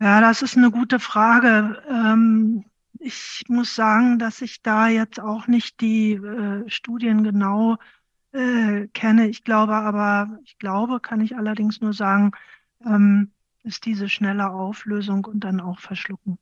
Ja, 0.00 0.20
das 0.20 0.42
ist 0.42 0.56
eine 0.56 0.70
gute 0.70 1.00
Frage. 1.00 1.82
Ähm, 1.90 2.64
ich 2.98 3.44
muss 3.48 3.74
sagen, 3.74 4.18
dass 4.18 4.42
ich 4.42 4.62
da 4.62 4.88
jetzt 4.88 5.20
auch 5.20 5.46
nicht 5.46 5.80
die 5.80 6.12
äh, 6.12 6.68
Studien 6.68 7.24
genau 7.24 7.76
äh, 8.32 8.86
kenne. 8.88 9.28
Ich 9.28 9.44
glaube 9.44 9.74
aber, 9.74 10.38
ich 10.44 10.58
glaube, 10.58 11.00
kann 11.00 11.20
ich 11.20 11.36
allerdings 11.36 11.80
nur 11.80 11.92
sagen, 11.92 12.32
ähm, 12.84 13.30
ist 13.64 13.86
diese 13.86 14.08
schnelle 14.08 14.50
Auflösung 14.50 15.24
und 15.24 15.40
dann 15.40 15.60
auch 15.60 15.78
Verschlucken. 15.78 16.38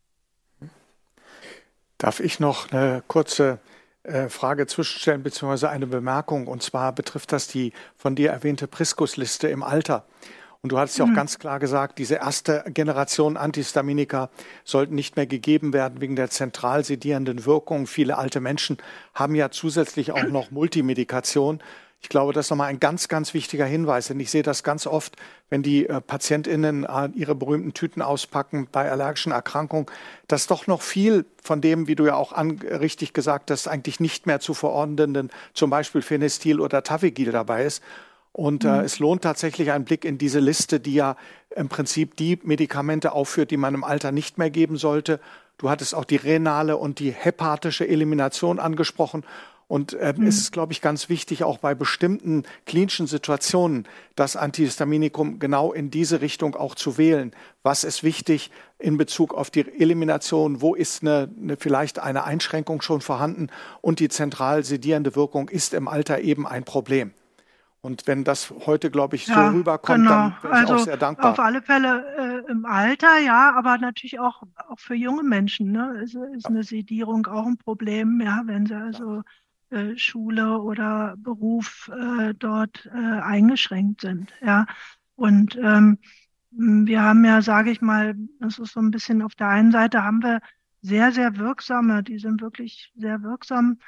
Darf 1.98 2.20
ich 2.20 2.40
noch 2.40 2.72
eine 2.72 3.02
kurze 3.06 3.58
äh, 4.04 4.28
Frage 4.28 4.66
zwischenstellen, 4.66 5.22
beziehungsweise 5.22 5.68
eine 5.68 5.86
Bemerkung? 5.86 6.46
Und 6.46 6.62
zwar 6.62 6.94
betrifft 6.94 7.32
das 7.32 7.46
die 7.46 7.72
von 7.96 8.14
dir 8.14 8.30
erwähnte 8.30 8.66
Priskusliste 8.66 9.48
im 9.48 9.62
Alter. 9.62 10.06
Und 10.62 10.72
du 10.72 10.78
hattest 10.78 10.98
ja 10.98 11.06
auch 11.06 11.08
mhm. 11.08 11.14
ganz 11.14 11.38
klar 11.38 11.58
gesagt, 11.58 11.98
diese 11.98 12.16
erste 12.16 12.64
Generation 12.68 13.38
Antihistaminika 13.38 14.28
sollten 14.64 14.94
nicht 14.94 15.16
mehr 15.16 15.26
gegeben 15.26 15.72
werden 15.72 16.02
wegen 16.02 16.16
der 16.16 16.28
zentral 16.28 16.84
sedierenden 16.84 17.46
Wirkung. 17.46 17.86
Viele 17.86 18.18
alte 18.18 18.40
Menschen 18.40 18.76
haben 19.14 19.34
ja 19.34 19.50
zusätzlich 19.50 20.12
auch 20.12 20.24
noch 20.24 20.50
Multimedikation. 20.50 21.62
Ich 22.02 22.08
glaube, 22.08 22.32
das 22.32 22.46
ist 22.46 22.50
nochmal 22.50 22.68
ein 22.68 22.80
ganz, 22.80 23.08
ganz 23.08 23.34
wichtiger 23.34 23.66
Hinweis, 23.66 24.08
denn 24.08 24.20
ich 24.20 24.30
sehe 24.30 24.42
das 24.42 24.62
ganz 24.62 24.86
oft, 24.86 25.16
wenn 25.50 25.62
die 25.62 25.86
äh, 25.86 26.00
PatientInnen 26.00 26.84
äh, 26.84 27.08
ihre 27.14 27.34
berühmten 27.34 27.74
Tüten 27.74 28.00
auspacken 28.00 28.68
bei 28.72 28.90
allergischen 28.90 29.32
Erkrankungen, 29.32 29.86
dass 30.26 30.46
doch 30.46 30.66
noch 30.66 30.80
viel 30.80 31.26
von 31.42 31.60
dem, 31.60 31.88
wie 31.88 31.96
du 31.96 32.06
ja 32.06 32.14
auch 32.14 32.32
an, 32.32 32.52
richtig 32.52 33.12
gesagt 33.12 33.50
hast, 33.50 33.68
eigentlich 33.68 34.00
nicht 34.00 34.26
mehr 34.26 34.40
zu 34.40 34.54
verordnenden, 34.54 35.30
zum 35.52 35.68
Beispiel 35.68 36.00
Phenestil 36.00 36.60
oder 36.60 36.82
Tavigil 36.82 37.32
dabei 37.32 37.64
ist. 37.64 37.82
Und 38.32 38.64
äh, 38.64 38.68
mhm. 38.68 38.84
es 38.84 38.98
lohnt 38.98 39.22
tatsächlich 39.22 39.72
einen 39.72 39.84
Blick 39.84 40.04
in 40.04 40.18
diese 40.18 40.40
Liste, 40.40 40.80
die 40.80 40.94
ja 40.94 41.16
im 41.54 41.68
Prinzip 41.68 42.16
die 42.16 42.38
Medikamente 42.42 43.12
aufführt, 43.12 43.50
die 43.50 43.56
man 43.56 43.74
im 43.74 43.84
Alter 43.84 44.12
nicht 44.12 44.38
mehr 44.38 44.50
geben 44.50 44.76
sollte. 44.76 45.20
Du 45.58 45.68
hattest 45.68 45.94
auch 45.94 46.04
die 46.04 46.16
renale 46.16 46.76
und 46.76 47.00
die 47.00 47.10
hepatische 47.10 47.86
Elimination 47.86 48.58
angesprochen. 48.58 49.24
Und 49.66 49.92
äh, 49.92 50.14
mhm. 50.16 50.26
es 50.26 50.38
ist, 50.38 50.52
glaube 50.52 50.72
ich, 50.72 50.80
ganz 50.80 51.08
wichtig, 51.08 51.44
auch 51.44 51.58
bei 51.58 51.76
bestimmten 51.76 52.42
klinischen 52.66 53.06
Situationen 53.06 53.86
das 54.16 54.34
Antihistaminikum 54.34 55.38
genau 55.38 55.72
in 55.72 55.92
diese 55.92 56.20
Richtung 56.20 56.56
auch 56.56 56.74
zu 56.74 56.98
wählen. 56.98 57.32
Was 57.62 57.84
ist 57.84 58.02
wichtig 58.02 58.50
in 58.80 58.96
Bezug 58.96 59.32
auf 59.32 59.50
die 59.50 59.60
Elimination? 59.60 60.60
Wo 60.60 60.74
ist 60.74 61.02
eine, 61.02 61.28
eine 61.40 61.56
vielleicht 61.56 62.00
eine 62.00 62.24
Einschränkung 62.24 62.82
schon 62.82 63.00
vorhanden? 63.00 63.48
Und 63.80 64.00
die 64.00 64.08
zentral 64.08 64.64
sedierende 64.64 65.14
Wirkung 65.14 65.48
ist 65.48 65.72
im 65.72 65.86
Alter 65.86 66.20
eben 66.20 66.48
ein 66.48 66.64
Problem. 66.64 67.12
Und 67.82 68.06
wenn 68.06 68.24
das 68.24 68.52
heute, 68.66 68.90
glaube 68.90 69.16
ich, 69.16 69.24
so 69.24 69.32
ja, 69.32 69.50
rüberkommt, 69.50 70.00
genau. 70.00 70.10
dann 70.10 70.34
bin 70.42 70.50
ich 70.50 70.56
also 70.56 70.74
auch 70.74 70.78
sehr 70.80 70.96
dankbar. 70.98 71.32
Auf 71.32 71.38
alle 71.38 71.62
Fälle 71.62 72.44
äh, 72.46 72.50
im 72.50 72.66
Alter, 72.66 73.18
ja, 73.18 73.54
aber 73.56 73.78
natürlich 73.78 74.20
auch, 74.20 74.42
auch 74.68 74.78
für 74.78 74.94
junge 74.94 75.22
Menschen. 75.22 75.72
Ne? 75.72 76.00
Ist, 76.02 76.14
ist 76.14 76.44
ja. 76.44 76.50
eine 76.50 76.62
Sedierung 76.62 77.26
auch 77.26 77.46
ein 77.46 77.56
Problem, 77.56 78.20
ja, 78.20 78.42
wenn 78.44 78.66
sie 78.66 78.74
also 78.74 79.22
äh, 79.70 79.96
Schule 79.96 80.58
oder 80.58 81.14
Beruf 81.16 81.90
äh, 81.94 82.34
dort 82.34 82.86
äh, 82.92 82.98
eingeschränkt 82.98 84.02
sind. 84.02 84.30
Ja, 84.42 84.66
und 85.16 85.56
ähm, 85.56 85.98
wir 86.50 87.02
haben 87.02 87.24
ja, 87.24 87.40
sage 87.40 87.70
ich 87.70 87.80
mal, 87.80 88.14
das 88.40 88.58
ist 88.58 88.72
so 88.72 88.80
ein 88.80 88.90
bisschen 88.90 89.22
auf 89.22 89.34
der 89.34 89.48
einen 89.48 89.72
Seite 89.72 90.02
haben 90.02 90.22
wir 90.22 90.40
sehr, 90.82 91.12
sehr 91.12 91.36
wirksame, 91.38 92.02
die 92.02 92.18
sind 92.18 92.42
wirklich 92.42 92.92
sehr 92.96 93.22
wirksam 93.22 93.78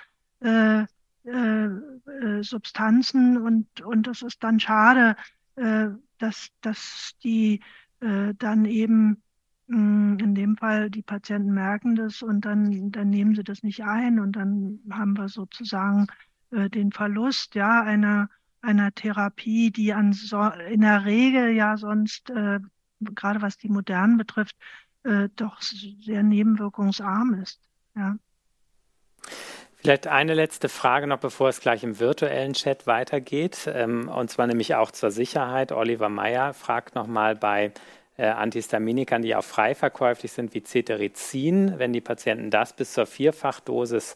äh, 1.24 1.66
äh, 1.66 2.42
Substanzen 2.42 3.38
und 3.38 3.80
und 3.82 4.06
das 4.06 4.22
ist 4.22 4.42
dann 4.42 4.60
schade, 4.60 5.16
äh, 5.56 5.88
dass 6.18 6.48
dass 6.60 7.12
die 7.22 7.60
äh, 8.00 8.34
dann 8.38 8.64
eben 8.64 9.22
Mm, 9.72 10.18
in 10.18 10.34
dem 10.34 10.56
Fall, 10.58 10.90
die 10.90 11.02
Patienten 11.02 11.52
merken 11.54 11.94
das 11.94 12.22
und 12.22 12.44
dann, 12.44 12.90
dann 12.92 13.08
nehmen 13.08 13.34
sie 13.34 13.42
das 13.42 13.62
nicht 13.62 13.82
ein 13.82 14.20
und 14.20 14.32
dann 14.36 14.80
haben 14.90 15.16
wir 15.16 15.28
sozusagen 15.30 16.08
äh, 16.50 16.68
den 16.68 16.92
Verlust 16.92 17.54
ja 17.54 17.82
einer, 17.82 18.28
einer 18.60 18.92
Therapie, 18.92 19.70
die 19.70 19.94
an 19.94 20.12
so, 20.12 20.42
in 20.70 20.82
der 20.82 21.06
Regel 21.06 21.50
ja 21.50 21.76
sonst, 21.78 22.26
gerade 23.00 23.42
was 23.42 23.58
die 23.58 23.68
modernen 23.68 24.16
betrifft, 24.18 24.56
doch 25.34 25.60
sehr 25.60 26.22
nebenwirkungsarm 26.22 27.34
ist. 27.42 27.60
Ja. 27.96 28.16
Vielleicht 29.82 30.06
eine 30.06 30.34
letzte 30.34 30.68
Frage 30.68 31.08
noch, 31.08 31.18
bevor 31.18 31.48
es 31.48 31.60
gleich 31.60 31.82
im 31.82 31.98
virtuellen 31.98 32.52
Chat 32.52 32.86
weitergeht. 32.86 33.68
Ähm, 33.72 34.08
und 34.08 34.30
zwar 34.30 34.46
nämlich 34.46 34.76
auch 34.76 34.92
zur 34.92 35.10
Sicherheit. 35.10 35.72
Oliver 35.72 36.08
Meyer 36.08 36.54
fragt 36.54 36.94
nochmal 36.94 37.34
bei 37.34 37.72
äh, 38.16 38.26
Antihistaminikern, 38.26 39.22
die 39.22 39.34
auch 39.34 39.42
frei 39.42 39.74
verkäuflich 39.74 40.30
sind, 40.30 40.54
wie 40.54 40.62
Cetirizin. 40.62 41.80
Wenn 41.80 41.92
die 41.92 42.00
Patienten 42.00 42.50
das 42.50 42.74
bis 42.74 42.92
zur 42.92 43.06
Vierfachdosis 43.06 44.14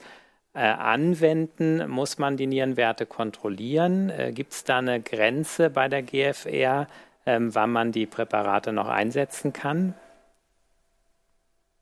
äh, 0.54 0.60
anwenden, 0.60 1.90
muss 1.90 2.18
man 2.18 2.36
die 2.36 2.46
Nierenwerte 2.46 3.04
kontrollieren. 3.04 4.10
Äh, 4.10 4.30
Gibt 4.32 4.52
es 4.52 4.62
da 4.62 4.78
eine 4.78 5.00
Grenze 5.00 5.68
bei 5.68 5.88
der 5.88 6.04
GFR, 6.04 6.86
ähm, 7.26 7.52
wann 7.56 7.72
man 7.72 7.90
die 7.90 8.06
Präparate 8.06 8.72
noch 8.72 8.86
einsetzen 8.86 9.52
kann? 9.52 9.94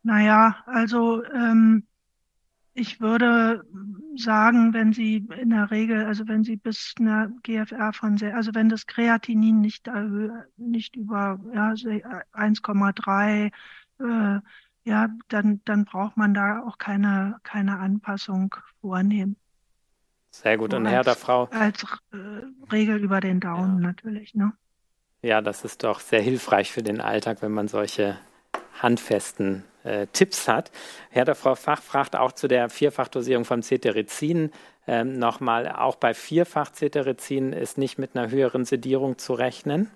Naja, 0.02 0.56
also 0.64 1.22
ähm, 1.24 1.84
ich 2.74 3.00
würde 3.00 3.64
sagen, 4.16 4.74
wenn 4.74 4.92
Sie 4.92 5.26
in 5.40 5.50
der 5.50 5.70
Regel, 5.70 6.04
also 6.04 6.26
wenn 6.26 6.42
Sie 6.42 6.56
bis 6.56 6.94
einer 6.98 7.30
GFR 7.42 7.92
von, 7.92 8.18
sehr, 8.18 8.36
also 8.36 8.52
wenn 8.54 8.68
das 8.68 8.86
Kreatinin 8.86 9.60
nicht, 9.60 9.88
nicht 10.56 10.96
über 10.96 11.38
ja, 11.54 11.70
1,3, 11.70 13.52
äh, 14.00 14.40
ja, 14.86 15.08
dann, 15.28 15.60
dann 15.64 15.84
braucht 15.84 16.16
man 16.16 16.34
da 16.34 16.62
auch 16.62 16.78
keine, 16.78 17.36
keine 17.44 17.78
Anpassung 17.78 18.54
vornehmen. 18.80 19.36
Sehr 20.30 20.58
gut. 20.58 20.74
Und 20.74 20.86
Herr 20.86 21.04
der 21.04 21.14
Frau. 21.14 21.44
Als 21.52 21.84
äh, 22.12 22.16
Regel 22.72 22.98
über 22.98 23.20
den 23.20 23.38
Daumen 23.38 23.80
ja. 23.80 23.88
natürlich, 23.88 24.34
ne? 24.34 24.52
Ja, 25.22 25.40
das 25.40 25.64
ist 25.64 25.84
doch 25.84 26.00
sehr 26.00 26.20
hilfreich 26.20 26.70
für 26.72 26.82
den 26.82 27.00
Alltag, 27.00 27.40
wenn 27.40 27.52
man 27.52 27.68
solche 27.68 28.18
handfesten 28.82 29.64
äh, 29.84 30.06
Tipps 30.08 30.48
hat. 30.48 30.72
Herr 31.10 31.24
der 31.24 31.34
Frau 31.34 31.54
Fach 31.54 31.82
fragt 31.82 32.16
auch 32.16 32.32
zu 32.32 32.48
der 32.48 32.68
Vierfachdosierung 32.68 33.44
von 33.44 33.62
Cetirizin 33.62 34.50
ähm, 34.86 35.18
nochmal, 35.18 35.68
auch 35.68 35.96
bei 35.96 36.12
Vierfach-Cetirizin 36.12 37.52
ist 37.52 37.78
nicht 37.78 37.98
mit 37.98 38.16
einer 38.16 38.30
höheren 38.30 38.64
Sedierung 38.64 39.16
zu 39.16 39.32
rechnen? 39.32 39.90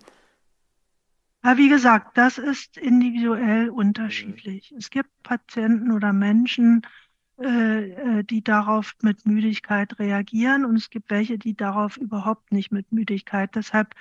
Ja, 1.45 1.57
wie 1.57 1.69
gesagt, 1.69 2.17
das 2.17 2.39
ist 2.39 2.77
individuell 2.77 3.69
unterschiedlich. 3.69 4.73
Mhm. 4.73 4.79
Es 4.79 4.91
gibt 4.91 5.11
Patienten 5.23 5.93
oder 5.93 6.13
Menschen, 6.13 6.83
äh, 7.41 7.91
äh, 7.91 8.25
die 8.25 8.43
darauf 8.43 8.95
mit 9.03 9.27
Müdigkeit 9.27 9.99
reagieren 9.99 10.65
und 10.65 10.77
es 10.77 10.91
gibt 10.91 11.11
welche, 11.11 11.39
die 11.39 11.55
darauf 11.55 11.97
überhaupt 11.97 12.51
nicht 12.51 12.73
mit 12.73 12.91
Müdigkeit. 12.91 13.55
Deshalb 13.55 13.95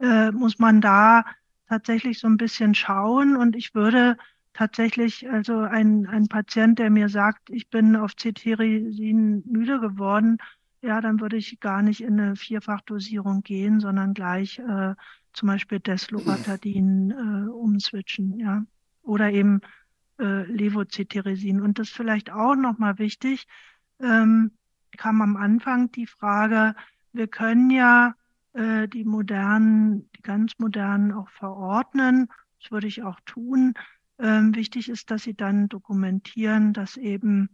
äh, 0.00 0.30
muss 0.30 0.58
man 0.58 0.80
da 0.80 1.24
tatsächlich 1.68 2.18
so 2.18 2.28
ein 2.28 2.36
bisschen 2.36 2.74
schauen 2.74 3.36
und 3.36 3.56
ich 3.56 3.74
würde 3.74 4.16
tatsächlich, 4.54 5.28
also 5.28 5.58
ein, 5.58 6.06
ein 6.06 6.28
Patient, 6.28 6.78
der 6.78 6.90
mir 6.90 7.08
sagt, 7.08 7.50
ich 7.50 7.68
bin 7.68 7.96
auf 7.96 8.12
Cetirizin 8.16 9.42
müde 9.46 9.80
geworden, 9.80 10.38
ja, 10.80 11.00
dann 11.00 11.20
würde 11.20 11.36
ich 11.36 11.60
gar 11.60 11.82
nicht 11.82 12.02
in 12.02 12.20
eine 12.20 12.36
Vierfachdosierung 12.36 13.42
gehen, 13.42 13.80
sondern 13.80 14.14
gleich 14.14 14.58
äh, 14.58 14.94
zum 15.32 15.48
Beispiel 15.48 15.80
Desloratadin 15.80 17.10
äh, 17.10 17.50
umswitchen, 17.50 18.38
ja. 18.38 18.64
Oder 19.02 19.32
eben 19.32 19.60
äh, 20.18 20.44
Levocetirizin. 20.44 21.60
Und 21.60 21.78
das 21.78 21.88
vielleicht 21.88 22.30
auch 22.30 22.54
nochmal 22.54 22.98
wichtig, 22.98 23.46
ähm, 24.00 24.52
kam 24.96 25.20
am 25.22 25.36
Anfang 25.36 25.90
die 25.90 26.06
Frage, 26.06 26.74
wir 27.12 27.28
können 27.28 27.70
ja 27.70 28.14
äh, 28.52 28.86
die 28.88 29.04
modernen, 29.04 30.08
die 30.16 30.22
ganz 30.22 30.52
modernen 30.58 31.12
auch 31.12 31.28
verordnen. 31.30 32.28
Das 32.60 32.70
würde 32.70 32.86
ich 32.86 33.02
auch 33.02 33.20
tun. 33.24 33.74
Ähm, 34.18 34.54
wichtig 34.54 34.88
ist, 34.88 35.10
dass 35.10 35.24
Sie 35.24 35.34
dann 35.34 35.68
dokumentieren, 35.68 36.72
dass 36.72 36.96
eben 36.96 37.50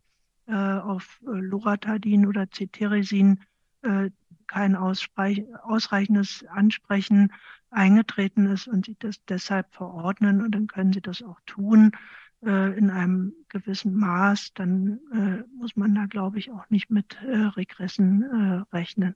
äh, 0.47 0.55
auf 0.55 1.21
äh, 1.23 1.31
Loratadin 1.31 2.27
oder 2.27 2.47
Cetirizin 2.51 3.41
äh, 3.83 4.11
kein 4.47 4.75
ausreichendes 4.75 6.45
Ansprechen 6.49 7.33
eingetreten 7.71 8.47
ist 8.47 8.67
und 8.67 8.87
Sie 8.87 8.97
das 8.99 9.25
deshalb 9.27 9.73
verordnen 9.73 10.43
und 10.43 10.55
dann 10.55 10.67
können 10.67 10.93
Sie 10.93 11.01
das 11.01 11.23
auch 11.23 11.39
tun 11.47 11.93
äh, 12.45 12.77
in 12.77 12.91
einem 12.91 13.33
gewissen 13.49 13.95
Maß. 13.95 14.53
Dann 14.55 14.99
äh, 15.13 15.45
muss 15.57 15.77
man 15.77 15.95
da, 15.95 16.07
glaube 16.07 16.39
ich, 16.39 16.51
auch 16.51 16.69
nicht 16.69 16.91
mit 16.91 17.17
äh, 17.23 17.37
Regressen 17.37 18.65
rechnen. 18.73 19.15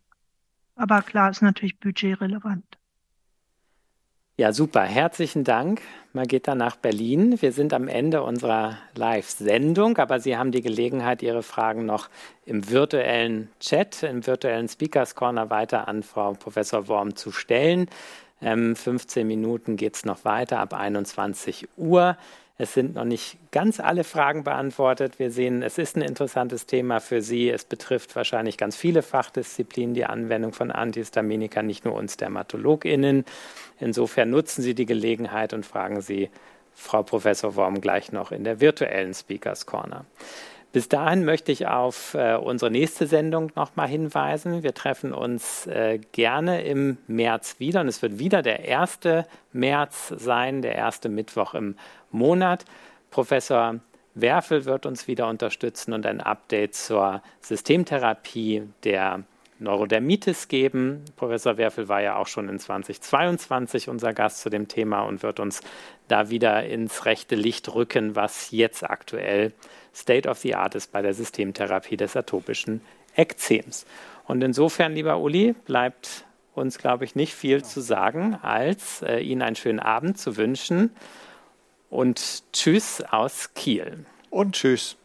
Aber 0.76 1.03
klar 1.03 1.30
ist 1.30 1.42
natürlich 1.42 1.78
budgetrelevant. 1.78 2.78
Ja, 4.37 4.53
super. 4.53 4.82
Herzlichen 4.82 5.45
Dank, 5.45 5.80
Margita, 6.12 6.57
nach 6.57 6.74
Berlin. 6.74 7.41
Wir 7.41 7.53
sind 7.53 7.72
am 7.72 7.87
Ende 7.87 8.24
unserer 8.24 8.78
Live-Sendung, 8.97 9.97
aber 9.99 10.18
Sie 10.18 10.37
haben 10.37 10.51
die 10.51 10.61
Gelegenheit, 10.61 11.22
Ihre 11.22 11.45
Fragen 11.45 11.87
noch 11.87 12.09
im 12.45 12.68
virtuellen 12.68 13.49
Chat, 13.61 14.03
im 14.03 14.26
virtuellen 14.26 14.68
Speakers 14.68 15.14
Corner 15.14 15.51
weiter 15.51 15.87
an 15.87 16.03
Frau 16.03 16.32
Professor 16.32 16.89
Worm 16.89 17.14
zu 17.14 17.30
stellen. 17.30 17.89
Ähm, 18.43 18.74
15 18.74 19.24
Minuten 19.24 19.76
geht 19.76 19.95
es 19.95 20.05
noch 20.05 20.24
weiter 20.24 20.59
ab 20.59 20.74
21 20.74 21.68
Uhr. 21.76 22.16
Es 22.57 22.72
sind 22.72 22.94
noch 22.94 23.05
nicht 23.05 23.36
ganz 23.50 23.80
alle 23.80 24.05
Fragen 24.05 24.44
beantwortet. 24.44 25.18
Wir 25.18 25.32
sehen, 25.32 25.62
es 25.62 25.76
ist 25.76 25.96
ein 25.96 26.02
interessantes 26.02 26.66
Thema 26.66 27.00
für 27.00 27.20
Sie. 27.20 27.50
Es 27.50 27.64
betrifft 27.64 28.14
wahrscheinlich 28.14 28.57
ganz 28.57 28.76
viele 28.76 29.02
Fachdisziplinen, 29.02 29.94
die 29.94 30.05
Anwendung 30.05 30.52
von 30.52 30.70
Antihistaminika, 30.70 31.62
nicht 31.62 31.84
nur 31.84 31.94
uns 31.94 32.16
DermatologInnen. 32.16 33.24
Insofern 33.80 34.30
nutzen 34.30 34.62
Sie 34.62 34.76
die 34.76 34.86
Gelegenheit 34.86 35.52
und 35.52 35.66
fragen 35.66 36.00
Sie 36.00 36.30
Frau 36.74 37.02
Professor 37.02 37.57
Worm 37.57 37.80
gleich 37.80 38.12
noch 38.12 38.30
in 38.30 38.44
der 38.44 38.61
virtuellen 38.61 39.14
Speakers 39.14 39.66
Corner. 39.66 40.05
Bis 40.74 40.88
dahin 40.88 41.24
möchte 41.24 41.52
ich 41.52 41.68
auf 41.68 42.14
äh, 42.14 42.34
unsere 42.34 42.68
nächste 42.68 43.06
Sendung 43.06 43.52
nochmal 43.54 43.86
hinweisen. 43.86 44.64
Wir 44.64 44.74
treffen 44.74 45.12
uns 45.12 45.68
äh, 45.68 46.00
gerne 46.10 46.64
im 46.64 46.98
März 47.06 47.60
wieder 47.60 47.80
und 47.80 47.86
es 47.86 48.02
wird 48.02 48.18
wieder 48.18 48.42
der 48.42 48.64
erste 48.64 49.24
März 49.52 50.08
sein, 50.16 50.62
der 50.62 50.74
erste 50.74 51.08
Mittwoch 51.08 51.54
im 51.54 51.76
Monat. 52.10 52.64
Professor 53.12 53.76
Werfel 54.16 54.64
wird 54.64 54.84
uns 54.84 55.06
wieder 55.06 55.28
unterstützen 55.28 55.92
und 55.92 56.06
ein 56.06 56.20
Update 56.20 56.74
zur 56.74 57.22
Systemtherapie 57.40 58.64
der 58.82 59.22
Neurodermitis 59.60 60.48
geben. 60.48 61.04
Professor 61.14 61.56
Werfel 61.56 61.88
war 61.88 62.02
ja 62.02 62.16
auch 62.16 62.26
schon 62.26 62.48
in 62.48 62.58
2022 62.58 63.88
unser 63.88 64.12
Gast 64.12 64.40
zu 64.40 64.50
dem 64.50 64.66
Thema 64.66 65.02
und 65.02 65.22
wird 65.22 65.38
uns 65.38 65.60
da 66.08 66.30
wieder 66.30 66.64
ins 66.64 67.04
rechte 67.04 67.36
Licht 67.36 67.72
rücken, 67.72 68.16
was 68.16 68.50
jetzt 68.50 68.82
aktuell 68.82 69.52
State 69.95 70.28
of 70.28 70.38
the 70.38 70.55
Art 70.55 70.74
ist 70.74 70.92
bei 70.92 71.03
der 71.03 71.14
Systemtherapie 71.14 71.97
des 71.97 72.16
atopischen 72.16 72.80
Ekzems. 73.14 73.86
Und 74.26 74.42
insofern, 74.42 74.92
lieber 74.92 75.18
Uli, 75.18 75.55
bleibt 75.64 76.24
uns, 76.55 76.78
glaube 76.78 77.05
ich, 77.05 77.14
nicht 77.14 77.34
viel 77.34 77.64
zu 77.64 77.80
sagen, 77.80 78.36
als 78.42 79.03
äh, 79.03 79.18
Ihnen 79.18 79.42
einen 79.42 79.57
schönen 79.57 79.80
Abend 79.80 80.18
zu 80.18 80.36
wünschen. 80.36 80.90
Und 81.90 82.42
Tschüss 82.53 83.03
aus 83.03 83.55
Kiel. 83.55 84.05
Und 84.30 84.55
Tschüss. 84.55 84.97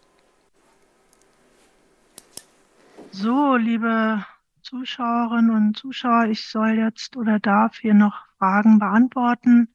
So, 3.12 3.56
liebe 3.56 4.24
Zuschauerinnen 4.62 5.50
und 5.52 5.78
Zuschauer, 5.78 6.26
ich 6.26 6.48
soll 6.48 6.78
jetzt 6.78 7.18
oder 7.18 7.40
darf 7.40 7.78
hier 7.80 7.94
noch 7.94 8.26
Fragen 8.38 8.80
beantworten. 8.80 9.70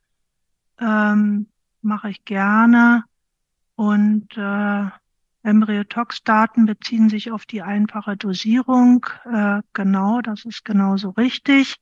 Ähm, 0.81 1.47
Mache 1.83 2.11
ich 2.11 2.25
gerne. 2.25 3.05
Und 3.77 4.29
äh, 4.39 4.91
Embryotox-Daten 5.45 6.67
beziehen 6.67 7.09
sich 7.09 7.31
auf 7.31 7.47
die 7.47 7.63
einfache 7.63 8.17
Dosierung. 8.17 9.07
Äh, 9.31 9.61
genau, 9.73 10.21
das 10.21 10.45
ist 10.45 10.65
genauso 10.65 11.11
richtig. 11.11 11.77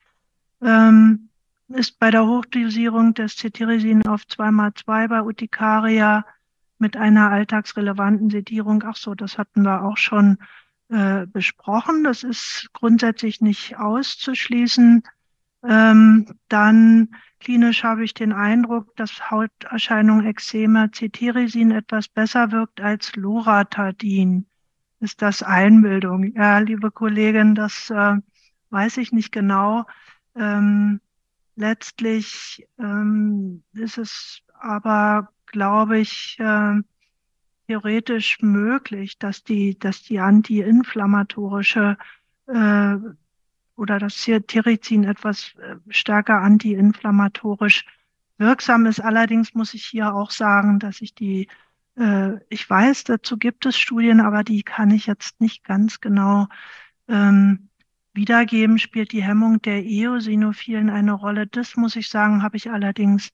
Ähm, 0.61 1.31
ist 1.69 1.99
bei 1.99 2.11
der 2.11 2.27
Hochdosierung 2.27 3.15
des 3.15 3.37
Cetirizin 3.37 4.07
auf 4.07 4.23
2x2 4.25 5.09
bei 5.09 5.23
Urtikaria 5.23 6.27
mit 6.79 6.97
einer 6.97 7.31
alltagsrelevanten 7.31 8.31
Sedierung. 8.31 8.83
Ach 8.85 8.97
so, 8.97 9.15
das 9.15 9.39
hatten 9.39 9.63
wir 9.63 9.83
auch 9.83 9.97
schon 9.97 10.39
äh, 10.89 11.27
besprochen. 11.27 12.05
Das 12.05 12.25
ist 12.25 12.69
grundsätzlich 12.73 13.41
nicht 13.41 13.79
auszuschließen. 13.79 15.05
Ähm, 15.65 16.27
dann 16.49 17.15
klinisch 17.41 17.85
habe 17.85 18.05
ich 18.05 18.15
den 18.15 18.33
Eindruck, 18.33 18.95
dass 18.97 19.31
Hauterscheinung 19.31 20.25
Eczema 20.25 20.89
Cetirizin 20.93 21.71
etwas 21.71 22.09
besser 22.09 22.53
wirkt 22.53 22.81
als 22.81 23.15
Loratadin. 23.17 24.47
Ist 25.01 25.23
das 25.23 25.43
Einbildung? 25.43 26.33
Ja, 26.35 26.59
liebe 26.59 26.91
Kollegin, 26.91 27.55
das 27.55 27.91
äh, 27.91 28.17
weiß 28.71 28.99
ich 28.99 29.13
nicht 29.13 29.33
genau. 29.33 29.85
Ähm, 30.37 31.01
letztlich 31.57 32.67
ähm, 32.79 33.65
ist 33.73 33.99
es 33.99 34.43
aber, 34.61 35.33
glaube 35.47 35.99
ich, 35.99 36.37
äh, 36.39 36.81
theoretisch 37.67 38.41
möglich, 38.41 39.19
dass 39.19 39.43
die, 39.45 39.79
dass 39.79 40.03
die 40.03 40.21
antiinflammatorische 40.21 41.97
äh, 42.47 42.97
oder 43.77 43.99
das 43.99 44.17
Tierizin 44.17 45.05
etwas 45.05 45.55
äh, 45.57 45.77
stärker 45.89 46.41
antiinflammatorisch 46.41 47.85
wirksam 48.39 48.87
ist. 48.87 49.01
Allerdings 49.01 49.55
muss 49.55 49.75
ich 49.75 49.85
hier 49.87 50.15
auch 50.15 50.31
sagen, 50.31 50.79
dass 50.79 51.01
ich 51.01 51.15
die, 51.15 51.49
äh, 51.97 52.33
ich 52.49 52.69
weiß, 52.69 53.05
dazu 53.05 53.39
gibt 53.39 53.67
es 53.67 53.79
Studien, 53.79 54.21
aber 54.21 54.45
die 54.45 54.63
kann 54.63 54.91
ich 54.91 55.07
jetzt 55.07 55.41
nicht 55.41 55.65
ganz 55.65 56.01
genau 56.01 56.49
ähm, 57.09 57.69
wiedergeben. 58.13 58.79
Spielt 58.79 59.13
die 59.13 59.23
Hemmung 59.23 59.63
der 59.63 59.85
Eosinophilen 59.85 60.91
eine 60.91 61.13
Rolle? 61.13 61.47
Das 61.47 61.77
muss 61.77 61.97
ich 61.97 62.09
sagen, 62.09 62.43
habe 62.43 62.57
ich 62.57 62.71
allerdings 62.71 63.31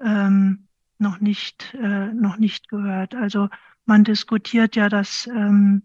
ähm, 0.00 0.66
noch 0.98 1.20
nicht, 1.20 1.74
äh, 1.74 2.12
noch 2.12 2.38
nicht 2.38 2.68
gehört. 2.68 3.14
Also 3.14 3.48
man 3.84 4.04
diskutiert 4.04 4.76
ja, 4.76 4.88
dass 4.88 5.26
ähm, 5.26 5.82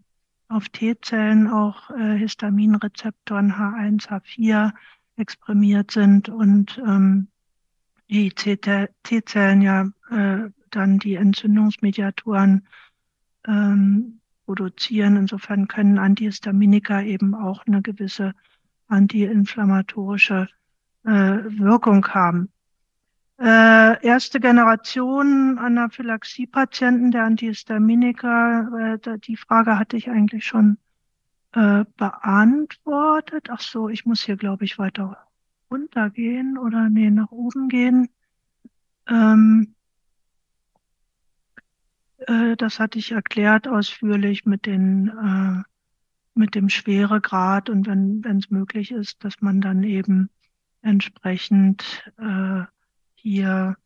auf 0.50 0.68
T-Zellen 0.68 1.48
auch 1.48 1.90
äh, 1.90 2.18
Histaminrezeptoren 2.18 3.52
H1, 3.52 4.08
H4 4.08 4.72
exprimiert 5.16 5.90
sind 5.92 6.28
und 6.28 6.78
ähm, 6.86 7.28
die 8.08 8.30
T-Zellen 8.30 9.62
ja 9.62 9.90
äh, 10.10 10.50
dann 10.70 10.98
die 10.98 11.14
Entzündungsmediatoren 11.14 12.66
ähm, 13.46 14.20
produzieren. 14.44 15.16
Insofern 15.16 15.68
können 15.68 15.98
Antihistaminika 15.98 17.02
eben 17.02 17.34
auch 17.34 17.66
eine 17.66 17.82
gewisse 17.82 18.34
antiinflammatorische 18.88 20.48
äh, 21.04 21.10
Wirkung 21.10 22.06
haben. 22.08 22.50
Äh, 23.40 24.06
erste 24.06 24.38
Generation 24.38 25.58
Anaphylaxie-Patienten 25.58 27.10
der 27.10 27.24
Antihistaminika, 27.24 28.98
äh, 29.02 29.18
die 29.18 29.36
Frage 29.38 29.78
hatte 29.78 29.96
ich 29.96 30.10
eigentlich 30.10 30.44
schon 30.44 30.76
äh, 31.52 31.86
beantwortet. 31.96 33.48
Ach 33.48 33.60
so, 33.60 33.88
ich 33.88 34.04
muss 34.04 34.20
hier, 34.20 34.36
glaube 34.36 34.66
ich, 34.66 34.78
weiter 34.78 35.16
runtergehen 35.70 36.58
oder 36.58 36.90
nee, 36.90 37.08
nach 37.08 37.30
oben 37.30 37.70
gehen. 37.70 38.10
Ähm, 39.08 39.74
äh, 42.18 42.56
das 42.56 42.78
hatte 42.78 42.98
ich 42.98 43.12
erklärt 43.12 43.66
ausführlich 43.66 44.44
mit 44.44 44.66
den 44.66 45.08
äh, 45.08 45.62
mit 46.34 46.54
dem 46.54 46.68
Schweregrad 46.68 47.70
und 47.70 47.86
wenn 47.86 48.22
wenn 48.22 48.36
es 48.36 48.50
möglich 48.50 48.90
ist, 48.92 49.24
dass 49.24 49.40
man 49.40 49.62
dann 49.62 49.82
eben 49.82 50.28
entsprechend 50.82 52.04
äh, 52.18 52.64
hier 53.22 53.76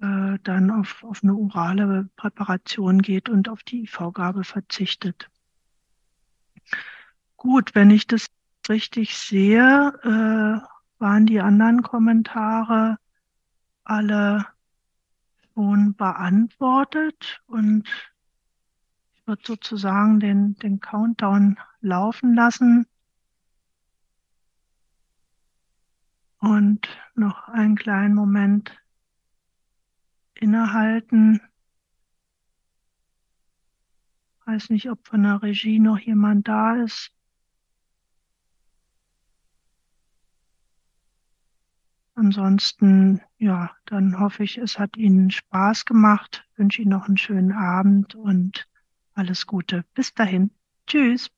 äh, 0.00 0.38
dann 0.42 0.70
auf, 0.70 1.02
auf 1.04 1.22
eine 1.22 1.34
orale 1.34 2.08
Präparation 2.16 3.02
geht 3.02 3.28
und 3.28 3.48
auf 3.48 3.62
die 3.62 3.84
IV-Gabe 3.84 4.44
verzichtet. 4.44 5.30
Gut, 7.36 7.74
wenn 7.74 7.90
ich 7.90 8.06
das 8.06 8.26
richtig 8.68 9.16
sehe, 9.16 9.92
äh, 10.02 11.00
waren 11.00 11.26
die 11.26 11.40
anderen 11.40 11.82
Kommentare 11.82 12.98
alle 13.84 14.46
schon 15.54 15.94
beantwortet 15.94 17.42
und 17.46 17.88
ich 19.14 19.26
würde 19.26 19.42
sozusagen 19.44 20.20
den, 20.20 20.56
den 20.56 20.80
Countdown 20.80 21.58
laufen 21.80 22.34
lassen. 22.34 22.86
Und 26.38 26.88
noch 27.14 27.48
einen 27.48 27.76
kleinen 27.76 28.14
Moment 28.14 28.81
innehalten. 30.42 31.40
Weiß 34.44 34.70
nicht, 34.70 34.90
ob 34.90 35.06
von 35.06 35.22
der 35.22 35.42
Regie 35.42 35.78
noch 35.78 35.98
jemand 35.98 36.48
da 36.48 36.82
ist. 36.82 37.12
Ansonsten, 42.14 43.22
ja, 43.38 43.70
dann 43.86 44.18
hoffe 44.18 44.44
ich, 44.44 44.58
es 44.58 44.78
hat 44.78 44.96
Ihnen 44.96 45.30
Spaß 45.30 45.86
gemacht. 45.86 46.46
wünsche 46.56 46.82
Ihnen 46.82 46.90
noch 46.90 47.06
einen 47.08 47.16
schönen 47.16 47.52
Abend 47.52 48.14
und 48.14 48.68
alles 49.14 49.46
Gute. 49.46 49.84
Bis 49.94 50.12
dahin. 50.12 50.50
Tschüss. 50.86 51.30